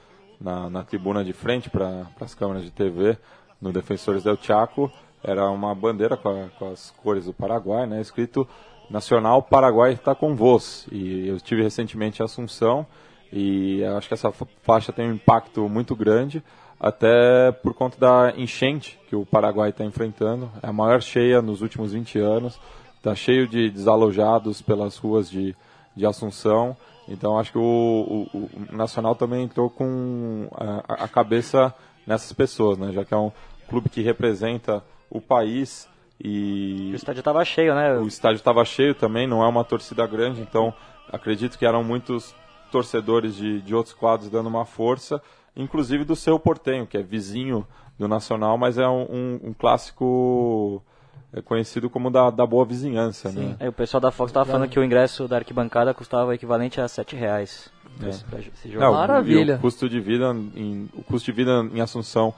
na, 0.40 0.68
na 0.70 0.82
tribuna 0.82 1.24
de 1.24 1.32
frente 1.32 1.70
para 1.70 2.06
as 2.20 2.34
câmeras 2.34 2.62
de 2.64 2.70
TV, 2.70 3.16
no 3.60 3.72
Defensores 3.72 4.22
del 4.24 4.36
Chaco, 4.40 4.90
era 5.22 5.48
uma 5.50 5.74
bandeira 5.74 6.16
com, 6.16 6.28
a- 6.28 6.48
com 6.58 6.70
as 6.72 6.90
cores 7.02 7.26
do 7.26 7.32
Paraguai, 7.32 7.86
né, 7.86 8.00
escrito 8.00 8.46
Nacional 8.90 9.42
Paraguai 9.42 9.92
está 9.92 10.14
com 10.14 10.34
vos. 10.34 10.86
E 10.90 11.28
eu 11.28 11.36
estive 11.36 11.62
recentemente 11.62 12.20
em 12.20 12.24
Assunção 12.24 12.84
e 13.32 13.82
acho 13.96 14.08
que 14.08 14.14
essa 14.14 14.30
fa- 14.32 14.46
faixa 14.62 14.92
tem 14.92 15.08
um 15.08 15.14
impacto 15.14 15.66
muito 15.68 15.94
grande, 15.96 16.42
até 16.78 17.52
por 17.52 17.72
conta 17.72 17.96
da 17.98 18.34
enchente 18.36 18.98
que 19.08 19.14
o 19.16 19.24
Paraguai 19.24 19.70
está 19.70 19.84
enfrentando. 19.84 20.50
É 20.62 20.66
a 20.68 20.72
maior 20.72 21.00
cheia 21.00 21.40
nos 21.40 21.62
últimos 21.62 21.92
20 21.92 22.18
anos. 22.18 22.58
Está 22.96 23.14
cheio 23.14 23.46
de 23.48 23.70
desalojados 23.70 24.60
pelas 24.60 24.96
ruas 24.98 25.30
de, 25.30 25.54
de 25.96 26.06
Assunção. 26.06 26.76
Então 27.08 27.38
acho 27.38 27.52
que 27.52 27.58
o, 27.58 28.28
o- 28.32 28.38
o 28.72 28.76
Nacional 28.76 29.14
também 29.14 29.42
entrou 29.44 29.68
com 29.68 30.48
a, 30.54 31.04
a 31.04 31.08
cabeça 31.08 31.74
nessas 32.06 32.32
pessoas, 32.32 32.78
né? 32.78 32.92
já 32.92 33.04
que 33.04 33.12
é 33.12 33.16
um 33.16 33.32
clube 33.68 33.88
que 33.88 34.00
representa 34.02 34.82
o 35.10 35.20
país 35.20 35.88
e 36.24 36.90
O 36.92 36.96
estádio 36.96 37.20
estava 37.20 37.44
cheio, 37.44 37.74
né? 37.74 37.98
o 37.98 38.06
estádio 38.06 38.36
estava 38.36 38.64
cheio 38.64 38.94
também, 38.94 39.26
não 39.26 39.42
é 39.42 39.48
uma 39.48 39.64
torcida 39.64 40.06
grande, 40.06 40.40
então 40.40 40.72
acredito 41.12 41.58
que 41.58 41.66
eram 41.66 41.82
muitos 41.82 42.34
torcedores 42.70 43.34
de, 43.36 43.60
de 43.60 43.74
outros 43.74 43.94
quadros 43.94 44.30
dando 44.30 44.48
uma 44.48 44.64
força, 44.64 45.20
inclusive 45.56 46.04
do 46.04 46.14
seu 46.16 46.38
Portenho, 46.38 46.86
que 46.86 46.96
é 46.96 47.02
vizinho 47.02 47.66
do 47.98 48.06
Nacional, 48.08 48.56
mas 48.56 48.78
é 48.78 48.86
um, 48.88 49.02
um- 49.02 49.40
um 49.48 49.52
clássico 49.52 50.82
é, 51.32 51.40
conhecido 51.40 51.88
como 51.88 52.10
da, 52.10 52.30
da 52.30 52.46
boa 52.46 52.64
vizinhança. 52.64 53.30
Né? 53.32 53.56
É, 53.58 53.68
o 53.68 53.72
pessoal 53.72 54.00
da 54.00 54.10
Fox 54.10 54.30
estava 54.30 54.44
falando 54.46 54.68
que 54.68 54.78
o 54.78 54.84
ingresso 54.84 55.26
da 55.26 55.36
arquibancada 55.36 55.92
custava 55.94 56.26
o 56.30 56.32
equivalente 56.32 56.80
a 56.80 56.88
7 56.88 57.16
reais. 57.16 57.70
pra 57.98 58.08
esse- 58.08 58.68
jogo. 58.70 58.84
É, 58.84 58.88
o- 58.88 58.92
Maravilha. 58.92 59.52
e 59.52 59.56
o 59.56 59.58
custo 59.60 59.88
de 59.88 60.00
vida 60.00 60.34
em, 60.56 60.88
o 60.94 61.02
custo 61.02 61.26
de 61.26 61.32
vida 61.32 61.66
em 61.74 61.80
Assunção 61.80 62.32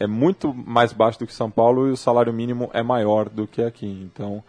é 0.00 0.06
muito 0.06 0.52
mais 0.52 0.92
baixo 0.92 1.18
do 1.20 1.26
que 1.26 1.32
São 1.34 1.50
Paulo 1.50 1.86
e 1.88 1.92
o 1.92 1.96
salário 1.96 2.32
mínimo 2.32 2.68
é 2.72 2.82
maior 2.82 3.28
do 3.28 3.46
que 3.46 3.62
aqui. 3.62 3.86
Então 4.12 4.42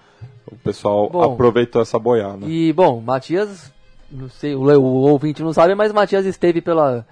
o 0.50 0.56
pessoal 0.56 1.10
Bom, 1.10 1.22
aproveitou 1.34 1.82
essa 1.82 2.00
boiada. 2.00 2.46
E, 2.46 2.72
bom, 2.74 3.00
Matias, 3.02 3.72
não 4.10 4.30
sei, 4.30 4.56
o, 4.56 4.62
o 4.62 4.84
ouvinte 5.10 5.44
não 5.44 5.54
sabe, 5.54 5.76
mas 5.76 5.92
Matias 5.92 6.26
esteve 6.26 6.62
pela 6.62 7.06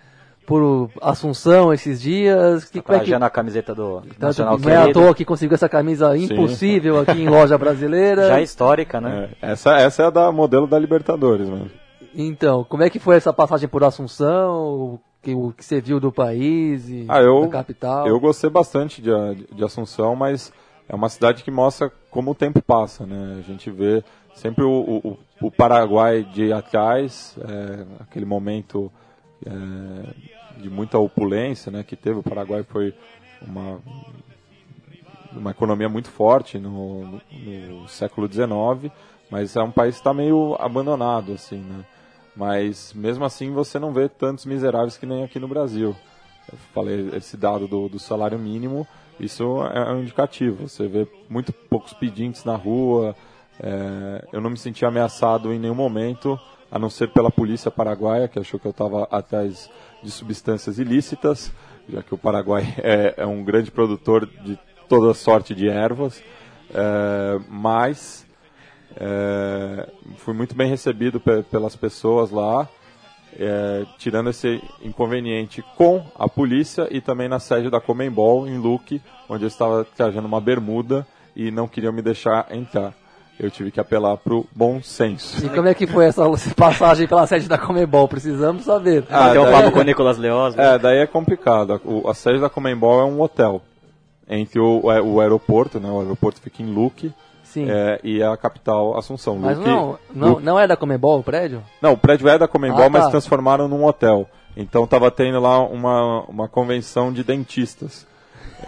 por 0.45 0.89
Assunção 1.01 1.73
esses 1.73 2.01
dias. 2.01 2.65
Que, 2.65 2.81
como 2.81 2.97
é 2.97 3.03
que, 3.03 3.13
a 3.13 3.29
camiseta 3.29 3.73
do 3.73 4.01
tanto, 4.01 4.19
Nacional 4.19 4.57
não 4.59 4.69
é 4.69 4.77
à 4.77 4.91
toa 4.91 5.13
que 5.13 5.25
conseguiu 5.25 5.55
essa 5.55 5.69
camisa 5.69 6.15
impossível 6.17 6.99
aqui 6.99 7.21
em 7.21 7.29
loja 7.29 7.57
brasileira. 7.57 8.27
Já 8.27 8.41
histórica, 8.41 8.99
né? 8.99 9.29
É, 9.41 9.51
essa, 9.51 9.77
essa 9.77 10.03
é 10.03 10.05
a 10.07 10.09
da 10.09 10.31
modelo 10.31 10.67
da 10.67 10.77
Libertadores, 10.77 11.47
mano. 11.47 11.69
Então, 12.15 12.63
como 12.63 12.83
é 12.83 12.89
que 12.89 12.99
foi 12.99 13.15
essa 13.15 13.33
passagem 13.33 13.67
por 13.67 13.83
Assunção? 13.83 14.53
O 14.55 14.99
que, 15.21 15.33
o 15.33 15.51
que 15.51 15.63
você 15.63 15.81
viu 15.81 15.99
do 15.99 16.11
país 16.11 16.87
e 16.89 17.05
Ah, 17.07 17.21
eu, 17.21 17.41
da 17.43 17.47
capital? 17.47 18.07
eu 18.07 18.19
gostei 18.19 18.49
bastante 18.49 19.01
de, 19.01 19.09
de 19.51 19.63
Assunção, 19.63 20.15
mas 20.15 20.51
é 20.87 20.95
uma 20.95 21.09
cidade 21.09 21.43
que 21.43 21.51
mostra 21.51 21.91
como 22.11 22.31
o 22.31 22.35
tempo 22.35 22.61
passa, 22.61 23.05
né? 23.05 23.37
A 23.39 23.41
gente 23.41 23.71
vê 23.71 24.03
sempre 24.35 24.63
o, 24.63 24.69
o, 24.69 25.17
o 25.41 25.51
Paraguai 25.51 26.23
de 26.23 26.51
atrás, 26.51 27.35
é, 27.39 27.85
aquele 27.99 28.25
momento 28.25 28.91
é, 29.45 30.59
de 30.61 30.69
muita 30.69 30.97
opulência, 30.97 31.71
né? 31.71 31.83
Que 31.83 31.95
teve 31.95 32.19
o 32.19 32.23
Paraguai 32.23 32.63
foi 32.63 32.93
uma 33.41 33.79
uma 35.35 35.51
economia 35.51 35.89
muito 35.89 36.09
forte 36.09 36.59
no, 36.59 37.05
no, 37.05 37.21
no 37.31 37.87
século 37.87 38.31
XIX, 38.31 38.93
mas 39.29 39.55
é 39.55 39.61
um 39.63 39.71
país 39.71 39.95
que 39.95 40.01
está 40.01 40.13
meio 40.13 40.55
abandonado, 40.59 41.33
assim, 41.33 41.57
né? 41.57 41.83
mas 42.35 42.93
mesmo 42.93 43.25
assim 43.25 43.51
você 43.51 43.79
não 43.79 43.93
vê 43.93 44.09
tantos 44.09 44.45
miseráveis 44.45 44.97
que 44.97 45.05
nem 45.05 45.23
aqui 45.23 45.39
no 45.39 45.47
Brasil. 45.47 45.95
Eu 46.51 46.57
falei 46.73 47.09
esse 47.15 47.37
dado 47.37 47.67
do, 47.67 47.87
do 47.87 47.99
salário 47.99 48.37
mínimo, 48.37 48.87
isso 49.19 49.43
é 49.73 49.93
um 49.93 50.01
indicativo. 50.01 50.67
Você 50.67 50.87
vê 50.87 51.07
muito 51.29 51.53
poucos 51.53 51.93
pedintes 51.93 52.43
na 52.43 52.55
rua. 52.55 53.15
É, 53.59 54.27
eu 54.33 54.41
não 54.41 54.49
me 54.49 54.57
senti 54.57 54.85
ameaçado 54.85 55.53
em 55.53 55.59
nenhum 55.59 55.75
momento, 55.75 56.39
a 56.73 56.79
não 56.79 56.89
ser 56.89 57.09
pela 57.09 57.29
polícia 57.29 57.69
paraguaia, 57.69 58.27
que 58.27 58.39
achou 58.39 58.59
que 58.59 58.65
eu 58.65 58.71
estava 58.71 59.03
atrás 59.11 59.69
de 60.01 60.09
substâncias 60.09 60.79
ilícitas, 60.79 61.51
já 61.87 62.01
que 62.01 62.15
o 62.15 62.17
Paraguai 62.17 62.63
é, 62.81 63.13
é 63.17 63.25
um 63.27 63.43
grande 63.43 63.69
produtor 63.69 64.25
de 64.25 64.57
toda 64.89 65.13
sorte 65.13 65.53
de 65.53 65.69
ervas. 65.69 66.23
É, 66.73 67.39
mas 67.47 68.25
é, 68.95 69.87
fui 70.17 70.33
muito 70.33 70.55
bem 70.55 70.67
recebido 70.67 71.21
pelas 71.51 71.75
pessoas 71.75 72.31
lá, 72.31 72.67
é, 73.37 73.85
tirando 73.99 74.31
esse 74.31 74.59
inconveniente 74.81 75.63
com 75.77 76.03
a 76.17 76.27
polícia 76.27 76.87
e 76.89 76.99
também 76.99 77.29
na 77.29 77.37
sede 77.37 77.69
da 77.69 77.79
Comembol, 77.79 78.47
em 78.47 78.57
Luque, 78.57 78.99
onde 79.29 79.43
eu 79.43 79.47
estava 79.47 79.85
trajando 79.85 80.27
uma 80.27 80.41
bermuda 80.41 81.05
e 81.35 81.51
não 81.51 81.67
queriam 81.67 81.93
me 81.93 82.01
deixar 82.01 82.47
entrar. 82.51 82.95
Eu 83.39 83.49
tive 83.49 83.71
que 83.71 83.79
apelar 83.79 84.15
para 84.17 84.33
o 84.33 84.45
bom 84.55 84.81
senso. 84.81 85.45
E 85.45 85.49
como 85.49 85.67
é 85.67 85.73
que 85.73 85.87
foi 85.87 86.05
essa 86.05 86.23
passagem 86.55 87.07
pela 87.07 87.25
sede 87.25 87.47
da 87.47 87.57
Comembol? 87.57 88.07
Precisamos 88.07 88.63
saber. 88.63 89.05
Ah, 89.09 89.31
Tem 89.31 89.41
um 89.41 89.51
papo 89.51 89.71
com 89.71 89.79
o 89.79 89.83
Nicolas 89.83 90.17
Leoz. 90.17 90.55
Né? 90.55 90.75
É, 90.75 90.79
daí 90.79 90.97
é 90.99 91.07
complicado. 91.07 91.81
O, 91.83 92.07
a 92.07 92.13
sede 92.13 92.39
da 92.39 92.49
Comembol 92.49 93.01
é 93.01 93.05
um 93.05 93.19
hotel 93.19 93.61
entre 94.29 94.59
o, 94.59 94.91
é, 94.91 95.01
o 95.01 95.19
aeroporto, 95.19 95.79
né? 95.79 95.89
O 95.89 95.99
aeroporto 95.99 96.39
fica 96.39 96.61
em 96.61 96.71
Luque 96.71 97.11
Sim. 97.43 97.69
É, 97.69 97.99
e 98.03 98.23
a 98.23 98.35
capital 98.37 98.97
Assunção. 98.97 99.37
Mas 99.37 99.57
Luque, 99.57 99.69
não, 99.69 99.99
não, 100.13 100.29
Luque... 100.29 100.43
não 100.43 100.59
é 100.59 100.67
da 100.67 100.77
Comembol 100.77 101.19
o 101.19 101.23
prédio? 101.23 101.63
Não, 101.81 101.93
o 101.93 101.97
prédio 101.97 102.27
é 102.27 102.37
da 102.37 102.47
Comembol, 102.47 102.85
ah, 102.85 102.89
mas 102.89 103.03
tá. 103.05 103.11
transformaram 103.11 103.67
num 103.67 103.85
hotel. 103.85 104.27
Então 104.55 104.83
estava 104.83 105.11
tendo 105.11 105.39
lá 105.39 105.59
uma, 105.59 106.21
uma 106.23 106.47
convenção 106.47 107.11
de 107.11 107.23
dentistas 107.23 108.07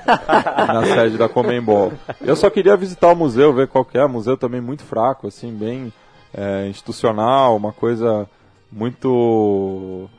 na 0.68 0.86
sede 0.86 1.18
da 1.18 1.30
Comembol. 1.30 1.94
Eu 2.22 2.36
só 2.36 2.50
queria 2.50 2.76
visitar 2.76 3.12
o 3.12 3.16
museu, 3.16 3.54
ver 3.54 3.68
qual 3.68 3.86
que 3.86 3.98
é. 3.98 4.06
Museu 4.08 4.38
também 4.38 4.62
muito 4.62 4.84
fraco, 4.84 5.28
assim, 5.28 5.54
bem 5.54 5.92
é, 6.34 6.68
institucional, 6.68 7.56
uma 7.56 7.72
coisa 7.72 8.28
muito 8.72 10.10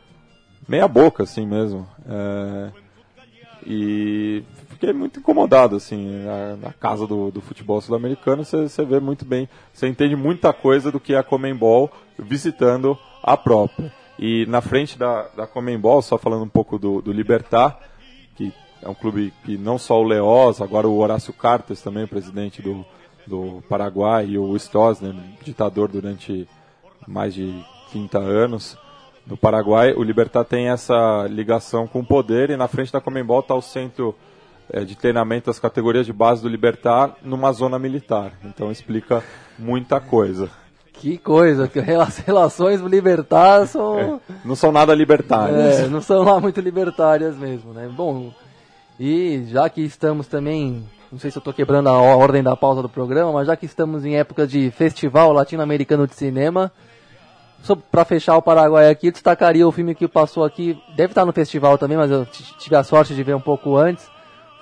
meia 0.69 0.89
boca, 0.89 1.23
assim 1.23 1.47
mesmo. 1.47 1.87
É, 2.09 2.71
e 3.67 4.45
fiquei 4.69 4.93
muito 4.93 5.19
incomodado, 5.19 5.77
assim, 5.77 6.23
na, 6.25 6.57
na 6.57 6.73
casa 6.73 7.07
do, 7.07 7.31
do 7.31 7.41
futebol 7.41 7.81
sul-americano, 7.81 8.45
você 8.45 8.85
vê 8.85 9.01
muito 9.01 9.25
bem, 9.25 9.49
você 9.73 9.89
entende 9.89 10.15
muita 10.15 10.53
coisa 10.53 10.93
do 10.93 11.01
que 11.01 11.15
é 11.15 11.19
a 11.19 11.23
Comembol 11.23 11.91
visitando 12.19 12.97
a 13.23 13.37
própria. 13.37 13.93
E 14.19 14.47
na 14.47 14.61
frente 14.61 14.99
da, 14.99 15.29
da 15.37 15.47
Comembol, 15.47 16.01
só 16.01 16.17
falando 16.17 16.45
um 16.45 16.49
pouco 16.49 16.79
do, 16.79 17.03
do 17.03 17.13
Libertar, 17.13 17.79
é 18.87 18.89
um 18.89 18.95
clube 18.95 19.33
que 19.45 19.59
não 19.59 19.79
só 19.79 20.01
o 20.01 20.05
Leoz, 20.05 20.61
agora 20.61 20.87
o 20.87 20.97
Horácio 20.97 21.33
Cartes 21.33 21.83
também, 21.83 22.07
presidente 22.07 22.63
do, 22.63 22.87
do 23.27 23.63
Paraguai, 23.69 24.27
e 24.27 24.39
o 24.39 24.55
Stroessner, 24.57 25.13
ditador 25.43 25.89
durante 25.89 26.49
mais 27.07 27.35
de 27.35 27.53
30 27.91 28.19
anos, 28.19 28.79
no 29.27 29.37
Paraguai, 29.37 29.93
o 29.93 30.05
Libertar 30.05 30.45
tem 30.45 30.69
essa 30.69 31.27
ligação 31.29 31.89
com 31.89 31.99
o 31.99 32.07
poder 32.07 32.51
e 32.51 32.57
na 32.57 32.69
frente 32.69 32.93
da 32.93 33.01
Comembol 33.01 33.41
está 33.41 33.57
o 33.57 33.61
centro 33.61 34.15
é, 34.73 34.85
de 34.85 34.97
treinamento 34.97 35.47
das 35.47 35.59
categorias 35.59 36.07
de 36.07 36.13
base 36.13 36.41
do 36.43 36.49
Libertar 36.49 37.17
numa 37.23 37.53
zona 37.53 37.77
militar. 37.77 38.35
Então 38.45 38.71
explica 38.71 39.25
muita 39.59 39.99
coisa. 39.99 40.49
Que 40.93 41.19
coisa, 41.19 41.67
que 41.67 41.81
as 41.91 42.19
relações 42.19 42.81
libertar 42.81 43.67
são. 43.67 43.99
É, 43.99 44.19
não 44.45 44.55
são 44.55 44.71
nada 44.71 44.95
libertárias. 44.95 45.81
É, 45.81 45.89
não 45.89 46.01
são 46.01 46.23
lá 46.23 46.39
muito 46.41 46.61
libertárias 46.61 47.37
mesmo, 47.37 47.73
né? 47.73 47.91
Bom, 47.93 48.33
e 48.99 49.45
já 49.49 49.69
que 49.69 49.83
estamos 49.83 50.27
também. 50.27 50.85
Não 51.11 51.19
sei 51.19 51.31
se 51.31 51.39
eu 51.39 51.41
estou 51.41 51.55
quebrando 51.55 51.89
a 51.89 51.99
ordem 51.99 52.43
da 52.43 52.57
pausa 52.57 52.83
do 52.83 52.89
programa, 52.89 53.33
mas 53.33 53.47
já 53.47 53.57
que 53.57 53.65
estamos 53.65 54.05
em 54.05 54.17
época 54.17 54.47
de 54.47 54.71
festival 54.73 55.33
latino-americano 55.33 56.07
de 56.07 56.17
cinema, 56.17 56.73
para 57.91 58.05
fechar 58.05 58.37
o 58.37 58.43
Paraguai 58.43 58.91
aqui, 58.91 59.11
destacaria 59.11 59.67
o 59.67 59.73
filme 59.73 59.95
que 59.95 60.09
passou 60.09 60.45
aqui, 60.45 60.79
deve 60.97 61.13
estar 61.13 61.25
no 61.25 61.33
festival 61.33 61.79
também, 61.79 61.97
mas 61.97 62.11
eu 62.11 62.27
tive 62.27 62.77
a 62.77 62.83
sorte 62.83 63.15
de 63.15 63.23
ver 63.23 63.35
um 63.35 63.41
pouco 63.41 63.77
antes, 63.77 64.09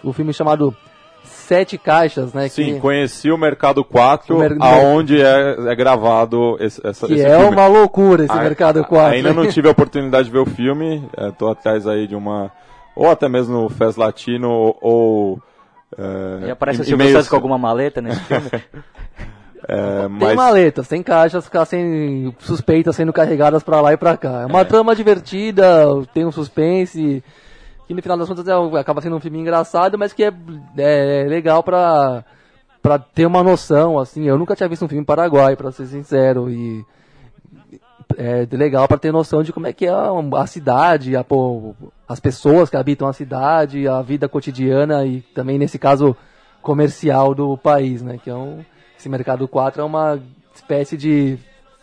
o 0.03 0.13
filme 0.13 0.33
chamado 0.33 0.77
Sete 1.25 1.79
Caixas, 1.79 2.33
né? 2.33 2.49
Sim, 2.49 2.75
que... 2.75 2.81
conheci 2.81 3.31
o 3.31 3.39
Mercado 3.39 3.83
4, 3.85 4.39
mer... 4.39 4.57
aonde 4.61 5.21
é, 5.21 5.57
é 5.69 5.75
gravado 5.75 6.57
esse, 6.61 6.87
essa, 6.87 7.07
que 7.07 7.15
esse 7.15 7.25
é 7.25 7.37
uma 7.39 7.67
loucura 7.67 8.25
esse 8.25 8.33
a, 8.33 8.43
Mercado 8.43 8.85
4. 8.85 9.17
Ainda 9.17 9.33
não 9.33 9.47
tive 9.49 9.69
a 9.69 9.73
oportunidade 9.73 10.27
de 10.27 10.31
ver 10.31 10.39
o 10.39 10.47
filme, 10.47 11.09
estou 11.17 11.51
atrás 11.51 11.87
aí 11.87 12.07
de 12.07 12.15
uma, 12.15 12.51
ou 12.95 13.11
até 13.11 13.29
mesmo 13.29 13.63
no 13.63 13.69
Fest 13.69 13.99
Latino, 13.99 14.77
ou... 14.81 15.41
É, 15.97 16.49
e 16.49 16.51
aparece 16.51 16.83
o 16.83 16.85
Silvio 16.85 17.13
Santos 17.13 17.29
com 17.29 17.37
alguma 17.37 17.59
maleta 17.59 18.01
nesse 18.01 18.21
filme? 18.25 18.51
É, 19.67 20.09
mas... 20.09 20.29
Tem 20.29 20.37
maletas, 20.37 20.89
tem 20.89 21.03
caixas 21.03 21.51
sem, 21.67 22.35
suspeitas 22.39 22.95
sendo 22.97 23.13
carregadas 23.13 23.63
para 23.63 23.81
lá 23.81 23.93
e 23.93 23.97
para 23.97 24.17
cá. 24.17 24.43
É 24.43 24.47
uma 24.47 24.61
é. 24.61 24.65
trama 24.65 24.95
divertida, 24.95 25.87
tem 26.13 26.27
um 26.27 26.33
suspense, 26.33 27.23
que 27.87 27.95
no 27.95 28.03
final 28.03 28.19
das 28.19 28.29
contas 28.29 28.47
é, 28.47 28.53
acaba 28.79 29.01
sendo 29.01 29.17
um 29.17 29.21
filme 29.21 29.39
engraçado, 29.39 29.99
mas 29.99 30.13
que 30.13 30.25
é, 30.25 30.33
é 30.77 31.27
legal 31.29 31.63
pra, 31.63 32.25
pra 32.83 32.99
ter 32.99 33.27
uma 33.27 33.43
noção, 33.43 33.99
assim. 33.99 34.25
Eu 34.25 34.39
nunca 34.39 34.55
tinha 34.55 34.69
visto 34.69 34.85
um 34.85 34.89
filme 34.89 35.05
paraguai, 35.05 35.57
para 35.57 35.73
ser 35.73 35.87
sincero, 35.87 36.51
e 36.51 36.85
é 38.19 38.57
legal 38.57 38.87
para 38.89 38.99
ter 38.99 39.13
noção 39.13 39.43
de 39.43 39.53
como 39.53 39.67
é 39.67 39.73
que 39.73 39.87
é 39.87 39.91
a, 39.91 40.47
cidade, 40.47 41.17
a, 41.17 41.25
as 42.09 42.21
pessoas 42.21 42.71
que 42.71 42.77
habitam 42.77 43.09
a 43.09 43.13
cidade, 43.13 43.89
a 43.89 44.03
vida 44.03 44.29
cotidiana 44.29 45.05
e 45.05 45.21
também, 45.21 45.59
nesse 45.59 45.79
caso, 45.79 46.17
comercial 46.63 47.35
do 47.35 47.57
país, 47.57 48.03
né? 48.03 48.19
Que 48.23 48.31
é 48.31 48.35
um 48.35 48.65
esse 49.05 49.09
Mercado 49.11 49.47
4 49.47 49.83
é 49.83 49.85
uma 49.85 50.19
espécie 50.55 50.97
de 50.97 51.39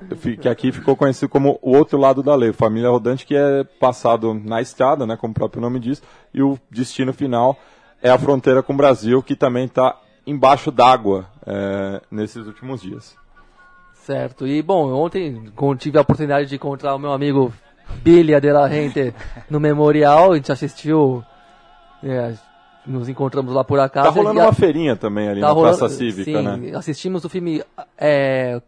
Que 0.41 0.49
aqui 0.49 0.71
ficou 0.71 0.95
conhecido 0.95 1.29
como 1.29 1.57
o 1.59 1.75
outro 1.75 1.97
lado 1.97 2.21
da 2.21 2.35
lei. 2.35 2.53
Família 2.53 2.89
Rodante 2.89 3.25
que 3.25 3.35
é 3.35 3.63
passado 3.79 4.31
na 4.33 4.61
estrada, 4.61 5.07
né, 5.07 5.17
como 5.17 5.31
o 5.31 5.35
próprio 5.35 5.61
nome 5.61 5.79
diz, 5.79 6.03
e 6.31 6.43
o 6.43 6.59
destino 6.69 7.13
final 7.13 7.57
é 7.99 8.11
a 8.11 8.17
fronteira 8.17 8.61
com 8.61 8.73
o 8.73 8.77
Brasil, 8.77 9.23
que 9.23 9.35
também 9.35 9.65
está 9.65 9.97
embaixo 10.25 10.71
d'água 10.71 11.27
é, 11.45 12.01
nesses 12.09 12.45
últimos 12.45 12.81
dias. 12.81 13.15
Certo. 13.93 14.45
E, 14.45 14.61
bom, 14.61 14.91
ontem 14.93 15.51
tive 15.77 15.97
a 15.97 16.01
oportunidade 16.01 16.47
de 16.47 16.55
encontrar 16.55 16.95
o 16.95 16.99
meu 16.99 17.11
amigo 17.11 17.53
Billy 18.03 18.39
de 18.39 18.51
la 18.51 18.67
Gente 18.69 19.13
no 19.49 19.59
Memorial, 19.59 20.31
a 20.31 20.35
gente 20.35 20.51
assistiu... 20.51 21.23
É, 22.03 22.33
nos 22.85 23.07
encontramos 23.07 23.53
lá 23.53 23.63
por 23.63 23.79
acaso. 23.79 24.09
Tá 24.09 24.13
rolando 24.13 24.41
uma 24.41 24.51
feirinha 24.51 24.95
também 24.95 25.29
ali 25.29 25.39
tá 25.39 25.47
na 25.47 25.53
rolando, 25.53 25.77
Praça 25.77 25.95
Cívica, 25.95 26.37
sim, 26.37 26.43
né? 26.43 26.75
Assistimos 26.75 27.23
o 27.23 27.29
filme 27.29 27.63
é, 27.97 28.61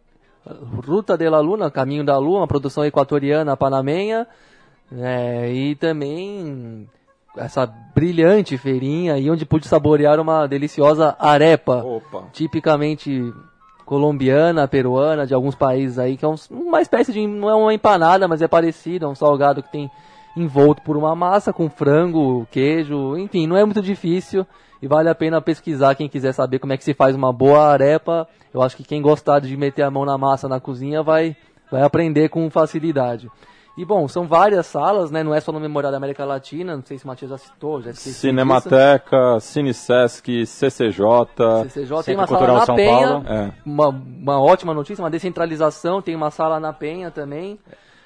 Ruta 0.85 1.17
de 1.17 1.27
la 1.29 1.39
Luna, 1.39 1.71
Caminho 1.71 2.05
da 2.05 2.17
Lua, 2.17 2.39
uma 2.39 2.47
produção 2.47 2.85
equatoriana 2.85 3.57
panamenha. 3.57 4.27
É, 4.97 5.51
e 5.51 5.75
também 5.75 6.87
essa 7.37 7.65
brilhante 7.65 8.57
feirinha 8.57 9.17
e 9.17 9.29
onde 9.29 9.45
pude 9.45 9.67
saborear 9.67 10.19
uma 10.19 10.47
deliciosa 10.47 11.15
arepa, 11.19 11.83
Opa. 11.83 12.23
tipicamente 12.33 13.33
colombiana, 13.85 14.67
peruana, 14.67 15.25
de 15.25 15.33
alguns 15.33 15.55
países 15.55 15.99
aí, 15.99 16.17
que 16.17 16.25
é 16.25 16.27
um, 16.27 16.35
uma 16.49 16.81
espécie 16.81 17.13
de, 17.13 17.25
não 17.25 17.49
é 17.49 17.55
uma 17.55 17.73
empanada, 17.73 18.27
mas 18.27 18.41
é 18.41 18.47
parecido, 18.47 19.05
é 19.05 19.07
um 19.07 19.15
salgado 19.15 19.61
que 19.61 19.71
tem 19.71 19.89
envolto 20.35 20.81
por 20.81 20.97
uma 20.97 21.15
massa 21.15 21.53
com 21.53 21.69
frango, 21.69 22.47
queijo, 22.51 23.17
enfim, 23.17 23.47
não 23.47 23.55
é 23.55 23.63
muito 23.63 23.81
difícil 23.81 24.45
e 24.81 24.87
vale 24.87 25.09
a 25.09 25.15
pena 25.15 25.41
pesquisar 25.41 25.95
quem 25.95 26.09
quiser 26.09 26.33
saber 26.33 26.59
como 26.59 26.73
é 26.73 26.77
que 26.77 26.83
se 26.83 26.93
faz 26.93 27.15
uma 27.15 27.31
boa 27.31 27.67
arepa. 27.67 28.27
Eu 28.53 28.61
acho 28.61 28.75
que 28.75 28.83
quem 28.83 29.01
gostar 29.01 29.39
de 29.39 29.55
meter 29.55 29.83
a 29.83 29.91
mão 29.91 30.05
na 30.05 30.17
massa 30.17 30.47
na 30.47 30.59
cozinha 30.59 31.01
vai, 31.01 31.35
vai 31.71 31.81
aprender 31.81 32.29
com 32.29 32.49
facilidade. 32.49 33.31
E 33.77 33.83
bom, 33.83 34.07
são 34.07 34.25
várias 34.25 34.65
salas, 34.67 35.11
né? 35.11 35.21
Não 35.21 35.33
é 35.35 35.41
só 35.41 35.51
no 35.51 35.59
Memorial 35.59 35.91
da 35.91 35.97
América 35.97 36.23
Latina, 36.23 36.77
não 36.77 36.83
sei 36.83 36.97
se 36.97 37.03
o 37.03 37.07
Matias 37.07 37.29
já 37.31 37.37
citou, 37.37 37.81
já 37.81 37.91
esqueci 37.91 38.13
Cinemateca, 38.13 39.39
Cinesesc, 39.41 40.45
CCJ. 40.45 41.03
CCJ 41.69 42.03
tem 42.03 42.15
uma 42.15 42.25
Cultural 42.25 42.47
sala 42.47 42.59
na 42.59 42.65
São 42.65 42.75
Penha, 42.77 43.07
Paulo. 43.07 43.25
É. 43.27 43.51
uma, 43.65 43.89
uma 43.89 44.41
ótima 44.41 44.73
notícia, 44.73 45.03
uma 45.03 45.09
descentralização, 45.09 46.01
tem 46.01 46.15
uma 46.15 46.31
sala 46.31 46.57
na 46.57 46.71
Penha 46.71 47.11
também, 47.11 47.59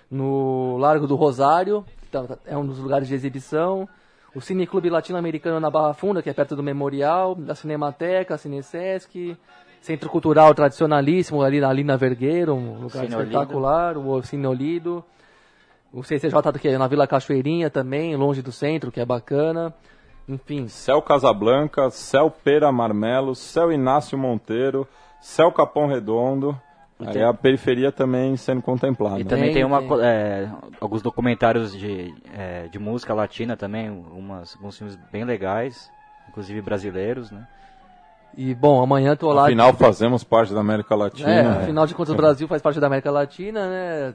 no 0.09 0.78
Largo 0.78 1.05
do 1.05 1.15
Rosário, 1.15 1.86
que 2.01 2.07
tá- 2.09 2.24
tá- 2.24 2.38
é 2.47 2.57
um 2.57 2.65
dos 2.65 2.80
lugares 2.80 3.07
de 3.07 3.13
exibição. 3.13 3.88
O 4.34 4.41
Cineclube 4.41 4.89
Latino-Americano 4.89 5.59
na 5.59 5.70
Barra 5.70 5.93
Funda, 5.93 6.22
que 6.24 6.30
é 6.30 6.34
perto 6.34 6.55
do 6.55 6.63
Memorial, 6.63 7.36
da 7.36 7.53
Cinemateca, 7.53 8.38
Cinesesc, 8.38 9.38
Centro 9.82 10.09
Cultural 10.09 10.53
Tradicionalíssimo, 10.55 11.43
ali, 11.43 11.59
na- 11.59 11.70
ali 11.70 11.84
na 11.84 11.95
Vergueiro, 11.95 12.53
um 12.55 12.74
lugar 12.82 13.03
Cine 13.03 13.15
Olido. 13.15 13.22
espetacular, 13.32 13.97
o 13.97 14.22
Cine 14.24 14.47
Olido. 14.47 15.03
O 15.92 16.04
CCJ 16.04 16.34
que 16.60 16.68
é 16.68 16.78
na 16.78 16.88
Vila 16.88 17.08
Cachoeirinha 17.08 17.70
também, 17.70 18.16
longe 18.16 18.42
do 18.42 18.52
centro, 18.52 18.92
que 18.92 19.00
é 19.00 19.06
bacana. 19.06 19.74
Enfim, 20.28 20.68
Céu 20.68 21.02
Casablanca, 21.02 21.90
Céu 21.90 22.30
Pera 22.30 22.72
Marmelo, 22.72 23.34
Céu 23.34 23.72
Inácio 23.72 24.18
Monteiro, 24.18 24.88
Céu 25.20 25.52
Capão 25.52 25.88
Redondo. 25.88 26.56
Aí 27.00 27.14
tem- 27.14 27.24
a 27.24 27.34
periferia 27.34 27.92
também 27.92 28.36
sendo 28.36 28.62
contemplada. 28.62 29.20
E 29.20 29.24
também 29.24 29.46
Tem, 29.46 29.54
tem, 29.54 29.64
uma, 29.64 29.80
tem. 29.82 30.02
é, 30.02 30.52
alguns 30.82 31.02
documentários 31.02 31.72
de, 31.76 32.14
é, 32.38 32.68
de 32.68 32.78
música 32.78 33.14
latina 33.14 33.56
também, 33.58 33.90
umas, 33.90 34.54
alguns 34.58 34.78
filmes 34.78 35.00
bem 35.12 35.24
legais, 35.24 35.90
inclusive 36.28 36.62
brasileiros, 36.62 37.32
né? 37.32 37.48
e 38.38 38.54
bom, 38.54 38.82
amanhã 38.84 39.16
tô 39.16 39.32
lá. 39.34 39.46
Afinal, 39.46 39.74
fazemos 39.74 40.24
parte 40.24 40.54
da 40.54 40.60
América 40.60 40.94
É, 40.94 40.98
Latina. 40.98 41.52
afinal 41.62 41.88
de 41.88 41.96
contas, 41.96 42.14
o 42.14 42.16
Brasil 42.18 42.48
faz 42.48 42.62
parte 42.62 42.80
da 42.80 42.86
América 42.88 43.10
Latina, 43.10 43.68
né? 43.68 44.14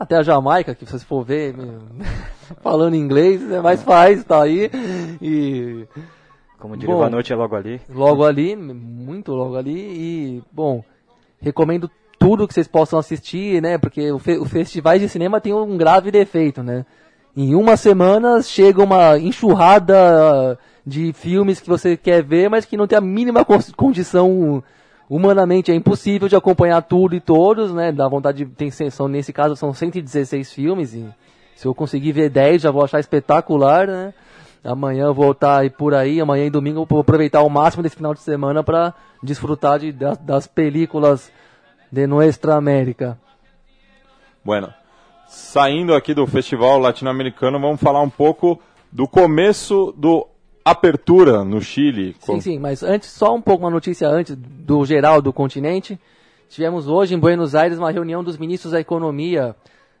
Até 0.00 0.16
a 0.16 0.22
Jamaica, 0.22 0.74
que 0.74 0.86
se 0.86 0.92
você 0.92 1.04
for 1.04 1.22
ver, 1.22 1.54
falando 2.62 2.96
inglês, 2.96 3.42
né? 3.42 3.60
mas 3.60 3.82
faz, 3.82 4.24
tá 4.24 4.42
aí. 4.42 4.70
E 5.20 5.84
Como 6.58 6.74
diria 6.74 6.94
Bom. 6.94 7.02
a 7.02 7.10
noite 7.10 7.32
é 7.32 7.36
logo 7.36 7.54
ali. 7.54 7.78
logo 7.90 8.24
ali, 8.24 8.56
muito 8.56 9.32
logo 9.32 9.56
ali. 9.56 9.76
E, 9.76 10.42
bom, 10.50 10.82
recomendo 11.40 11.90
tudo 12.18 12.48
que 12.48 12.54
vocês 12.54 12.66
possam 12.66 12.98
assistir, 12.98 13.60
né? 13.60 13.76
Porque 13.76 14.10
o, 14.10 14.18
fe 14.18 14.38
o 14.38 14.46
festivais 14.46 15.00
de 15.02 15.08
cinema 15.08 15.38
tem 15.40 15.52
um 15.52 15.76
grave 15.76 16.10
defeito, 16.10 16.62
né? 16.62 16.86
Em 17.36 17.54
uma 17.54 17.76
semana 17.76 18.42
chega 18.42 18.82
uma 18.82 19.18
enxurrada 19.18 20.58
de 20.86 21.12
filmes 21.12 21.60
que 21.60 21.68
você 21.68 21.96
quer 21.96 22.22
ver, 22.24 22.48
mas 22.48 22.64
que 22.64 22.76
não 22.76 22.86
tem 22.86 22.96
a 22.98 23.02
mínima 23.02 23.44
con- 23.44 23.58
condição 23.76 24.62
humanamente 25.10 25.72
é 25.72 25.74
impossível 25.74 26.28
de 26.28 26.36
acompanhar 26.36 26.80
tudo 26.82 27.16
e 27.16 27.20
todos, 27.20 27.74
né? 27.74 27.90
Dá 27.90 28.06
vontade 28.06 28.44
de 28.44 28.50
tem 28.52 28.70
são 28.70 29.08
nesse 29.08 29.32
caso 29.32 29.56
são 29.56 29.74
116 29.74 30.52
filmes 30.52 30.94
e 30.94 31.04
se 31.56 31.66
eu 31.66 31.74
conseguir 31.74 32.12
ver 32.12 32.30
10 32.30 32.62
já 32.62 32.70
vou 32.70 32.84
achar 32.84 33.00
espetacular, 33.00 33.88
né? 33.88 34.14
Amanhã 34.62 35.06
eu 35.06 35.14
vou 35.14 35.32
estar 35.32 35.58
aí 35.58 35.70
por 35.70 35.94
aí, 35.94 36.20
amanhã 36.20 36.44
e 36.44 36.50
domingo 36.50 36.82
eu 36.82 36.86
vou 36.86 37.00
aproveitar 37.00 37.42
o 37.42 37.48
máximo 37.48 37.82
desse 37.82 37.96
final 37.96 38.14
de 38.14 38.20
semana 38.20 38.62
para 38.62 38.94
desfrutar 39.20 39.80
de, 39.80 39.90
das, 39.90 40.16
das 40.18 40.46
películas 40.46 41.32
de 41.90 42.06
Nuestra 42.06 42.54
América. 42.54 43.18
Bueno, 44.44 44.72
saindo 45.26 45.94
aqui 45.94 46.14
do 46.14 46.26
Festival 46.26 46.78
Latino-Americano, 46.78 47.58
vamos 47.58 47.80
falar 47.80 48.00
um 48.00 48.10
pouco 48.10 48.60
do 48.92 49.08
começo 49.08 49.92
do 49.96 50.28
Apertura 50.70 51.44
no 51.44 51.60
Chile. 51.60 52.14
Sim, 52.20 52.40
sim, 52.40 52.58
mas 52.58 52.82
antes, 52.82 53.10
só 53.10 53.34
um 53.34 53.42
pouco 53.42 53.64
uma 53.64 53.70
notícia 53.70 54.08
antes 54.08 54.36
do 54.36 54.84
geral 54.84 55.20
do 55.20 55.32
continente. 55.32 55.98
Tivemos 56.48 56.86
hoje 56.86 57.14
em 57.14 57.18
Buenos 57.18 57.54
Aires 57.54 57.78
uma 57.78 57.90
reunião 57.90 58.22
dos 58.22 58.38
ministros 58.38 58.72
da 58.72 58.80
Economia 58.80 59.56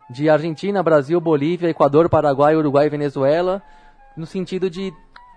de 0.08 0.28
Argentina, 0.28 0.82
Brasil, 0.82 1.20
Bolívia, 1.20 1.68
Equador, 1.68 2.08
Paraguai, 2.08 2.56
Uruguai 2.56 2.86
e 2.86 2.90
Venezuela, 2.90 3.62
no 4.16 4.26
sentido 4.26 4.68
de 4.68 4.92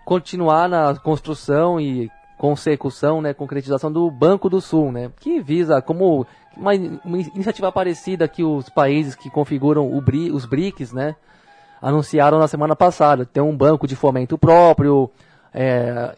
continuar 0.06 0.68
na 0.68 0.96
construção 0.96 1.80
e 1.80 2.12
consecução, 2.38 3.22
né, 3.22 3.34
concretização 3.34 3.92
do 3.92 4.10
Banco 4.12 4.50
do 4.50 4.60
Sul, 4.60 4.92
né, 4.92 5.12
que 5.20 5.40
visa 5.40 5.82
como 5.82 6.28
uma, 6.58 6.74
uma 7.06 7.18
iniciativa 7.18 7.72
parecida 7.72 8.28
que 8.28 8.44
os 8.44 8.68
países 8.70 9.16
que 9.16 9.30
configuram 9.30 9.90
BRI, 10.02 10.32
os 10.32 10.46
BRICS, 10.46 10.92
né, 10.92 11.16
anunciaram 11.84 12.40
na 12.40 12.48
semana 12.48 12.78
passada. 12.78 13.26
Ter 13.26 13.42
um 13.42 13.56
banco 13.56 13.86
de 13.86 13.96
fomento 13.96 14.38
próprio, 14.38 15.12
é, 15.54 16.16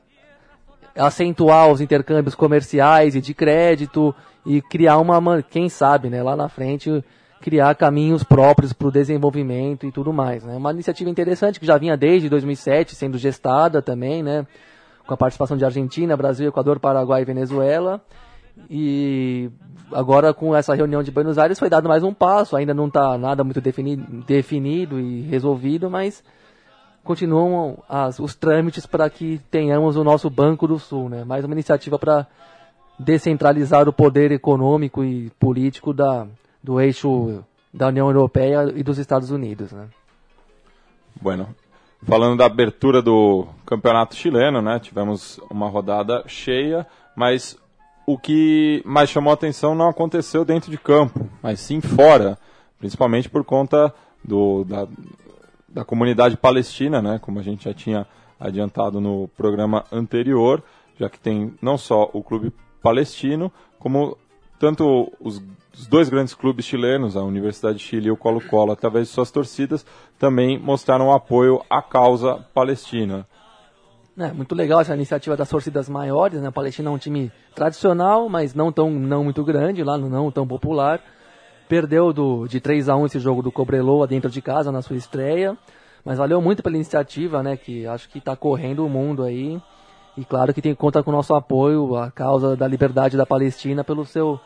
acentuar 0.96 1.72
os 1.72 1.82
intercâmbios 1.82 2.36
comerciais 2.36 3.16
e 3.16 3.22
de 3.22 3.34
crédito 3.34 4.14
e 4.46 4.62
criar 4.62 5.00
uma, 5.00 5.42
quem 5.42 5.68
sabe, 5.68 6.08
né, 6.08 6.22
lá 6.22 6.36
na 6.36 6.48
frente, 6.48 7.04
criar 7.42 7.74
caminhos 7.74 8.24
próprios 8.24 8.74
para 8.74 8.88
o 8.88 8.92
desenvolvimento 8.92 9.88
e 9.88 9.92
tudo 9.92 10.14
mais. 10.14 10.44
Né? 10.44 10.56
Uma 10.56 10.72
iniciativa 10.72 11.10
interessante 11.10 11.60
que 11.60 11.66
já 11.66 11.80
vinha 11.80 11.98
desde 11.98 12.30
2007 12.30 12.96
sendo 12.96 13.18
gestada 13.18 13.82
também, 13.82 14.22
né, 14.22 14.46
com 15.08 15.16
a 15.16 15.18
participação 15.18 15.58
de 15.58 15.66
Argentina, 15.66 16.16
Brasil, 16.16 16.48
Equador, 16.48 16.80
Paraguai 16.80 17.24
e 17.24 17.26
Venezuela. 17.26 18.00
E 18.70 19.50
agora 19.92 20.34
com 20.34 20.56
essa 20.56 20.74
reunião 20.74 21.04
de 21.04 21.12
Buenos 21.12 21.38
Aires 21.38 21.60
foi 21.60 21.70
dado 21.70 21.88
mais 21.88 22.04
um 22.04 22.14
passo, 22.14 22.56
ainda 22.56 22.74
não 22.74 22.88
está 22.88 23.18
nada 23.18 23.44
muito 23.44 23.62
defini 23.62 23.96
definido 23.96 25.00
e 25.00 25.22
resolvido, 25.22 25.90
mas 25.90 26.24
continuam 27.04 27.78
as- 27.88 28.20
os 28.20 28.34
trâmites 28.36 28.86
para 28.86 29.10
que 29.10 29.40
tenhamos 29.52 29.96
o 29.96 30.04
nosso 30.04 30.30
Banco 30.30 30.68
do 30.68 30.80
Sul, 30.80 31.10
né? 31.10 31.24
Mais 31.24 31.46
uma 31.46 31.54
iniciativa 31.54 32.00
para 32.00 32.26
descentralizar 32.98 33.88
o 33.88 33.94
poder 33.94 34.32
econômico 34.32 35.04
e 35.04 35.30
político 35.40 35.94
da, 35.94 36.26
do 36.64 36.80
eixo 36.80 37.44
da 37.74 37.88
União 37.90 38.08
Europeia 38.08 38.72
e 38.76 38.82
dos 38.82 38.98
Estados 38.98 39.30
Unidos, 39.32 39.72
né? 39.72 39.88
Bueno, 41.22 41.48
falando 42.04 42.38
da 42.38 42.46
abertura 42.46 43.02
do 43.02 43.46
campeonato 43.66 44.16
chileno, 44.16 44.62
né? 44.62 44.80
Tivemos 44.80 45.40
uma 45.52 45.68
rodada 45.70 46.24
cheia, 46.26 46.88
mas 47.16 47.58
o 48.06 48.18
que 48.18 48.82
mais 48.86 49.10
chamou 49.10 49.34
atenção 49.34 49.74
não 49.74 49.90
aconteceu 49.90 50.46
dentro 50.46 50.70
de 50.70 50.78
campo, 50.78 51.28
mas 51.42 51.60
sim 51.60 51.82
fora, 51.82 52.38
principalmente 52.80 53.30
por 53.30 53.44
conta 53.44 53.94
do, 54.24 54.64
da, 54.64 54.88
da 55.68 55.84
comunidade 55.84 56.38
palestina, 56.38 57.02
né? 57.02 57.20
Como 57.20 57.40
a 57.40 57.44
gente 57.44 57.66
já 57.66 57.74
tinha 57.74 58.06
adiantado 58.40 59.02
no 59.02 59.28
programa 59.30 59.86
anterior, 59.92 60.62
já 61.00 61.10
que 61.10 61.20
tem 61.20 61.54
não 61.62 61.78
só 61.78 62.10
o 62.14 62.22
clube 62.22 62.54
palestino, 62.82 63.52
como 63.80 64.18
tanto 64.60 65.12
os, 65.20 65.42
os 65.74 65.88
dois 65.88 66.10
grandes 66.10 66.34
clubes 66.34 66.66
chilenos, 66.66 67.18
a 67.18 67.24
Universidade 67.24 67.78
de 67.78 67.84
Chile 67.84 68.08
e 68.08 68.12
o 68.12 68.18
Colo-Colo, 68.18 68.72
através 68.72 69.08
de 69.08 69.14
suas 69.14 69.32
torcidas, 69.32 69.86
também 70.18 70.60
mostraram 70.60 71.12
apoio 71.12 71.62
à 71.70 71.82
causa 71.82 72.36
palestina. 72.54 73.28
É, 74.18 74.32
muito 74.32 74.56
legal 74.56 74.80
essa 74.80 74.96
iniciativa 74.96 75.36
das 75.36 75.50
torcidas 75.50 75.90
maiores, 75.90 76.42
né? 76.42 76.48
A 76.48 76.52
Palestina 76.52 76.90
é 76.90 76.94
um 76.94 76.98
time 76.98 77.30
tradicional, 77.54 78.30
mas 78.30 78.54
não 78.54 78.72
tão 78.72 78.90
não 78.90 79.26
muito 79.26 79.44
grande, 79.44 79.84
lá 79.84 79.98
não 79.98 80.32
tão 80.32 80.48
popular. 80.48 81.02
Perdeu 81.68 82.14
do, 82.14 82.48
de 82.48 82.62
3 82.62 82.88
a 82.88 82.96
1 82.96 83.08
esse 83.08 83.20
jogo 83.20 83.42
do 83.42 83.52
Cobreloa 83.52 84.08
dentro 84.08 84.30
de 84.30 84.42
casa 84.42 84.72
na 84.72 84.82
sua 84.82 84.96
estreia, 84.96 85.58
mas 86.06 86.18
valeu 86.18 86.42
muito 86.42 86.64
pela 86.64 86.76
iniciativa, 86.76 87.44
né? 87.44 87.58
Que 87.58 87.86
acho 87.86 88.08
que 88.08 88.20
está 88.20 88.38
correndo 88.38 88.86
o 88.86 88.90
mundo 88.90 89.22
aí. 89.22 89.62
E 90.16 90.24
claro 90.24 90.54
que 90.54 90.62
tem 90.62 90.74
conta 90.74 91.04
com 91.04 91.12
o 91.12 91.14
nosso 91.14 91.36
apoio 91.36 91.98
à 91.98 92.10
causa 92.10 92.56
da 92.56 92.66
liberdade 92.66 93.18
da 93.18 93.26
Palestina 93.26 93.84
pelo 93.84 94.06
seu 94.06 94.40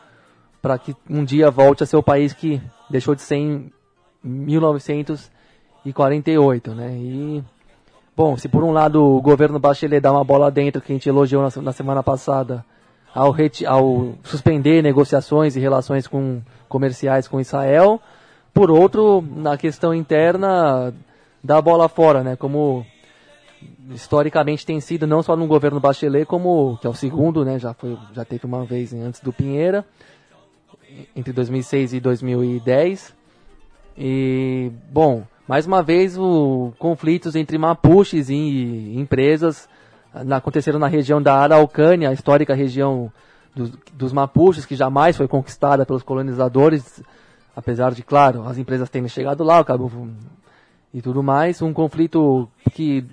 para 0.60 0.76
que 0.78 0.96
um 1.08 1.24
dia 1.24 1.48
volte 1.48 1.84
a 1.84 1.86
ser 1.86 1.96
o 1.96 2.02
país 2.02 2.32
que 2.32 2.60
deixou 2.90 3.14
de 3.14 3.22
ser 3.22 3.36
em 3.36 3.72
1948, 4.24 6.74
né? 6.74 6.90
E 6.96 7.44
Bom, 8.20 8.36
se 8.36 8.50
por 8.50 8.62
um 8.62 8.70
lado 8.70 9.02
o 9.02 9.22
governo 9.22 9.58
Bachelet 9.58 9.98
dá 9.98 10.12
uma 10.12 10.22
bola 10.22 10.50
dentro, 10.50 10.82
que 10.82 10.92
a 10.92 10.94
gente 10.94 11.08
elogiou 11.08 11.42
na, 11.42 11.62
na 11.62 11.72
semana 11.72 12.02
passada, 12.02 12.62
ao, 13.14 13.34
ao 13.66 14.14
suspender 14.22 14.82
negociações 14.82 15.56
e 15.56 15.58
relações 15.58 16.06
com, 16.06 16.42
comerciais 16.68 17.26
com 17.26 17.40
Israel, 17.40 17.98
por 18.52 18.70
outro, 18.70 19.24
na 19.36 19.56
questão 19.56 19.94
interna, 19.94 20.92
dá 21.42 21.62
bola 21.62 21.88
fora, 21.88 22.22
né? 22.22 22.36
Como 22.36 22.84
historicamente 23.88 24.66
tem 24.66 24.78
sido, 24.82 25.06
não 25.06 25.22
só 25.22 25.34
no 25.34 25.46
governo 25.46 25.80
Bachelet, 25.80 26.26
como, 26.26 26.76
que 26.78 26.86
é 26.86 26.90
o 26.90 26.94
segundo, 26.94 27.42
né? 27.42 27.58
Já, 27.58 27.72
foi, 27.72 27.96
já 28.12 28.22
teve 28.22 28.44
uma 28.44 28.66
vez 28.66 28.92
antes 28.92 29.22
do 29.22 29.32
Pinheira, 29.32 29.82
entre 31.16 31.32
2006 31.32 31.94
e 31.94 32.00
2010. 32.00 33.14
E, 33.96 34.70
bom, 34.92 35.24
mais 35.46 35.66
uma 35.66 35.82
vez, 35.82 36.16
o 36.16 36.72
conflitos 36.78 37.34
entre 37.34 37.58
mapuches 37.58 38.28
e 38.28 38.94
empresas 38.96 39.68
na- 40.24 40.36
aconteceram 40.36 40.78
na 40.78 40.86
região 40.86 41.20
da 41.20 41.34
Araucânia, 41.36 42.08
a 42.10 42.12
histórica 42.12 42.54
região 42.54 43.12
dos, 43.54 43.70
dos 43.92 44.12
mapuches, 44.12 44.64
que 44.64 44.76
jamais 44.76 45.16
foi 45.16 45.26
conquistada 45.26 45.84
pelos 45.84 46.02
colonizadores, 46.02 47.02
apesar 47.54 47.92
de, 47.92 48.02
claro, 48.02 48.46
as 48.46 48.58
empresas 48.58 48.88
terem 48.88 49.08
chegado 49.08 49.42
lá, 49.42 49.58
acabou 49.58 49.90
e 50.94 51.02
tudo 51.02 51.22
mais. 51.22 51.60
Um 51.62 51.72
conflito 51.72 52.48
que 52.72 53.04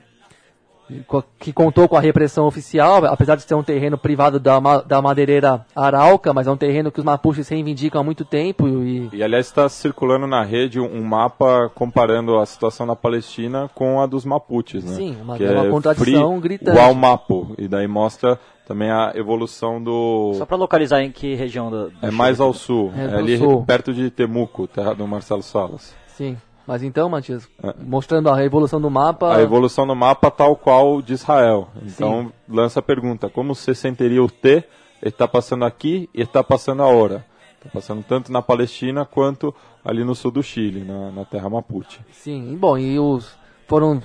que 1.39 1.51
contou 1.51 1.87
com 1.87 1.97
a 1.97 2.01
repressão 2.01 2.45
oficial, 2.45 3.05
apesar 3.05 3.35
de 3.35 3.43
ser 3.43 3.55
um 3.55 3.63
terreno 3.63 3.97
privado 3.97 4.39
da, 4.39 4.59
da 4.81 5.01
madeireira 5.01 5.65
Arauca, 5.75 6.33
mas 6.33 6.47
é 6.47 6.51
um 6.51 6.57
terreno 6.57 6.91
que 6.91 6.99
os 6.99 7.05
mapuches 7.05 7.47
reivindicam 7.49 7.99
há 7.99 8.03
muito 8.03 8.23
tempo. 8.23 8.67
E, 8.67 9.09
e 9.13 9.23
aliás, 9.23 9.47
está 9.47 9.67
circulando 9.67 10.27
na 10.27 10.43
rede 10.43 10.79
um 10.79 11.03
mapa 11.03 11.69
comparando 11.73 12.37
a 12.37 12.45
situação 12.45 12.85
na 12.85 12.95
Palestina 12.95 13.69
com 13.75 14.01
a 14.01 14.05
dos 14.05 14.25
mapuches, 14.25 14.83
né? 14.83 14.95
Sim, 14.95 15.17
uma, 15.21 15.37
que 15.37 15.43
é 15.43 15.51
uma 15.51 15.69
contradição 15.69 16.31
free, 16.31 16.41
gritante. 16.41 16.77
Igual 16.77 16.93
mapo, 16.93 17.55
e 17.57 17.67
daí 17.67 17.87
mostra 17.87 18.39
também 18.65 18.89
a 18.89 19.13
evolução 19.15 19.81
do... 19.81 20.33
Só 20.35 20.45
para 20.45 20.57
localizar 20.57 21.01
em 21.01 21.11
que 21.11 21.35
região 21.35 21.69
do... 21.69 21.89
do 21.89 22.05
é 22.05 22.11
mais 22.11 22.39
ao 22.39 22.53
sul, 22.53 22.91
é, 22.97 23.05
é 23.05 23.15
ali 23.15 23.37
sul. 23.37 23.63
perto 23.65 23.93
de 23.93 24.09
Temuco, 24.09 24.67
terra 24.67 24.93
do 24.93 25.07
Marcelo 25.07 25.41
Salas. 25.41 25.95
Sim. 26.07 26.37
Mas 26.67 26.83
então, 26.83 27.07
Matias, 27.07 27.47
é. 27.63 27.73
mostrando 27.79 28.29
a 28.29 28.43
evolução 28.43 28.81
do 28.81 28.89
mapa. 28.89 29.33
A 29.33 29.41
evolução 29.41 29.87
do 29.87 29.95
mapa 29.95 30.29
tal 30.29 30.55
qual 30.57 31.01
de 31.01 31.13
Israel. 31.13 31.69
Então, 31.81 32.25
Sim. 32.25 32.31
lança 32.49 32.79
a 32.81 32.83
pergunta: 32.83 33.29
como 33.29 33.55
você 33.55 33.73
sentiria 33.73 34.21
o 34.21 34.29
T? 34.29 34.65
Ele 35.01 35.11
está 35.11 35.27
passando 35.27 35.63
aqui 35.63 36.09
e 36.13 36.21
está 36.21 36.43
passando 36.43 36.83
a 36.83 36.87
hora. 36.87 37.25
Está 37.57 37.69
passando 37.71 38.03
tanto 38.03 38.31
na 38.31 38.41
Palestina 38.41 39.05
quanto 39.05 39.55
ali 39.85 40.03
no 40.03 40.13
sul 40.13 40.31
do 40.31 40.43
Chile, 40.43 40.83
na, 40.83 41.11
na 41.11 41.23
terra 41.23 41.49
Mapuche. 41.49 41.99
Sim, 42.11 42.57
bom, 42.59 42.77
e 42.77 42.99
os 42.99 43.37
foram 43.67 44.01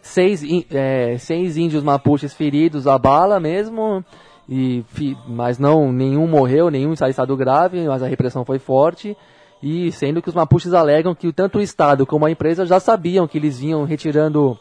seis, 0.00 0.42
é, 0.70 1.16
seis 1.18 1.56
índios 1.56 1.84
mapuches 1.84 2.34
feridos 2.34 2.86
a 2.86 2.98
bala 2.98 3.38
mesmo, 3.38 4.04
e, 4.48 4.84
mas 5.28 5.58
não 5.58 5.92
nenhum 5.92 6.26
morreu, 6.26 6.70
nenhum 6.70 6.90
em 6.90 7.08
estado 7.08 7.36
grave, 7.36 7.86
mas 7.86 8.02
a 8.02 8.08
repressão 8.08 8.44
foi 8.44 8.58
forte. 8.58 9.16
E 9.62 9.92
sendo 9.92 10.20
que 10.20 10.28
os 10.28 10.34
mapuches 10.34 10.74
alegam 10.74 11.14
que 11.14 11.32
tanto 11.32 11.58
o 11.58 11.62
Estado 11.62 12.04
como 12.04 12.26
a 12.26 12.30
empresa 12.30 12.66
já 12.66 12.80
sabiam 12.80 13.28
que 13.28 13.38
eles 13.38 13.58
vinham 13.60 13.84
retirando 13.84 14.58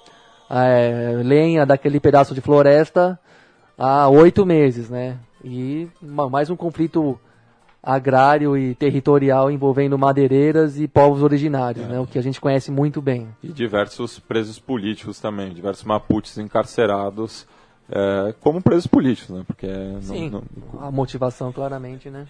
é, 0.49 1.21
lenha 1.23 1.65
daquele 1.65 1.99
pedaço 1.99 2.35
de 2.35 2.41
floresta 2.41 3.19
há 3.77 4.07
oito 4.09 4.45
meses, 4.45 4.89
né? 4.89 5.17
E 5.43 5.87
mais 6.01 6.51
um 6.51 6.55
conflito 6.55 7.19
agrário 7.81 8.55
e 8.55 8.75
territorial 8.75 9.49
envolvendo 9.49 9.97
madeireiras 9.97 10.79
e 10.79 10.87
povos 10.87 11.23
originários, 11.23 11.85
é. 11.85 11.89
né? 11.89 11.99
O 11.99 12.05
que 12.05 12.19
a 12.19 12.21
gente 12.21 12.39
conhece 12.39 12.69
muito 12.69 13.01
bem. 13.01 13.27
E 13.41 13.47
diversos 13.47 14.19
presos 14.19 14.59
políticos 14.59 15.19
também, 15.19 15.51
diversos 15.51 15.83
mapuches 15.83 16.37
encarcerados 16.37 17.47
é, 17.89 18.33
como 18.39 18.61
presos 18.61 18.85
políticos, 18.85 19.35
né? 19.35 19.43
Porque 19.47 19.67
Sim, 20.01 20.29
não, 20.29 20.43
não... 20.73 20.87
a 20.87 20.91
motivação 20.91 21.51
claramente, 21.51 22.09
né? 22.09 22.27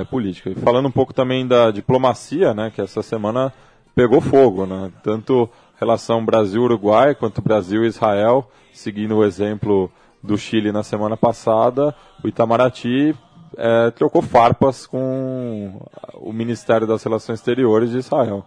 É, 0.00 0.04
política. 0.04 0.50
E 0.50 0.54
falando 0.54 0.86
um 0.86 0.90
pouco 0.90 1.12
também 1.12 1.46
da 1.46 1.70
diplomacia, 1.70 2.54
né, 2.54 2.70
que 2.74 2.80
essa 2.80 3.02
semana 3.02 3.52
pegou 3.94 4.20
fogo, 4.20 4.66
né, 4.66 4.90
tanto 5.02 5.48
relação 5.78 6.24
Brasil-Uruguai 6.24 7.14
quanto 7.14 7.42
Brasil-Israel, 7.42 8.50
seguindo 8.72 9.16
o 9.16 9.24
exemplo 9.24 9.90
do 10.22 10.36
Chile 10.36 10.72
na 10.72 10.82
semana 10.82 11.16
passada, 11.16 11.94
o 12.22 12.28
Itamaraty 12.28 13.14
é, 13.56 13.90
trocou 13.90 14.22
farpas 14.22 14.86
com 14.86 15.80
o 16.14 16.32
Ministério 16.32 16.86
das 16.86 17.02
Relações 17.02 17.38
Exteriores 17.38 17.90
de 17.90 17.98
Israel. 17.98 18.44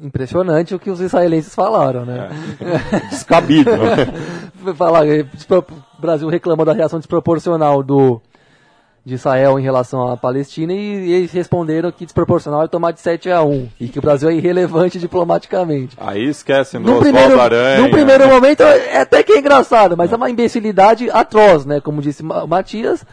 Impressionante 0.00 0.74
o 0.74 0.78
que 0.78 0.90
os 0.90 1.00
israelenses 1.00 1.54
falaram, 1.54 2.04
né? 2.04 2.28
É, 2.60 2.98
descabido. 3.10 3.70
Falar, 4.74 5.04
o 5.06 6.00
Brasil 6.00 6.28
reclama 6.28 6.64
da 6.64 6.72
reação 6.72 6.98
desproporcional 6.98 7.80
do, 7.80 8.20
de 9.04 9.14
Israel 9.14 9.58
em 9.58 9.62
relação 9.62 10.10
à 10.10 10.16
Palestina 10.16 10.72
e, 10.72 11.12
eles 11.12 11.30
responderam 11.30 11.92
que 11.92 12.06
desproporcional 12.06 12.62
é 12.62 12.68
tomar 12.68 12.92
de 12.92 13.00
7 13.00 13.30
a 13.30 13.42
1 13.42 13.68
e 13.78 13.88
que 13.88 13.98
o 13.98 14.02
Brasil 14.02 14.30
é 14.30 14.34
irrelevante 14.34 14.98
diplomaticamente. 15.00 15.96
Aí 16.00 16.24
esquecem 16.24 16.80
do 16.80 16.96
Oswaldo 16.96 17.40
Aranha. 17.40 17.82
No 17.82 17.90
primeiro 17.90 18.26
momento 18.28 18.62
é 18.62 19.02
até 19.02 19.22
que 19.22 19.32
é 19.32 19.38
engraçado, 19.38 19.96
mas 19.96 20.10
é 20.10 20.16
uma 20.16 20.30
imbecilidade 20.30 21.10
atroz, 21.10 21.66
né? 21.66 21.80
Como 21.80 22.00
disse 22.00 22.22
Matias, 22.22 23.04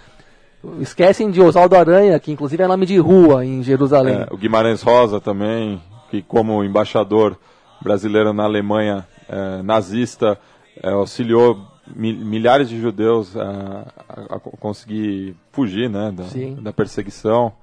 esquecem 0.79 1.29
de 1.29 1.41
Oswaldo 1.41 1.75
Aranha, 1.75 2.17
que 2.19 2.31
inclusive 2.31 2.63
é 2.63 2.67
nome 2.67 2.85
de 2.85 2.97
rua 2.97 3.43
em 3.43 3.61
Jerusalém. 3.61 4.15
É, 4.15 4.27
o 4.31 4.37
Guimarães 4.37 4.81
Rosa 4.81 5.19
também, 5.19 5.81
que 6.09 6.21
como 6.21 6.63
embaixador 6.63 7.37
brasileiro 7.81 8.31
na 8.31 8.43
Alemanha 8.43 9.05
é, 9.27 9.61
nazista, 9.61 10.37
é, 10.81 10.91
auxiliou 10.91 11.70
milhares 11.95 12.69
de 12.69 12.79
judeus 12.79 13.35
a, 13.35 13.85
a, 14.07 14.35
a 14.35 14.39
conseguir 14.39 15.35
fugir 15.51 15.89
né, 15.89 16.11
da, 16.11 16.61
da, 16.61 16.73
perseguição. 16.73 17.53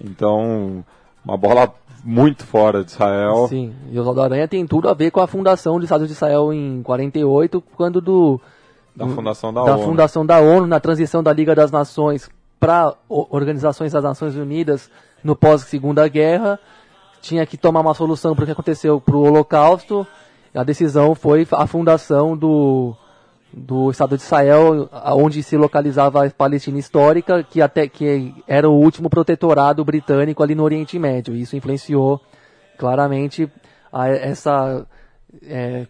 Então, 0.00 0.84
uma 1.24 1.36
bola 1.36 1.72
muito 2.04 2.44
fora 2.44 2.84
de 2.84 2.90
Israel. 2.90 3.46
Sim, 3.48 3.74
e 3.90 3.96
o 3.96 4.00
Oswaldo 4.00 4.22
Aranha 4.22 4.48
tem 4.48 4.66
tudo 4.66 4.88
a 4.88 4.94
ver 4.94 5.10
com 5.10 5.20
a 5.20 5.26
fundação 5.26 5.74
dos 5.74 5.84
Estados 5.84 6.06
de 6.06 6.12
Israel 6.14 6.52
em 6.52 6.82
48, 6.82 7.62
quando 7.76 8.00
do... 8.00 8.40
Da 8.94 9.06
fundação 9.06 9.52
da, 9.52 9.64
da 9.64 9.76
ONU. 9.76 9.84
fundação 9.84 10.26
da 10.26 10.40
ONU, 10.40 10.66
na 10.66 10.80
transição 10.80 11.22
da 11.22 11.32
Liga 11.32 11.54
das 11.54 11.70
Nações 11.70 12.28
para 12.58 12.94
Organizações 13.08 13.92
das 13.92 14.04
Nações 14.04 14.36
Unidas 14.36 14.90
no 15.24 15.34
pós-Segunda 15.34 16.06
Guerra, 16.08 16.58
tinha 17.22 17.46
que 17.46 17.56
tomar 17.56 17.80
uma 17.80 17.94
solução 17.94 18.34
para 18.34 18.42
o 18.42 18.46
que 18.46 18.52
aconteceu 18.52 19.00
para 19.00 19.16
o 19.16 19.22
Holocausto. 19.22 20.06
A 20.54 20.64
decisão 20.64 21.14
foi 21.14 21.46
a 21.52 21.66
fundação 21.66 22.36
do, 22.36 22.94
do 23.52 23.90
Estado 23.90 24.16
de 24.16 24.22
Israel, 24.22 24.88
onde 25.14 25.42
se 25.42 25.56
localizava 25.56 26.24
a 26.24 26.30
Palestina 26.30 26.78
histórica, 26.78 27.42
que 27.42 27.60
até 27.60 27.88
que 27.88 28.34
era 28.46 28.68
o 28.68 28.78
último 28.78 29.10
protetorado 29.10 29.84
britânico 29.84 30.42
ali 30.42 30.54
no 30.54 30.62
Oriente 30.62 30.98
Médio. 30.98 31.34
Isso 31.34 31.56
influenciou 31.56 32.20
claramente 32.78 33.50
a, 33.92 34.08
essa 34.08 34.86
é, 35.42 35.86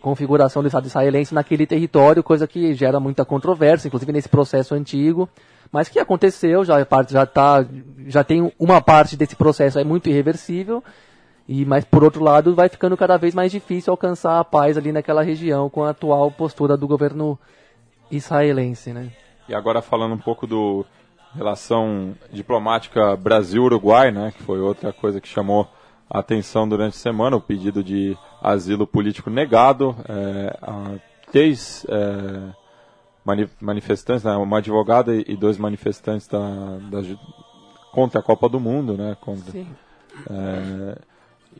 configuração 0.00 0.60
do 0.60 0.66
Estado 0.66 0.86
israelense 0.86 1.34
naquele 1.34 1.66
território, 1.66 2.22
coisa 2.22 2.46
que 2.46 2.74
gera 2.74 2.98
muita 2.98 3.24
controvérsia, 3.24 3.88
inclusive 3.88 4.12
nesse 4.12 4.28
processo 4.28 4.74
antigo, 4.74 5.28
mas 5.72 5.88
que 5.88 5.98
aconteceu, 5.98 6.64
já, 6.64 6.86
já, 7.08 7.26
tá, 7.26 7.64
já 8.06 8.22
tem 8.22 8.52
uma 8.58 8.80
parte 8.80 9.16
desse 9.16 9.34
processo 9.34 9.78
é 9.78 9.84
muito 9.84 10.08
irreversível 10.08 10.82
e, 11.48 11.64
mas 11.64 11.84
por 11.84 12.02
outro 12.02 12.22
lado, 12.22 12.54
vai 12.54 12.68
ficando 12.68 12.96
cada 12.96 13.16
vez 13.16 13.34
mais 13.34 13.52
difícil 13.52 13.90
alcançar 13.90 14.38
a 14.38 14.44
paz 14.44 14.78
ali 14.78 14.92
naquela 14.92 15.22
região 15.22 15.68
com 15.68 15.84
a 15.84 15.90
atual 15.90 16.30
postura 16.30 16.76
do 16.76 16.86
governo 16.86 17.38
israelense, 18.10 18.92
né? 18.92 19.10
E 19.48 19.54
agora 19.54 19.82
falando 19.82 20.14
um 20.14 20.18
pouco 20.18 20.46
do 20.46 20.86
relação 21.34 22.14
diplomática 22.32 23.16
Brasil-Uruguai, 23.16 24.10
né, 24.10 24.32
que 24.36 24.42
foi 24.42 24.60
outra 24.60 24.92
coisa 24.92 25.20
que 25.20 25.28
chamou 25.28 25.68
a 26.08 26.20
atenção 26.20 26.68
durante 26.68 26.94
a 26.94 26.98
semana, 26.98 27.36
o 27.36 27.40
pedido 27.40 27.82
de 27.82 28.16
asilo 28.40 28.86
político 28.86 29.28
negado 29.28 29.96
é, 30.08 30.56
a 30.62 30.94
três 31.32 31.84
é, 31.88 32.52
manifestantes, 33.60 34.22
né, 34.22 34.36
uma 34.36 34.58
advogada 34.58 35.14
e 35.14 35.36
dois 35.36 35.58
manifestantes 35.58 36.28
da, 36.28 36.78
da, 36.90 37.02
contra 37.90 38.20
a 38.20 38.22
Copa 38.22 38.48
do 38.48 38.60
Mundo, 38.60 38.96
né, 38.96 39.16
contra, 39.20 39.50
Sim. 39.50 39.66
É, 40.30 40.98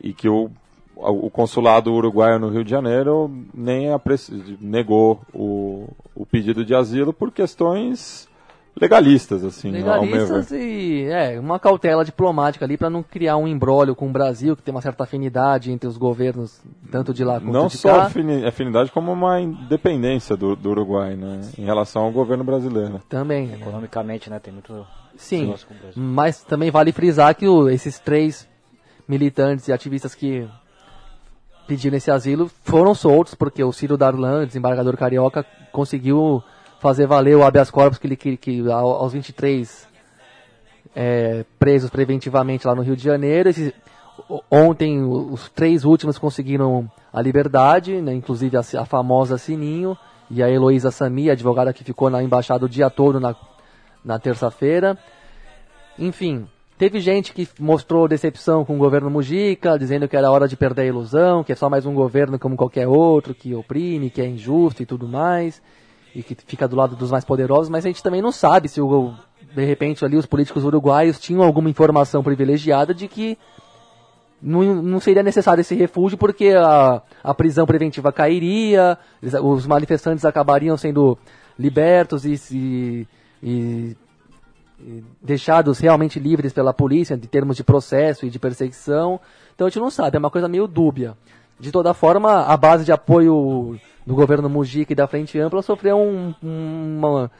e 0.03 0.13
que 0.13 0.29
o, 0.29 0.49
o 0.95 1.29
consulado 1.29 1.93
uruguaio 1.93 2.39
no 2.39 2.49
Rio 2.49 2.63
de 2.63 2.71
Janeiro 2.71 3.31
nem 3.53 3.87
negou 4.59 5.21
o, 5.33 5.87
o 6.15 6.25
pedido 6.25 6.63
de 6.63 6.73
asilo 6.73 7.11
por 7.11 7.31
questões 7.31 8.27
legalistas, 8.79 9.43
assim. 9.43 9.71
Legalistas 9.71 10.51
e 10.51 11.05
é, 11.05 11.39
uma 11.39 11.57
cautela 11.57 12.03
diplomática 12.03 12.65
ali 12.65 12.77
para 12.77 12.89
não 12.89 13.01
criar 13.01 13.37
um 13.37 13.47
embrólio 13.47 13.95
com 13.95 14.07
o 14.07 14.11
Brasil, 14.11 14.55
que 14.55 14.61
tem 14.61 14.73
uma 14.73 14.81
certa 14.81 15.05
afinidade 15.05 15.71
entre 15.71 15.87
os 15.87 15.97
governos, 15.97 16.61
tanto 16.91 17.13
de 17.13 17.23
lá 17.23 17.39
quanto 17.39 17.53
não 17.53 17.67
de 17.67 17.77
cá. 17.77 17.89
Não 17.89 18.09
só 18.09 18.47
afinidade, 18.47 18.91
como 18.91 19.13
uma 19.13 19.39
independência 19.39 20.35
do, 20.35 20.55
do 20.55 20.71
Uruguai, 20.71 21.15
né, 21.15 21.41
em 21.57 21.63
relação 21.63 22.03
ao 22.03 22.11
governo 22.11 22.43
brasileiro. 22.43 23.01
Também. 23.07 23.53
Economicamente, 23.53 24.29
né, 24.29 24.39
tem 24.39 24.53
muito... 24.53 24.85
Sim, 25.15 25.55
mas 25.95 26.43
também 26.43 26.69
vale 26.69 26.91
frisar 26.91 27.33
que 27.33 27.47
o, 27.47 27.69
esses 27.69 27.97
três 27.99 28.45
militantes 29.07 29.67
e 29.67 29.73
ativistas 29.73 30.15
que 30.15 30.47
pediram 31.67 31.97
esse 31.97 32.11
asilo 32.11 32.49
foram 32.63 32.93
soltos 32.93 33.33
porque 33.33 33.63
o 33.63 33.71
Ciro 33.71 33.97
Darlan, 33.97 34.45
desembargador 34.45 34.95
carioca, 34.97 35.45
conseguiu 35.71 36.43
fazer 36.79 37.07
valer 37.07 37.35
o 37.35 37.43
habeas 37.43 37.71
corpus 37.71 37.97
que 37.97 38.07
ele 38.07 38.15
que, 38.15 38.37
que 38.37 38.71
aos 38.71 39.13
23 39.13 39.87
é, 40.95 41.45
presos 41.57 41.89
preventivamente 41.89 42.67
lá 42.67 42.75
no 42.75 42.81
Rio 42.81 42.95
de 42.95 43.03
Janeiro. 43.03 43.49
Esse, 43.49 43.73
ontem 44.49 45.03
os 45.03 45.49
três 45.49 45.83
últimos 45.83 46.17
conseguiram 46.17 46.89
a 47.11 47.21
liberdade, 47.21 48.01
né, 48.01 48.13
inclusive 48.13 48.57
a, 48.57 48.61
a, 48.81 48.85
famosa 48.85 49.37
Sininho 49.37 49.97
e 50.29 50.41
a 50.41 50.49
Heloísa 50.49 50.91
Sami, 50.91 51.29
advogada 51.29 51.73
que 51.73 51.83
ficou 51.83 52.09
na 52.09 52.23
embaixada 52.23 52.65
o 52.65 52.69
dia 52.69 52.89
todo 52.89 53.19
na, 53.19 53.35
na 54.03 54.19
terça-feira. 54.19 54.97
Enfim, 55.97 56.47
Teve 56.77 56.99
gente 56.99 57.31
que 57.33 57.47
mostrou 57.57 58.05
decepção 58.05 58.65
com 58.65 58.75
o 58.75 58.77
governo 58.77 59.09
Mujica, 59.09 59.79
dizendo 59.79 60.09
que 60.09 60.17
era 60.17 60.29
hora 60.29 60.45
de 60.45 60.57
perder 60.57 60.81
a 60.81 60.85
ilusão, 60.85 61.41
que 61.41 61.53
é 61.53 61.55
só 61.55 61.69
mais 61.69 61.85
um 61.85 61.93
governo 61.93 62.37
como 62.37 62.57
qualquer 62.57 62.85
outro, 62.85 63.33
que 63.33 63.55
oprime, 63.55 64.09
que 64.09 64.21
é 64.21 64.27
injusto 64.27 64.83
e 64.83 64.85
tudo 64.85 65.07
mais, 65.07 65.61
e 66.13 66.21
que 66.21 66.35
fica 66.45 66.67
do 66.67 66.75
lado 66.75 66.95
dos 66.97 67.11
mais 67.11 67.23
poderosos, 67.23 67.69
mas 67.69 67.85
a 67.85 67.87
gente 67.87 68.03
também 68.03 68.21
não 68.21 68.31
sabe 68.31 68.67
se 68.67 68.81
o, 68.81 69.13
de 69.55 69.63
repente 69.63 70.03
ali 70.03 70.17
os 70.17 70.25
políticos 70.25 70.65
uruguaios 70.65 71.17
tinham 71.17 71.43
alguma 71.43 71.69
informação 71.69 72.21
privilegiada 72.21 72.93
de 72.93 73.07
que 73.07 73.37
não, 74.41 74.61
não 74.81 74.99
seria 74.99 75.23
necessário 75.23 75.61
esse 75.61 75.75
refúgio 75.75 76.17
porque 76.17 76.49
a, 76.49 77.01
a 77.23 77.33
prisão 77.33 77.65
preventiva 77.65 78.11
cairia, 78.11 78.97
os 79.41 79.65
manifestantes 79.65 80.25
acabariam 80.25 80.75
sendo 80.75 81.17
libertos 81.57 82.25
e, 82.25 83.07
e, 83.41 83.97
deixados 85.21 85.79
realmente 85.79 86.19
livres 86.19 86.53
pela 86.53 86.73
polícia 86.73 87.15
em 87.15 87.19
termos 87.19 87.57
de 87.57 87.63
processo 87.63 88.25
e 88.25 88.29
de 88.29 88.39
perseguição. 88.39 89.19
Então 89.53 89.67
a 89.67 89.69
gente 89.69 89.79
não 89.79 89.89
sabe, 89.89 90.17
é 90.17 90.19
uma 90.19 90.29
coisa 90.29 90.47
meio 90.47 90.67
dúbia. 90.67 91.15
De 91.59 91.71
toda 91.71 91.93
forma, 91.93 92.41
a 92.45 92.57
base 92.57 92.83
de 92.83 92.91
apoio 92.91 93.79
do 94.05 94.13
governo 94.13 94.49
Mujica 94.49 94.93
e 94.93 94.95
da 94.95 95.07
Frente 95.07 95.39
Ampla 95.39 95.61
sofreu 95.61 95.97
um, 95.97 96.33
uma, 96.43 97.31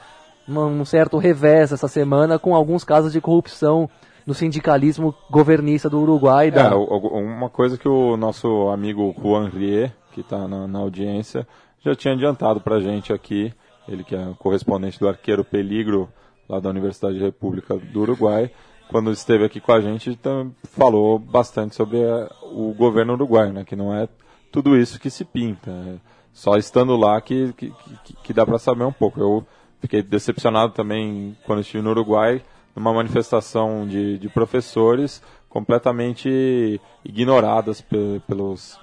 um 0.48 0.86
certo 0.86 1.18
revés 1.18 1.72
essa 1.72 1.88
semana 1.88 2.40
com 2.40 2.56
alguns 2.56 2.84
casos 2.84 3.12
de 3.12 3.22
corrupção 3.22 3.90
no 4.26 4.34
sindicalismo 4.34 5.14
governista 5.30 5.90
do 5.90 6.00
Uruguai. 6.00 6.50
Da... 6.50 6.72
É, 6.72 6.74
uma 6.74 7.50
coisa 7.50 7.78
que 7.78 7.88
o 7.88 8.18
nosso 8.18 8.70
amigo 8.70 9.14
Juan 9.22 9.50
Rie, 9.50 9.92
que 10.14 10.22
está 10.22 10.48
na, 10.48 10.66
na, 10.68 10.80
audiência, 10.80 11.48
já 11.84 11.94
tinha 11.94 12.14
adiantado 12.14 12.60
para 12.60 12.78
a 12.78 12.82
gente 12.82 13.14
aqui, 13.14 13.54
ele 13.88 14.04
que 14.04 14.16
é 14.16 14.34
correspondente 14.40 15.00
do 15.00 15.08
Arqueiro 15.08 15.44
Peligro, 15.44 16.10
lá 16.48 16.60
da 16.60 16.70
Universidade 16.70 17.18
República 17.18 17.76
do 17.76 18.02
Uruguai, 18.02 18.52
quando 18.90 19.12
esteve 19.12 19.46
aqui 19.46 19.60
com 19.60 19.72
a 19.72 19.82
gente, 19.82 20.18
falou 20.64 21.18
bastante 21.18 21.76
sobre 21.76 22.04
a, 22.04 22.30
o 22.44 22.74
governo 22.74 23.14
uruguaio, 23.14 23.52
né, 23.52 23.64
que 23.64 23.76
não 23.76 23.94
é 23.94 24.08
tudo 24.52 24.78
isso 24.78 25.00
que 25.00 25.10
se 25.10 25.26
pinta. 25.26 25.72
É 25.72 25.96
só 26.32 26.58
estando 26.58 26.96
lá 26.96 27.20
que, 27.22 27.54
que, 27.54 27.74
que, 28.04 28.14
que 28.24 28.34
dá 28.34 28.46
para 28.46 28.60
saber 28.60 28.84
um 28.84 28.92
pouco. 28.92 29.20
Eu 29.20 29.48
fiquei 29.80 30.04
decepcionado 30.04 30.74
também 30.74 31.36
quando 31.46 31.62
estive 31.62 31.82
no 31.82 31.92
Uruguai, 31.92 32.44
numa 32.76 32.94
manifestação 32.94 33.88
de, 33.88 34.18
de 34.20 34.30
professores 34.30 35.22
completamente 35.50 36.80
ignoradas 37.06 37.80
pe 37.80 38.22
pelos 38.28 38.78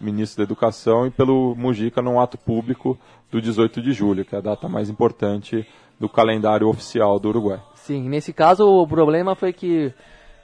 ministros 0.00 0.36
da 0.36 0.44
Educação 0.44 1.06
e 1.06 1.10
pelo 1.10 1.54
Mujica 1.54 2.00
num 2.00 2.18
ato 2.18 2.38
público 2.38 2.98
do 3.30 3.40
18 3.42 3.82
de 3.82 3.92
julho, 3.92 4.24
que 4.24 4.34
é 4.34 4.38
a 4.38 4.40
data 4.40 4.66
mais 4.66 4.88
importante 4.88 5.66
do 5.98 6.08
calendário 6.08 6.68
oficial 6.68 7.18
do 7.18 7.28
Uruguai. 7.28 7.60
Sim, 7.74 8.08
nesse 8.08 8.32
caso 8.32 8.66
o 8.66 8.86
problema 8.86 9.34
foi 9.34 9.52
que 9.52 9.92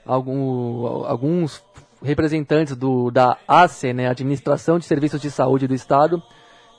algum, 0.05 1.05
alguns 1.05 1.63
representantes 2.03 2.75
do, 2.75 3.11
da 3.11 3.37
ACE, 3.47 3.93
né, 3.93 4.07
Administração 4.07 4.79
de 4.79 4.85
Serviços 4.85 5.21
de 5.21 5.29
Saúde 5.29 5.67
do 5.67 5.73
Estado, 5.73 6.21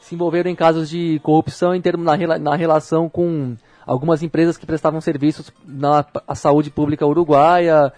se 0.01 0.15
envolveram 0.15 0.51
em 0.51 0.55
casos 0.55 0.91
de 0.91 1.21
corrupção 1.23 1.75
em 1.75 1.81
termos 1.81 2.05
na, 2.05 2.39
na 2.39 2.57
relação 2.57 3.09
com 3.09 3.57
algumas 3.87 4.23
empresas 4.23 4.57
que 4.57 4.67
prestavam 4.67 5.01
serviços 5.01 5.53
na 5.65 6.05
saúde 6.35 6.71
pública 6.71 7.07
uruguaia, 7.07 7.93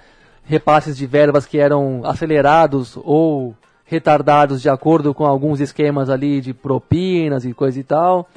repasses 0.45 0.97
de 0.97 1.07
verbas 1.07 1.47
que 1.47 1.59
eram 1.59 2.03
acelerados 2.05 2.99
ou 3.03 3.55
retardados 3.87 4.61
de 4.61 4.68
acordo 4.68 5.14
com 5.14 5.25
alguns 5.25 5.61
esquemas 5.61 6.09
ali 6.11 6.41
de 6.41 6.53
propinas 6.53 7.45
e 7.45 7.53
coisa 7.55 7.81
e 7.81 7.85
tal. 7.85 8.29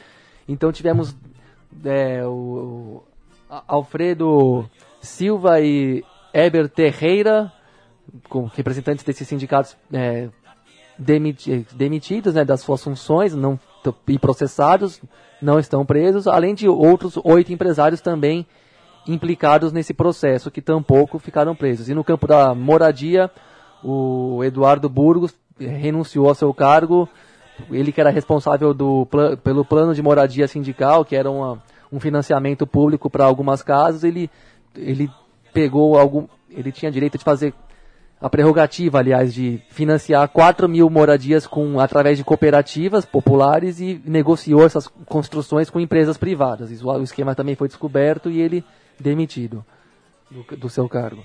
Então 0.48 0.72
tivemos 0.72 1.16
é, 1.86 2.26
o, 2.26 3.04
Alfredo 3.68 4.70
Silva 5.02 5.62
e 5.62 6.04
Eber 6.34 6.70
Terreira, 6.70 7.52
com 8.30 8.46
representantes 8.46 9.04
desses 9.04 9.28
sindicatos 9.28 9.76
é, 9.92 10.30
demiti 10.98 11.66
demitidos 11.74 12.34
né, 12.34 12.44
das 12.44 12.62
suas 12.62 12.84
funções 12.84 13.34
não, 13.34 13.60
e 14.08 14.20
processados, 14.20 15.02
não 15.42 15.60
estão 15.60 15.86
presos, 15.86 16.28
além 16.28 16.54
de 16.54 16.68
outros 16.68 17.18
oito 17.24 17.54
empresários 17.54 18.02
também 18.02 18.46
implicados 19.08 19.72
nesse 19.72 19.94
processo, 19.94 20.52
que 20.52 20.62
tampouco 20.62 21.20
ficaram 21.20 21.56
presos. 21.56 21.88
E 21.88 21.94
no 21.94 22.04
campo 22.04 22.28
da 22.28 22.54
moradia, 22.54 23.32
o 23.84 24.44
Eduardo 24.44 24.90
Burgos 24.90 25.34
renunciou 25.58 26.28
ao 26.28 26.36
seu 26.36 26.54
cargo, 26.54 27.08
ele 27.72 27.92
que 27.92 28.02
era 28.02 28.10
responsável 28.10 28.74
do, 28.74 29.08
pelo 29.44 29.66
plano 29.66 29.94
de 29.94 30.02
moradia 30.02 30.48
sindical, 30.48 31.04
que 31.04 31.16
era 31.16 31.30
uma, 31.30 31.62
um 31.92 32.00
financiamento 32.00 32.66
público 32.66 33.10
para 33.10 33.26
algumas 33.26 33.62
casas, 33.62 34.04
ele, 34.04 34.30
ele 34.76 35.10
pegou 35.54 35.98
algum. 35.98 36.28
Ele 36.50 36.72
tinha 36.72 36.92
direito 36.92 37.18
de 37.18 37.24
fazer 37.24 37.54
a 38.20 38.30
prerrogativa, 38.30 38.98
aliás, 38.98 39.34
de 39.34 39.62
financiar 39.70 40.28
4 40.30 40.68
mil 40.68 40.90
moradias 40.90 41.46
com, 41.46 41.80
através 41.80 42.18
de 42.18 42.24
cooperativas 42.24 43.06
populares 43.06 43.80
e 43.80 44.02
negociou 44.06 44.66
essas 44.66 44.88
construções 45.06 45.70
com 45.70 45.80
empresas 45.80 46.18
privadas. 46.18 46.72
Isso, 46.72 46.88
o 46.88 47.04
esquema 47.04 47.36
também 47.36 47.56
foi 47.56 47.68
descoberto 47.68 48.30
e 48.30 48.42
ele 48.42 48.64
demitido 49.00 49.64
do, 50.32 50.58
do 50.58 50.70
seu 50.70 50.90
cargo. 50.90 51.24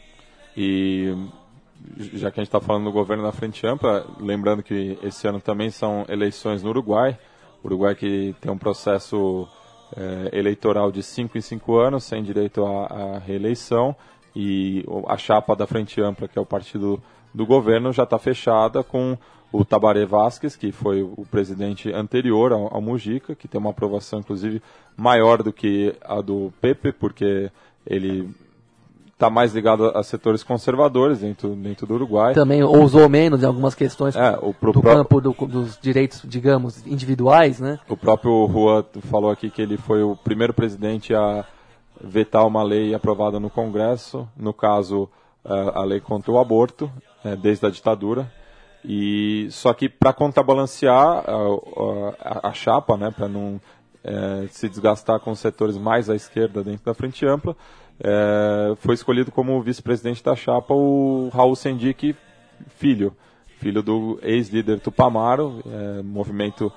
E 0.55 1.17
já 1.99 2.31
que 2.31 2.41
a 2.41 2.43
gente 2.43 2.49
está 2.49 2.61
falando 2.61 2.85
do 2.85 2.93
governo 2.93 3.23
da 3.23 3.33
Frente 3.33 3.67
Ampla, 3.67 4.07
lembrando 4.19 4.63
que 4.63 4.99
esse 5.03 5.27
ano 5.27 5.41
também 5.41 5.71
são 5.71 6.05
eleições 6.09 6.63
no 6.63 6.71
Uruguai. 6.71 7.19
O 7.63 7.67
Uruguai 7.67 7.95
que 7.95 8.35
tem 8.41 8.51
um 8.51 8.59
processo 8.59 9.49
é, 9.97 10.39
eleitoral 10.39 10.91
de 10.91 11.03
5 11.03 11.37
em 11.37 11.41
5 11.41 11.77
anos, 11.77 12.05
sem 12.05 12.23
direito 12.23 12.65
à, 12.65 12.87
à 12.87 13.19
reeleição 13.19 13.95
e 14.35 14.85
a 15.07 15.17
chapa 15.17 15.55
da 15.55 15.67
Frente 15.67 16.01
Ampla, 16.01 16.29
que 16.29 16.39
é 16.39 16.43
o 16.43 16.47
partido 16.47 17.03
do 17.35 17.47
governo, 17.47 17.93
já 17.93 18.05
está 18.05 18.19
fechada 18.19 18.83
com 18.83 19.17
o 19.53 19.65
Tabaré 19.65 20.07
Vasquez, 20.07 20.57
que 20.57 20.73
foi 20.73 21.03
o 21.03 21.27
presidente 21.31 21.93
anterior 21.93 22.53
ao, 22.53 22.75
ao 22.75 22.81
Mujica, 22.81 23.35
que 23.35 23.47
tem 23.47 23.61
uma 23.61 23.71
aprovação, 23.71 24.21
inclusive, 24.21 24.63
maior 24.97 25.43
do 25.43 25.53
que 25.53 25.95
a 26.03 26.23
do 26.23 26.53
Pepe, 26.61 26.93
porque 26.93 27.51
ele 27.87 28.31
está 29.23 29.31
mais 29.31 29.55
ligado 29.55 29.87
a 29.97 30.03
setores 30.03 30.43
conservadores 30.43 31.21
dentro, 31.21 31.51
dentro 31.55 31.87
do 31.87 31.95
Uruguai. 31.95 32.35
Também 32.35 32.63
ousou 32.65 33.09
menos 33.09 33.43
em 33.43 33.47
algumas 33.47 33.73
questões 33.73 34.17
é, 34.17 34.33
do 34.33 34.53
pro... 34.53 34.83
campo 34.83 35.21
do, 35.21 35.33
dos 35.47 35.79
direitos, 35.81 36.23
digamos, 36.25 36.85
individuais, 36.85 37.61
né? 37.61 37.79
O 37.89 37.97
próprio 37.97 38.45
Rua 38.47 38.85
falou 39.03 39.31
aqui 39.31 39.49
que 39.49 39.63
ele 39.63 39.77
foi 39.77 40.03
o 40.03 40.17
primeiro 40.17 40.53
presidente 40.53 41.15
a 41.15 41.45
vetar 42.03 42.45
uma 42.45 42.65
lei 42.65 42.93
aprovada 42.93 43.39
no 43.39 43.49
Congresso, 43.49 44.29
no 44.37 44.53
caso 44.53 45.09
a 45.45 45.85
lei 45.85 46.01
contra 46.01 46.31
o 46.33 46.39
aborto, 46.39 46.91
é, 47.25 47.37
desde 47.37 47.67
a 47.67 47.71
ditadura. 47.71 48.31
E 48.85 49.47
só 49.51 49.73
que 49.73 49.89
para 49.89 50.13
contrabalancear 50.13 50.97
a, 50.97 52.41
a, 52.41 52.49
a, 52.49 52.53
chapa, 52.53 52.97
né, 52.97 53.13
para 53.13 53.29
não 53.29 53.61
é, 54.03 54.47
se 54.51 54.69
desgastar 54.69 55.21
com 55.21 55.31
os 55.31 55.39
setores 55.39 55.79
mais 55.79 56.11
à 56.11 56.17
esquerda 56.17 56.65
dentro 56.65 56.85
da 56.85 56.95
frente 56.95 57.25
ampla, 57.25 57.57
é, 58.05 58.75
foi 58.79 58.95
escolhido 58.95 59.31
como 59.31 59.63
vice-presidente 59.63 60.25
da 60.25 60.35
chapa 60.35 60.75
o 60.75 61.31
Raul 61.33 61.55
Sendic 61.55 62.17
Filho, 62.77 63.17
filho 63.59 63.83
do 63.83 64.19
ex-líder 64.23 64.81
Tupamaro, 64.81 65.63
é, 65.65 66.03
movimento 66.03 66.73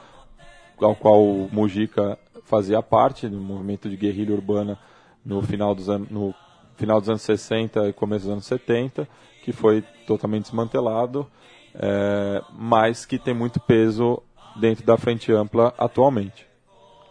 ao 0.80 0.96
qual 0.96 1.24
o 1.24 1.50
Mujica 1.52 2.18
fazia 2.44 2.82
parte, 2.82 3.26
um 3.26 3.40
movimento 3.40 3.90
de 3.90 3.98
guerrilha 3.98 4.36
urbana 4.36 4.78
no 5.26 5.42
final 5.42 5.74
dos, 5.74 5.90
an 5.90 6.06
no 6.12 6.34
final 6.76 7.00
dos 7.00 7.10
anos 7.10 7.24
60 7.24 7.90
e 7.90 7.94
começo 7.94 8.26
dos 8.26 8.34
anos 8.34 8.46
70, 8.46 9.08
que 9.44 9.52
foi 9.52 9.82
totalmente 10.06 10.44
desmantelado, 10.44 11.26
é, 11.74 12.42
mas 12.54 13.06
que 13.06 13.18
tem 13.18 13.34
muito 13.34 13.60
peso 13.60 14.22
dentro 14.56 14.86
da 14.86 14.96
frente 14.96 15.32
ampla 15.32 15.74
atualmente. 15.78 16.46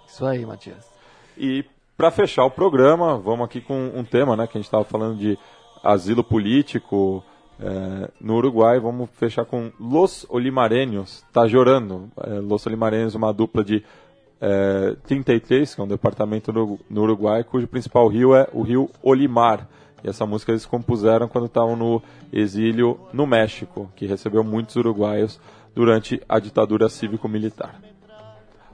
Isso 0.06 0.24
aí, 0.24 0.46
Matias. 0.46 0.86
E 1.36 1.64
para 1.96 2.10
fechar 2.10 2.44
o 2.44 2.50
programa, 2.50 3.16
vamos 3.18 3.44
aqui 3.44 3.60
com 3.60 3.92
um 3.94 4.04
tema, 4.04 4.36
né, 4.36 4.46
que 4.46 4.58
a 4.58 4.60
gente 4.60 4.66
estava 4.66 4.84
falando 4.84 5.16
de 5.16 5.38
asilo 5.82 6.24
político 6.24 7.22
é, 7.60 8.10
no 8.20 8.36
Uruguai. 8.36 8.80
Vamos 8.80 9.10
fechar 9.12 9.44
com 9.44 9.70
Los 9.78 10.26
Olimareños, 10.28 11.24
tá 11.32 11.48
chorando. 11.48 12.10
É, 12.22 12.40
Los 12.40 12.66
Olimareños, 12.66 13.14
uma 13.14 13.32
dupla 13.32 13.62
de 13.62 13.84
é, 14.40 14.96
33, 15.06 15.74
que 15.74 15.80
é 15.80 15.84
um 15.84 15.88
departamento 15.88 16.52
no, 16.52 16.78
no, 16.90 17.02
Uruguai, 17.02 17.44
cujo 17.44 17.66
principal 17.68 18.08
rio 18.08 18.34
é 18.34 18.48
o 18.52 18.62
rio 18.62 18.90
Olimar. 19.02 19.68
E 20.02 20.08
essa 20.08 20.26
música 20.26 20.52
eles 20.52 20.66
compuseram 20.66 21.28
quando 21.28 21.46
estavam 21.46 21.76
no 21.76 22.02
exílio 22.32 23.00
no 23.12 23.26
México, 23.26 23.90
que 23.96 24.06
recebeu 24.06 24.44
muitos 24.44 24.76
uruguaios 24.76 25.40
durante 25.74 26.20
a 26.28 26.38
ditadura 26.38 26.88
cívico-militar. 26.88 27.80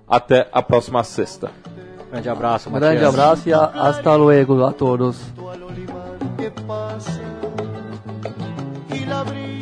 Até 0.08 0.48
a 0.52 0.60
próxima 0.60 1.04
sexta. 1.04 1.52
Grande 2.10 2.28
abraço, 2.28 2.68
Um 2.68 2.72
grande 2.72 3.04
abraço 3.04 3.48
e 3.48 3.52
hasta 3.52 4.16
luego 4.16 4.64
a 4.64 4.72
todos. 4.72 5.16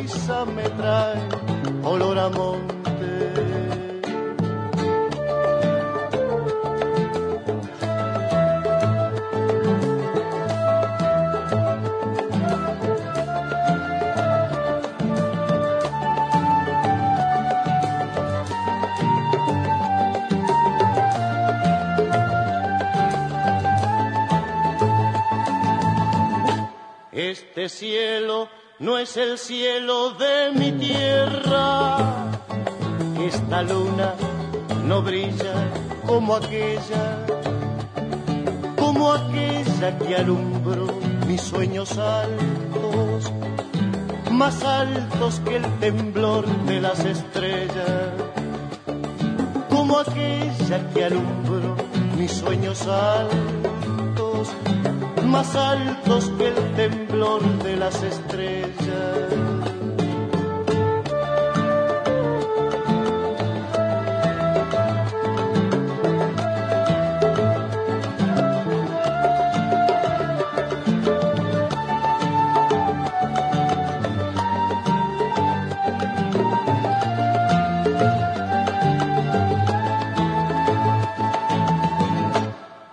Este 0.06 0.32
Este 27.18 27.68
cielo 27.68 28.48
no 28.78 28.96
es 28.96 29.16
el 29.16 29.38
cielo 29.38 30.10
de 30.10 30.52
mi 30.52 30.70
tierra. 30.70 32.30
Esta 33.20 33.62
luna 33.62 34.14
no 34.84 35.02
brilla 35.02 35.52
como 36.06 36.36
aquella, 36.36 37.26
como 38.76 39.12
aquella 39.12 39.98
que 39.98 40.14
alumbró 40.14 40.86
mis 41.26 41.40
sueños 41.40 41.98
altos, 41.98 43.32
más 44.30 44.62
altos 44.62 45.40
que 45.40 45.56
el 45.56 45.78
temblor 45.80 46.46
de 46.66 46.80
las 46.80 47.04
estrellas, 47.04 48.12
como 49.68 49.98
aquella 49.98 50.88
que 50.94 51.04
alumbró 51.04 51.74
mis 52.16 52.30
sueños 52.30 52.86
altos, 52.86 53.87
más 55.28 55.54
altos 55.54 56.30
que 56.38 56.48
el 56.48 56.74
temblor 56.74 57.42
de 57.62 57.76
las 57.76 58.02
estrellas. 58.02 58.68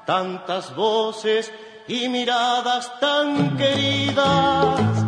tantas 0.06 0.76
voces 0.76 1.52
y 1.88 2.10
miradas 2.10 2.92
tan 3.00 3.58
queridas 3.58 5.06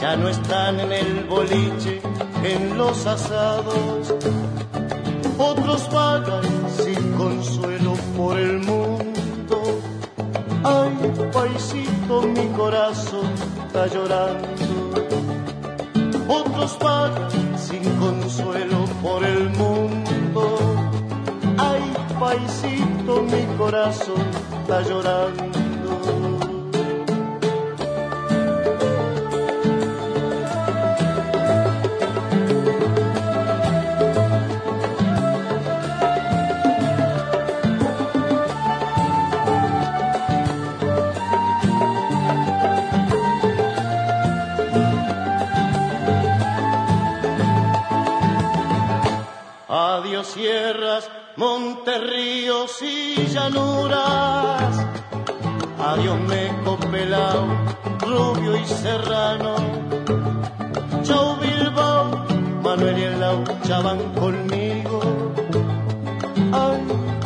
ya 0.00 0.16
no 0.16 0.28
están 0.28 0.80
en 0.80 0.92
el 0.92 1.24
boliche, 1.24 2.00
en 2.42 2.76
los 2.76 3.06
asados. 3.06 4.14
Otros 5.38 5.88
vagan 5.92 6.44
sin 6.76 7.12
consuelo 7.12 7.94
por 8.16 8.38
el 8.38 8.58
mundo. 8.58 9.62
Ay, 10.64 10.92
paisito, 11.32 12.22
mi 12.22 12.46
corazón 12.56 13.30
está 13.66 13.86
llorando. 13.86 14.94
Otros 16.28 16.78
vagan 16.80 17.58
sin 17.58 17.84
consuelo 17.96 18.84
por 19.02 19.24
el 19.24 19.50
mundo. 19.50 20.58
Ay, 21.58 21.82
paisito, 22.18 23.22
mi 23.22 23.56
corazón 23.56 24.26
está 24.62 24.82
llorando. 24.82 25.65
Sierras, 50.36 51.08
montes, 51.36 51.98
ríos 51.98 52.82
y 52.82 53.26
llanuras. 53.26 54.86
Adiós 55.80 56.20
meco 56.28 56.76
pelao, 56.90 57.46
rubio 58.00 58.56
y 58.56 58.64
serrano. 58.66 59.54
Chau 61.04 61.36
Bilbao, 61.40 62.26
Manuel 62.62 62.98
y 62.98 63.02
el 63.04 63.18
Laucha 63.18 63.80
van 63.80 64.00
conmigo. 64.20 65.00
Ay, 66.52 66.82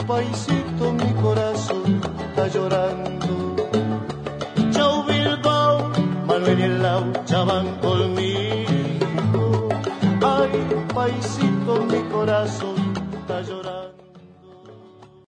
paisito, 0.07 0.93
mi 0.93 1.13
corazón 1.21 2.01
está 2.29 2.47
llorando. 2.47 3.57
Chau 4.71 5.05
Bilbao, 5.05 5.91
Manuel 6.29 6.61
y 6.61 6.63
el 6.63 6.81
Laucha 6.81 7.43
van 7.43 7.67
conmigo. 7.81 9.69
Ay, 10.23 10.53
paisito, 10.95 11.73
mi 11.91 12.01
corazón. 12.13 12.70